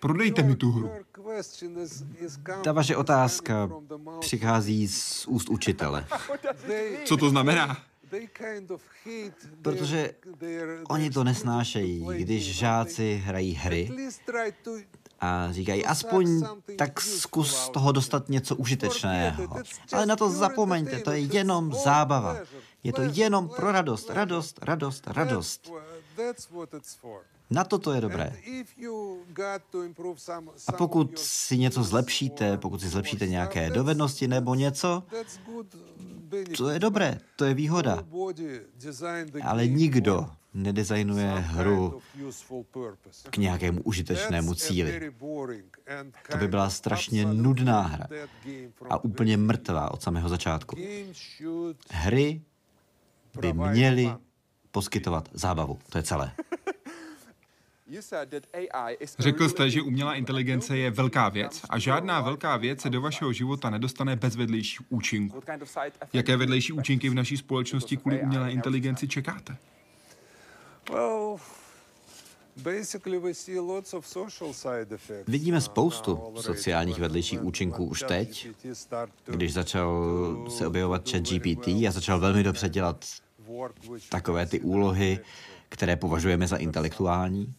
Prodejte 0.00 0.42
mi 0.42 0.56
tu 0.56 0.70
hru. 0.70 0.90
Ta 2.64 2.72
vaše 2.72 2.96
otázka 2.96 3.70
přichází 4.20 4.88
z 4.88 5.26
úst 5.26 5.48
učitele. 5.48 6.06
Co 7.04 7.16
to 7.16 7.30
znamená? 7.30 7.91
Protože 9.62 10.10
oni 10.88 11.10
to 11.10 11.24
nesnášejí, 11.24 12.06
když 12.16 12.56
žáci 12.56 13.22
hrají 13.24 13.54
hry 13.54 13.90
a 15.20 15.52
říkají, 15.52 15.86
aspoň 15.86 16.42
tak 16.78 17.00
zkus 17.00 17.56
z 17.56 17.68
toho 17.68 17.92
dostat 17.92 18.28
něco 18.28 18.56
užitečného. 18.56 19.48
Ale 19.92 20.06
na 20.06 20.16
to 20.16 20.30
zapomeňte, 20.30 20.98
to 20.98 21.10
je 21.10 21.18
jenom 21.18 21.72
zábava. 21.84 22.36
Je 22.84 22.92
to 22.92 23.02
jenom 23.02 23.48
pro 23.48 23.72
radost, 23.72 24.10
radost, 24.10 24.58
radost, 24.62 25.06
radost. 25.06 25.72
Na 27.50 27.64
to 27.64 27.78
to 27.78 27.92
je 27.92 28.00
dobré. 28.00 28.32
A 30.66 30.72
pokud 30.72 31.18
si 31.18 31.58
něco 31.58 31.82
zlepšíte, 31.82 32.58
pokud 32.58 32.80
si 32.80 32.88
zlepšíte 32.88 33.26
nějaké 33.26 33.70
dovednosti 33.70 34.28
nebo 34.28 34.54
něco, 34.54 35.02
to 36.56 36.68
je 36.68 36.78
dobré, 36.78 37.18
to 37.36 37.44
je 37.44 37.54
výhoda. 37.54 38.04
Ale 39.42 39.66
nikdo 39.66 40.30
nedesignuje 40.54 41.30
hru 41.30 42.02
k 43.30 43.36
nějakému 43.36 43.82
užitečnému 43.82 44.54
cíli. 44.54 45.12
To 46.30 46.36
by 46.36 46.48
byla 46.48 46.70
strašně 46.70 47.24
nudná 47.26 47.80
hra 47.80 48.06
a 48.90 49.04
úplně 49.04 49.36
mrtvá 49.36 49.90
od 49.90 50.02
samého 50.02 50.28
začátku. 50.28 50.76
Hry 51.90 52.42
by 53.40 53.52
měly 53.52 54.14
poskytovat 54.72 55.28
zábavu. 55.32 55.78
To 55.90 55.98
je 55.98 56.02
celé. 56.02 56.32
Řekl 59.18 59.48
jste, 59.48 59.70
že 59.70 59.82
umělá 59.82 60.14
inteligence 60.14 60.76
je 60.76 60.90
velká 60.90 61.28
věc 61.28 61.60
a 61.70 61.78
žádná 61.78 62.20
velká 62.20 62.56
věc 62.56 62.80
se 62.80 62.90
do 62.90 63.00
vašeho 63.00 63.32
života 63.32 63.70
nedostane 63.70 64.16
bez 64.16 64.36
vedlejší 64.36 64.78
účinku. 64.88 65.42
Jaké 66.12 66.36
vedlejší 66.36 66.72
účinky 66.72 67.08
v 67.08 67.14
naší 67.14 67.36
společnosti 67.36 67.96
kvůli 67.96 68.20
umělé 68.20 68.52
inteligenci 68.52 69.08
čekáte? 69.08 69.56
Basically, 72.56 73.18
we 73.18 73.34
see 73.34 73.60
lots 73.60 73.94
of 73.94 74.06
social 74.06 74.52
side 74.52 74.94
effects. 74.94 75.28
Vidíme 75.28 75.56
uh, 75.56 75.62
spoustu 75.62 76.34
sociálních 76.40 76.98
vedlejších 76.98 77.42
účinků 77.42 77.84
už 77.84 78.04
teď, 78.08 78.48
když 79.24 79.52
začal 79.52 80.46
se 80.48 80.66
objevovat 80.66 81.10
chat 81.10 81.22
GPT 81.22 81.66
a 81.68 81.90
začal 81.90 82.20
velmi 82.20 82.42
dobře 82.42 82.68
dělat 82.68 83.04
takové 84.08 84.46
ty 84.46 84.60
úlohy, 84.60 85.18
které 85.68 85.96
považujeme 85.96 86.46
za 86.46 86.56
intelektuální, 86.56 87.54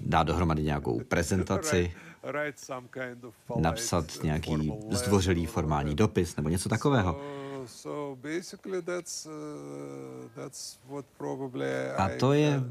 dát 0.00 0.22
dohromady 0.22 0.62
nějakou 0.62 1.00
prezentaci, 1.08 1.94
napsat 3.56 4.04
nějaký 4.22 4.72
zdvořilý 4.90 5.42
or 5.42 5.52
formální 5.52 5.94
dopis 5.94 6.36
nebo 6.36 6.48
něco 6.48 6.68
takového. 6.68 7.20
A 11.96 12.08
to 12.18 12.32
je 12.32 12.62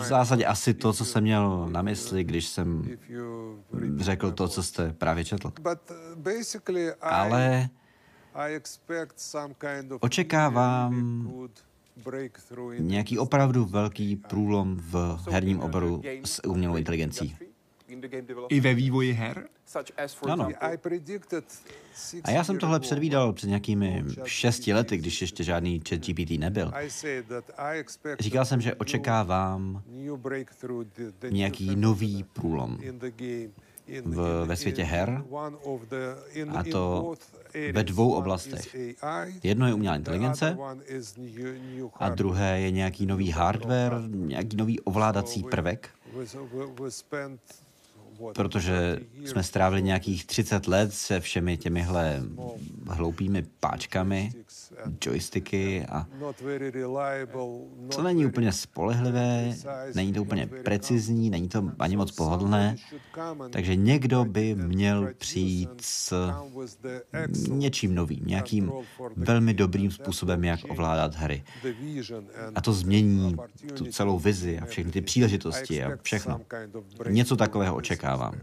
v 0.00 0.04
zásadě 0.04 0.44
asi 0.44 0.74
to, 0.74 0.92
co 0.92 1.04
jsem 1.04 1.22
měl 1.22 1.68
na 1.68 1.82
mysli, 1.82 2.24
když 2.24 2.46
jsem 2.46 2.96
řekl 3.96 4.30
to, 4.30 4.48
co 4.48 4.62
jste 4.62 4.92
právě 4.92 5.24
četl. 5.24 5.52
Ale 7.00 7.68
Očekávám 10.00 11.28
nějaký 12.78 13.18
opravdu 13.18 13.64
velký 13.64 14.16
průlom 14.16 14.76
v 14.76 15.18
herním 15.30 15.60
oboru 15.60 16.02
s 16.24 16.44
umělou 16.44 16.76
inteligencí. 16.76 17.36
I 18.48 18.60
ve 18.60 18.74
vývoji 18.74 19.12
her? 19.12 19.48
Ano. 20.28 20.48
A 22.24 22.30
já 22.30 22.44
jsem 22.44 22.58
tohle 22.58 22.80
předvídal 22.80 23.32
před 23.32 23.46
nějakými 23.46 24.04
šesti 24.24 24.74
lety, 24.74 24.96
když 24.96 25.20
ještě 25.20 25.44
žádný 25.44 25.82
chat 25.88 26.00
GPT 26.00 26.30
nebyl. 26.30 26.70
I 26.74 26.90
said 26.90 27.26
that 27.26 27.44
I 27.56 27.78
expect 27.78 28.20
Říkal 28.20 28.44
jsem, 28.44 28.60
že 28.60 28.74
očekávám 28.74 29.82
nějaký 31.30 31.76
nový 31.76 32.24
průlom 32.32 32.78
v- 34.00 34.44
ve 34.46 34.56
světě 34.56 34.82
her, 34.84 35.22
a 36.58 36.62
to 36.72 37.14
ve 37.72 37.84
dvou 37.84 38.12
oblastech. 38.12 38.74
Jedno 39.42 39.66
je 39.66 39.74
umělá 39.74 39.96
inteligence 39.96 40.56
a 41.94 42.08
druhé 42.14 42.60
je 42.60 42.70
nějaký 42.70 43.06
nový 43.06 43.30
hardware, 43.30 44.02
nějaký 44.08 44.56
nový 44.56 44.80
ovládací 44.80 45.42
prvek, 45.50 45.88
protože 48.34 48.96
30 48.96 49.14
years 49.14 49.30
jsme 49.30 49.42
strávili 49.42 49.82
nějakých 49.82 50.26
30 50.26 50.66
let 50.66 50.94
se 50.94 51.20
všemi 51.20 51.56
těmihle 51.56 52.22
hloupými 52.88 53.44
páčkami, 53.60 54.32
joysticky 55.06 55.86
a 55.86 56.06
co 57.90 58.02
není 58.02 58.26
úplně 58.26 58.52
spolehlivé, 58.52 59.54
není 59.94 60.12
to 60.12 60.22
úplně 60.22 60.46
precizní, 60.46 61.30
není 61.30 61.48
to 61.48 61.70
ani 61.78 61.96
moc 61.96 62.10
pohodlné, 62.10 62.76
takže 63.50 63.76
někdo 63.76 64.24
by 64.24 64.54
měl 64.54 65.08
přijít 65.18 65.80
s 65.80 66.12
něčím 67.48 67.94
novým, 67.94 68.26
nějakým 68.26 68.72
velmi 69.16 69.54
dobrým 69.54 69.90
způsobem, 69.90 70.44
jak 70.44 70.60
ovládat 70.68 71.14
hry. 71.14 71.44
A 72.54 72.60
to 72.60 72.72
změní 72.72 73.36
tu 73.74 73.84
celou 73.86 74.18
vizi 74.18 74.58
a 74.58 74.66
všechny 74.66 74.92
ty 74.92 75.00
příležitosti 75.00 75.84
a 75.84 75.90
všechno. 76.02 76.40
Něco 77.08 77.36
takového 77.36 77.80
this 77.80 77.98
očekávám. 78.14 78.34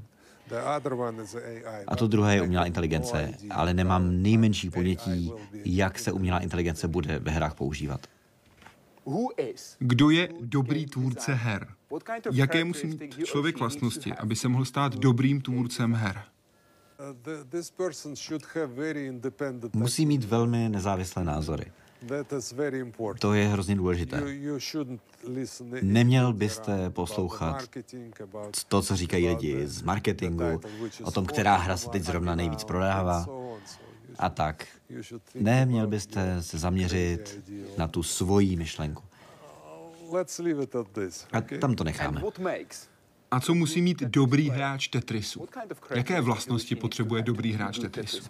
A 1.88 1.96
to 1.96 2.08
druhé 2.08 2.36
je 2.36 2.42
umělá 2.42 2.66
inteligence, 2.66 3.32
ale 3.50 3.74
nemám 3.74 4.22
nejmenší 4.22 4.68
AI 4.68 4.72
ponětí, 4.72 5.32
jak 5.66 6.00
se 6.00 6.12
umělá 6.12 6.40
inteligence 6.40 6.88
bude 6.88 7.20
ve 7.20 7.32
hrách 7.32 7.56
používat. 7.56 8.08
Kdo 9.80 10.10
je 10.10 10.30
dobrý 10.42 10.86
tvůrce 10.86 11.34
her? 11.34 11.68
Jaké 12.32 12.64
musí 12.64 12.88
mít 12.88 13.26
člověk 13.26 13.60
vlastnosti, 13.60 14.14
aby 14.14 14.36
se 14.36 14.48
mohl 14.48 14.66
stát 14.66 14.96
dobrým 14.96 15.42
tvůrcem 15.42 15.94
her? 15.94 16.24
Uh, 17.00 17.16
Musí 19.74 20.06
mít 20.06 20.24
velmi 20.24 20.70
nezávislé 20.70 21.24
názory. 21.24 21.72
To 23.20 23.34
je 23.34 23.48
hrozně 23.48 23.76
důležité. 23.76 24.24
Neměl 25.82 26.34
byste 26.34 26.90
poslouchat 26.90 27.70
To, 28.68 28.82
co 28.82 28.96
říkají 28.96 29.28
lidi 29.28 29.68
z 29.68 29.82
marketingu, 29.82 30.62
o 31.04 31.12
tom, 31.12 31.26
která 31.26 31.56
hra 31.56 31.78
se 31.78 31.90
teď 31.90 32.04
zrovna 32.04 32.36
nejvíc 32.36 32.64
prodává 32.64 33.26
a 34.20 34.30
tak. 34.30 34.68
you 34.90 35.04
should 35.04 35.24
think 35.24 35.46
Ne, 35.46 35.66
měl 35.66 35.80
about 35.80 35.90
byste 35.90 36.44
se 36.44 36.58
zaměřit 36.58 37.40
na 37.78 37.88
tu 37.88 38.04
svoji 38.04 38.56
myšlenku. 38.56 39.04
This. 40.94 41.28
A 41.32 41.42
tam 41.42 41.76
to 41.76 41.84
necháme. 41.84 42.22
A 43.32 43.40
co 43.40 43.54
musí 43.54 43.82
mít 43.82 44.00
dobrý 44.00 44.50
hráč 44.50 44.88
Tetrisu? 44.88 45.48
Jaké 45.96 46.22
vlastnosti 46.22 46.76
potřebuje 46.76 47.24
dobrý 47.24 47.54
hráč 47.54 47.80
Tetrisu? 47.80 48.24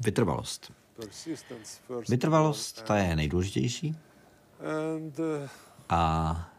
Vytrvalost. 0.00 0.72
Persistence 0.96 1.80
first. 1.86 2.08
Vytrvalost, 2.10 2.82
ta 2.82 2.96
je 2.96 3.16
nejdůležitější. 3.16 3.96
And, 4.94 5.18
uh, 5.18 5.48
A, 5.88 6.50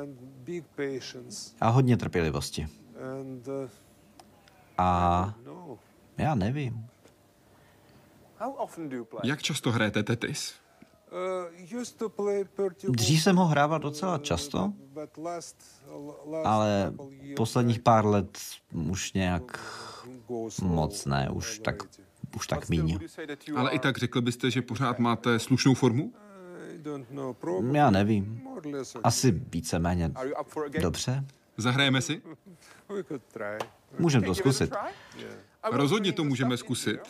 and 0.00 0.20
big 0.20 0.64
patience. 0.66 1.54
a 1.60 1.68
hodně 1.68 1.96
trpělivosti. 1.96 2.68
Uh, 3.46 3.68
A 4.78 5.34
já 6.18 6.34
nevím. 6.34 6.86
Jak 9.24 9.42
často 9.42 9.72
hrajete 9.72 10.02
Tetris? 10.02 10.54
Uh, 11.12 12.90
Dřív 12.92 13.22
jsem 13.22 13.36
ho 13.36 13.46
hrával 13.46 13.78
docela 13.78 14.18
často, 14.18 14.72
ale 16.44 16.92
posledních 17.36 17.80
pár 17.80 18.06
let 18.06 18.38
už 18.90 19.12
nějak 19.12 19.60
moc 20.62 21.04
ne, 21.04 21.30
už 21.30 21.58
tak. 21.58 21.82
Už 22.36 22.46
tak 22.46 22.68
míň. 22.68 22.98
Ale 23.56 23.70
i 23.70 23.78
tak 23.78 23.98
řekl 23.98 24.20
byste, 24.20 24.50
že 24.50 24.62
pořád 24.62 24.98
máte 24.98 25.38
slušnou 25.38 25.74
formu? 25.74 26.12
Já 27.72 27.90
nevím. 27.90 28.42
Asi 29.04 29.30
víceméně 29.30 30.12
dobře. 30.80 31.24
Zahrajeme 31.56 32.02
si? 32.02 32.22
Můžeme 33.98 34.26
to 34.26 34.34
zkusit. 34.34 34.74
Rozhodně 35.72 36.12
to 36.12 36.24
můžeme 36.24 36.56
zkusit. 36.56 37.00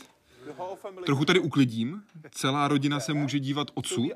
Trochu 1.06 1.24
tady 1.24 1.40
uklidím. 1.40 2.02
Celá 2.30 2.68
rodina 2.68 3.00
se 3.00 3.14
může 3.14 3.38
dívat 3.38 3.70
odsud, 3.74 4.10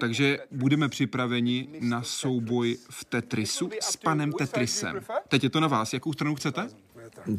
takže 0.00 0.38
budeme 0.50 0.88
připraveni 0.88 1.68
na 1.80 2.02
souboj 2.02 2.76
v 2.90 3.04
Tetrisu 3.04 3.70
s 3.80 3.96
panem 3.96 4.32
Tetrisem. 4.32 5.00
Teď 5.28 5.44
je 5.44 5.50
to 5.50 5.60
na 5.60 5.68
vás. 5.68 5.92
Jakou 5.92 6.12
stranu 6.12 6.34
chcete? 6.34 6.68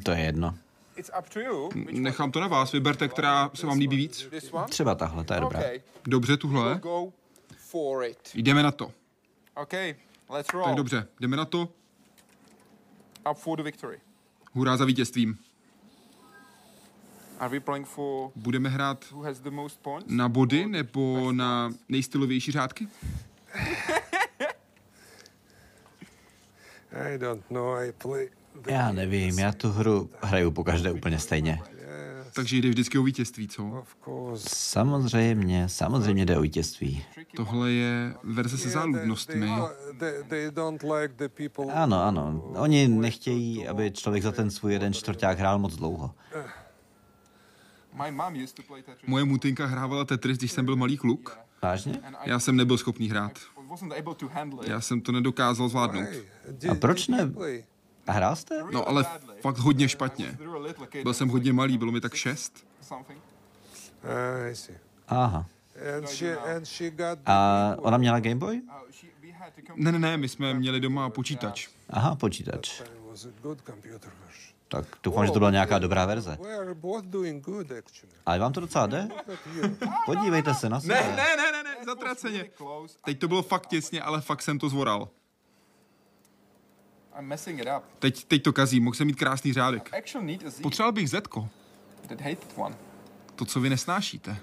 To 0.03 0.11
je 0.11 0.19
jedno. 0.19 0.57
Nechám 1.91 2.31
to 2.31 2.39
na 2.39 2.47
vás. 2.47 2.71
Vyberte, 2.71 3.07
která 3.07 3.51
se 3.53 3.67
vám 3.67 3.77
líbí 3.77 3.97
víc. 3.97 4.27
Třeba 4.69 4.95
tahle, 4.95 5.23
ta 5.23 5.35
je 5.35 5.41
dobrá. 5.41 5.59
Dobře, 6.07 6.37
tuhle. 6.37 6.81
Jdeme 8.33 8.63
na 8.63 8.71
to. 8.71 8.91
Okay, 9.55 9.95
let's 10.29 10.47
Tak 10.65 10.75
dobře, 10.75 11.07
jdeme 11.19 11.37
na 11.37 11.45
to. 11.45 11.69
Up 13.31 13.37
for 13.37 13.57
the 13.57 13.63
victory. 13.63 13.99
Hurá 14.53 14.77
za 14.77 14.85
vítězstvím. 14.85 15.37
Are 17.39 17.49
we 17.49 17.59
playing 17.59 17.87
for 17.87 18.31
Budeme 18.35 18.69
hrát 18.69 19.11
who 19.11 19.23
has 19.23 19.39
the 19.39 19.49
most 19.49 19.79
points? 19.81 20.05
na 20.13 20.29
body 20.29 20.65
nebo 20.67 21.31
na 21.31 21.73
nejstylovější 21.89 22.51
řádky? 22.51 22.87
I 26.91 27.17
don't 27.17 27.51
know. 27.51 27.75
I 27.77 27.91
play. 27.91 28.29
Já 28.65 28.91
nevím, 28.91 29.39
já 29.39 29.51
tu 29.51 29.69
hru 29.71 30.09
hraju 30.21 30.51
po 30.51 30.63
každé 30.63 30.91
úplně 30.91 31.19
stejně. 31.19 31.61
Takže 32.33 32.57
jde 32.57 32.69
vždycky 32.69 32.97
o 32.97 33.03
vítězství, 33.03 33.47
co? 33.47 33.83
Samozřejmě, 34.35 35.69
samozřejmě 35.69 36.25
jde 36.25 36.37
o 36.37 36.41
vítězství. 36.41 37.03
Tohle 37.35 37.71
je 37.71 38.13
verze 38.23 38.57
se 38.57 38.69
záludnostmi. 38.69 39.49
Ano, 41.73 42.03
ano. 42.03 42.51
Oni 42.55 42.87
nechtějí, 42.87 43.67
aby 43.67 43.91
člověk 43.91 44.23
za 44.23 44.31
ten 44.31 44.51
svůj 44.51 44.73
jeden 44.73 44.93
čtvrták 44.93 45.39
hrál 45.39 45.59
moc 45.59 45.75
dlouho. 45.75 46.11
Moje 49.07 49.25
mutinka 49.25 49.65
hrávala 49.65 50.05
Tetris, 50.05 50.37
když 50.37 50.51
jsem 50.51 50.65
byl 50.65 50.75
malý 50.75 50.97
kluk. 50.97 51.39
Vážně? 51.61 51.99
Já 52.25 52.39
jsem 52.39 52.55
nebyl 52.55 52.77
schopný 52.77 53.09
hrát. 53.09 53.39
Já 54.63 54.81
jsem 54.81 55.01
to 55.01 55.11
nedokázal 55.11 55.69
zvládnout. 55.69 56.07
A 56.71 56.75
proč 56.75 57.07
ne? 57.07 57.31
A 58.07 58.11
hrál 58.11 58.35
jste? 58.35 58.63
No 58.71 58.87
ale 58.89 59.05
fakt 59.41 59.57
hodně 59.57 59.89
špatně. 59.89 60.37
Byl 61.03 61.13
jsem 61.13 61.29
hodně 61.29 61.53
malý, 61.53 61.77
bylo 61.77 61.91
mi 61.91 62.01
tak 62.01 62.13
šest. 62.15 62.67
Ah. 62.91 64.15
Aha. 65.07 65.45
A 67.25 67.75
ona 67.77 67.97
měla 67.97 68.19
Game 68.19 68.35
Boy? 68.35 68.61
Ne, 69.75 69.91
ne, 69.91 69.99
ne, 69.99 70.17
my 70.17 70.29
jsme 70.29 70.53
měli 70.53 70.79
doma 70.79 71.09
počítač. 71.09 71.67
Aha, 71.89 72.15
počítač. 72.15 72.81
Tak 74.67 74.85
doufám, 75.03 75.25
že 75.25 75.31
to 75.31 75.39
byla 75.39 75.51
nějaká 75.51 75.79
dobrá 75.79 76.05
verze. 76.05 76.37
Ale 78.25 78.39
vám 78.39 78.53
to 78.53 78.59
docela 78.61 78.87
jde? 78.87 79.07
Podívejte 80.05 80.53
se 80.53 80.69
na 80.69 80.77
Ne, 80.77 80.81
sebe. 80.81 81.03
ne, 81.15 81.35
ne, 81.37 81.51
ne, 81.51 81.63
ne, 81.63 81.75
zatraceně. 81.85 82.45
Teď 83.05 83.19
to 83.19 83.27
bylo 83.27 83.43
fakt 83.43 83.65
těsně, 83.67 84.01
ale 84.01 84.21
fakt 84.21 84.41
jsem 84.41 84.59
to 84.59 84.69
zvoral. 84.69 85.09
I'm 85.09 85.09
messing 85.09 87.05
it 87.05 87.05
up. 87.05 87.06
Teď, 87.99 88.23
teď 88.23 88.43
to 88.43 88.53
kazí, 88.53 88.79
mohl 88.79 88.95
jsem 88.95 89.07
mít 89.07 89.15
krásný 89.15 89.53
řádek. 89.53 89.89
A. 89.93 90.61
Potřeboval 90.61 90.91
bych 90.91 91.09
Zetko, 91.09 91.49
That 92.07 92.21
hated 92.21 92.53
one. 92.55 92.75
to, 93.35 93.45
co 93.45 93.59
vy 93.59 93.69
nesnášíte. 93.69 94.37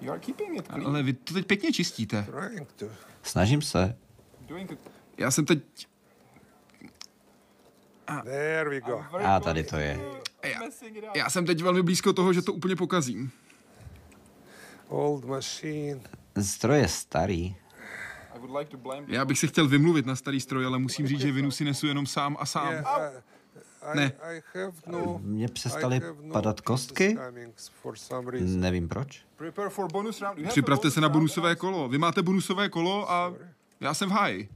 You 0.00 0.10
are 0.12 0.20
keeping 0.20 0.58
it 0.58 0.66
clean. 0.66 0.86
Ale 0.86 1.02
vy 1.02 1.12
to 1.12 1.34
teď 1.34 1.46
pěkně 1.46 1.72
čistíte. 1.72 2.22
Trying 2.22 2.72
to. 2.72 2.86
Snažím 3.22 3.62
se. 3.62 3.96
Doing 4.40 4.70
it. 4.70 4.78
Já 5.18 5.30
jsem 5.30 5.44
teď... 5.44 5.58
There 8.24 8.70
we 8.70 8.80
go. 8.80 9.04
A 9.24 9.40
tady 9.40 9.62
to 9.64 9.76
je. 9.76 10.00
Já, 10.42 10.58
Messing 10.60 10.96
it 10.96 11.04
up. 11.04 11.16
já 11.16 11.30
jsem 11.30 11.46
teď 11.46 11.62
velmi 11.62 11.82
blízko 11.82 12.12
toho, 12.12 12.32
že 12.32 12.42
to 12.42 12.52
úplně 12.52 12.76
pokazím. 12.76 13.30
Old 14.88 15.24
machine. 15.24 16.00
Stroj 16.42 16.78
je 16.78 16.88
starý. 16.88 17.56
Já 19.06 19.24
bych 19.24 19.38
se 19.38 19.46
chtěl 19.46 19.68
vymluvit 19.68 20.06
na 20.06 20.16
starý 20.16 20.40
stroj, 20.40 20.66
ale 20.66 20.78
musím 20.78 21.06
říct, 21.06 21.20
že 21.20 21.32
vinu 21.32 21.50
si 21.50 21.64
nesu 21.64 21.86
jenom 21.86 22.06
sám 22.06 22.36
a 22.40 22.46
sám. 22.46 22.74
Ne. 23.94 24.12
No. 24.86 25.20
Mně 25.22 25.48
přestaly 25.48 26.00
no 26.22 26.32
padat 26.32 26.60
kostky. 26.60 27.18
Nevím 28.40 28.88
proč. 28.88 29.26
Připravte 30.48 30.90
se 30.90 31.00
na 31.00 31.08
bonusové 31.08 31.56
kolo. 31.56 31.88
Vy 31.88 31.98
máte 31.98 32.22
bonusové 32.22 32.68
kolo 32.68 33.10
a 33.10 33.34
já 33.80 33.94
jsem 33.94 34.08
v 34.08 34.12
háji. 34.12 34.48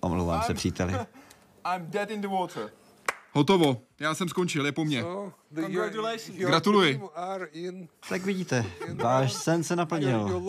Omlouvám 0.00 0.42
se, 0.42 0.54
příteli. 0.54 0.92
I'm 1.74 1.86
dead 1.90 2.10
in 2.10 2.20
the 2.20 2.28
water. 2.28 2.70
Hotovo. 3.36 3.82
Já 4.00 4.14
jsem 4.14 4.28
skončil, 4.28 4.66
je 4.66 4.72
po 4.72 4.84
mně. 4.84 5.04
Gratuluji. 6.36 7.00
Tak 8.08 8.22
vidíte, 8.22 8.66
váš 8.94 9.32
sen 9.32 9.64
se 9.64 9.76
naplnil. 9.76 10.42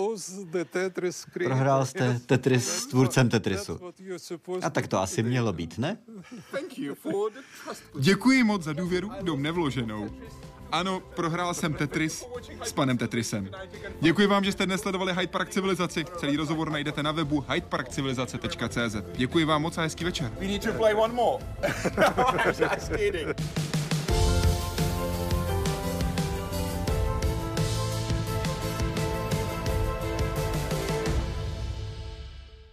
Prohrál 1.44 1.86
jste 1.86 2.20
Tetris 2.26 2.68
s 2.68 2.88
tvůrcem 2.88 3.30
Tetrisu. 3.30 3.80
A 4.62 4.70
tak 4.70 4.88
to 4.88 5.00
asi 5.02 5.24
mělo 5.24 5.54
být, 5.54 5.78
ne? 5.78 5.98
Děkuji 8.00 8.44
moc 8.44 8.64
za 8.64 8.74
důvěru 8.74 9.12
do 9.22 9.38
mne 9.38 9.52
vloženou. 9.52 10.10
Ano, 10.72 11.00
prohrál 11.16 11.54
jsem 11.54 11.74
Tetris 11.74 12.26
s 12.64 12.74
panem 12.74 12.98
Tetrisem. 12.98 13.50
Děkuji 14.02 14.28
vám, 14.28 14.44
že 14.44 14.52
jste 14.52 14.66
dnes 14.66 14.82
sledovali 14.82 15.14
Hyde 15.14 15.28
Park 15.28 15.50
Civilizaci. 15.50 16.06
Celý 16.18 16.38
rozhovor 16.38 16.72
najdete 16.72 17.04
na 17.04 17.12
webu 17.12 17.46
hydeparkcivilizace.cz. 17.50 18.96
Děkuji 19.16 19.46
vám 19.46 19.62
moc 19.62 19.78
a 19.78 19.82
hezký 19.82 20.06
večer. 20.06 20.32
We 20.40 20.48
need 20.48 20.64
to 20.64 20.74
play 20.74 20.94
one 20.94 21.14
more. 21.14 21.46
Just 22.48 22.96
kidding. 22.96 23.36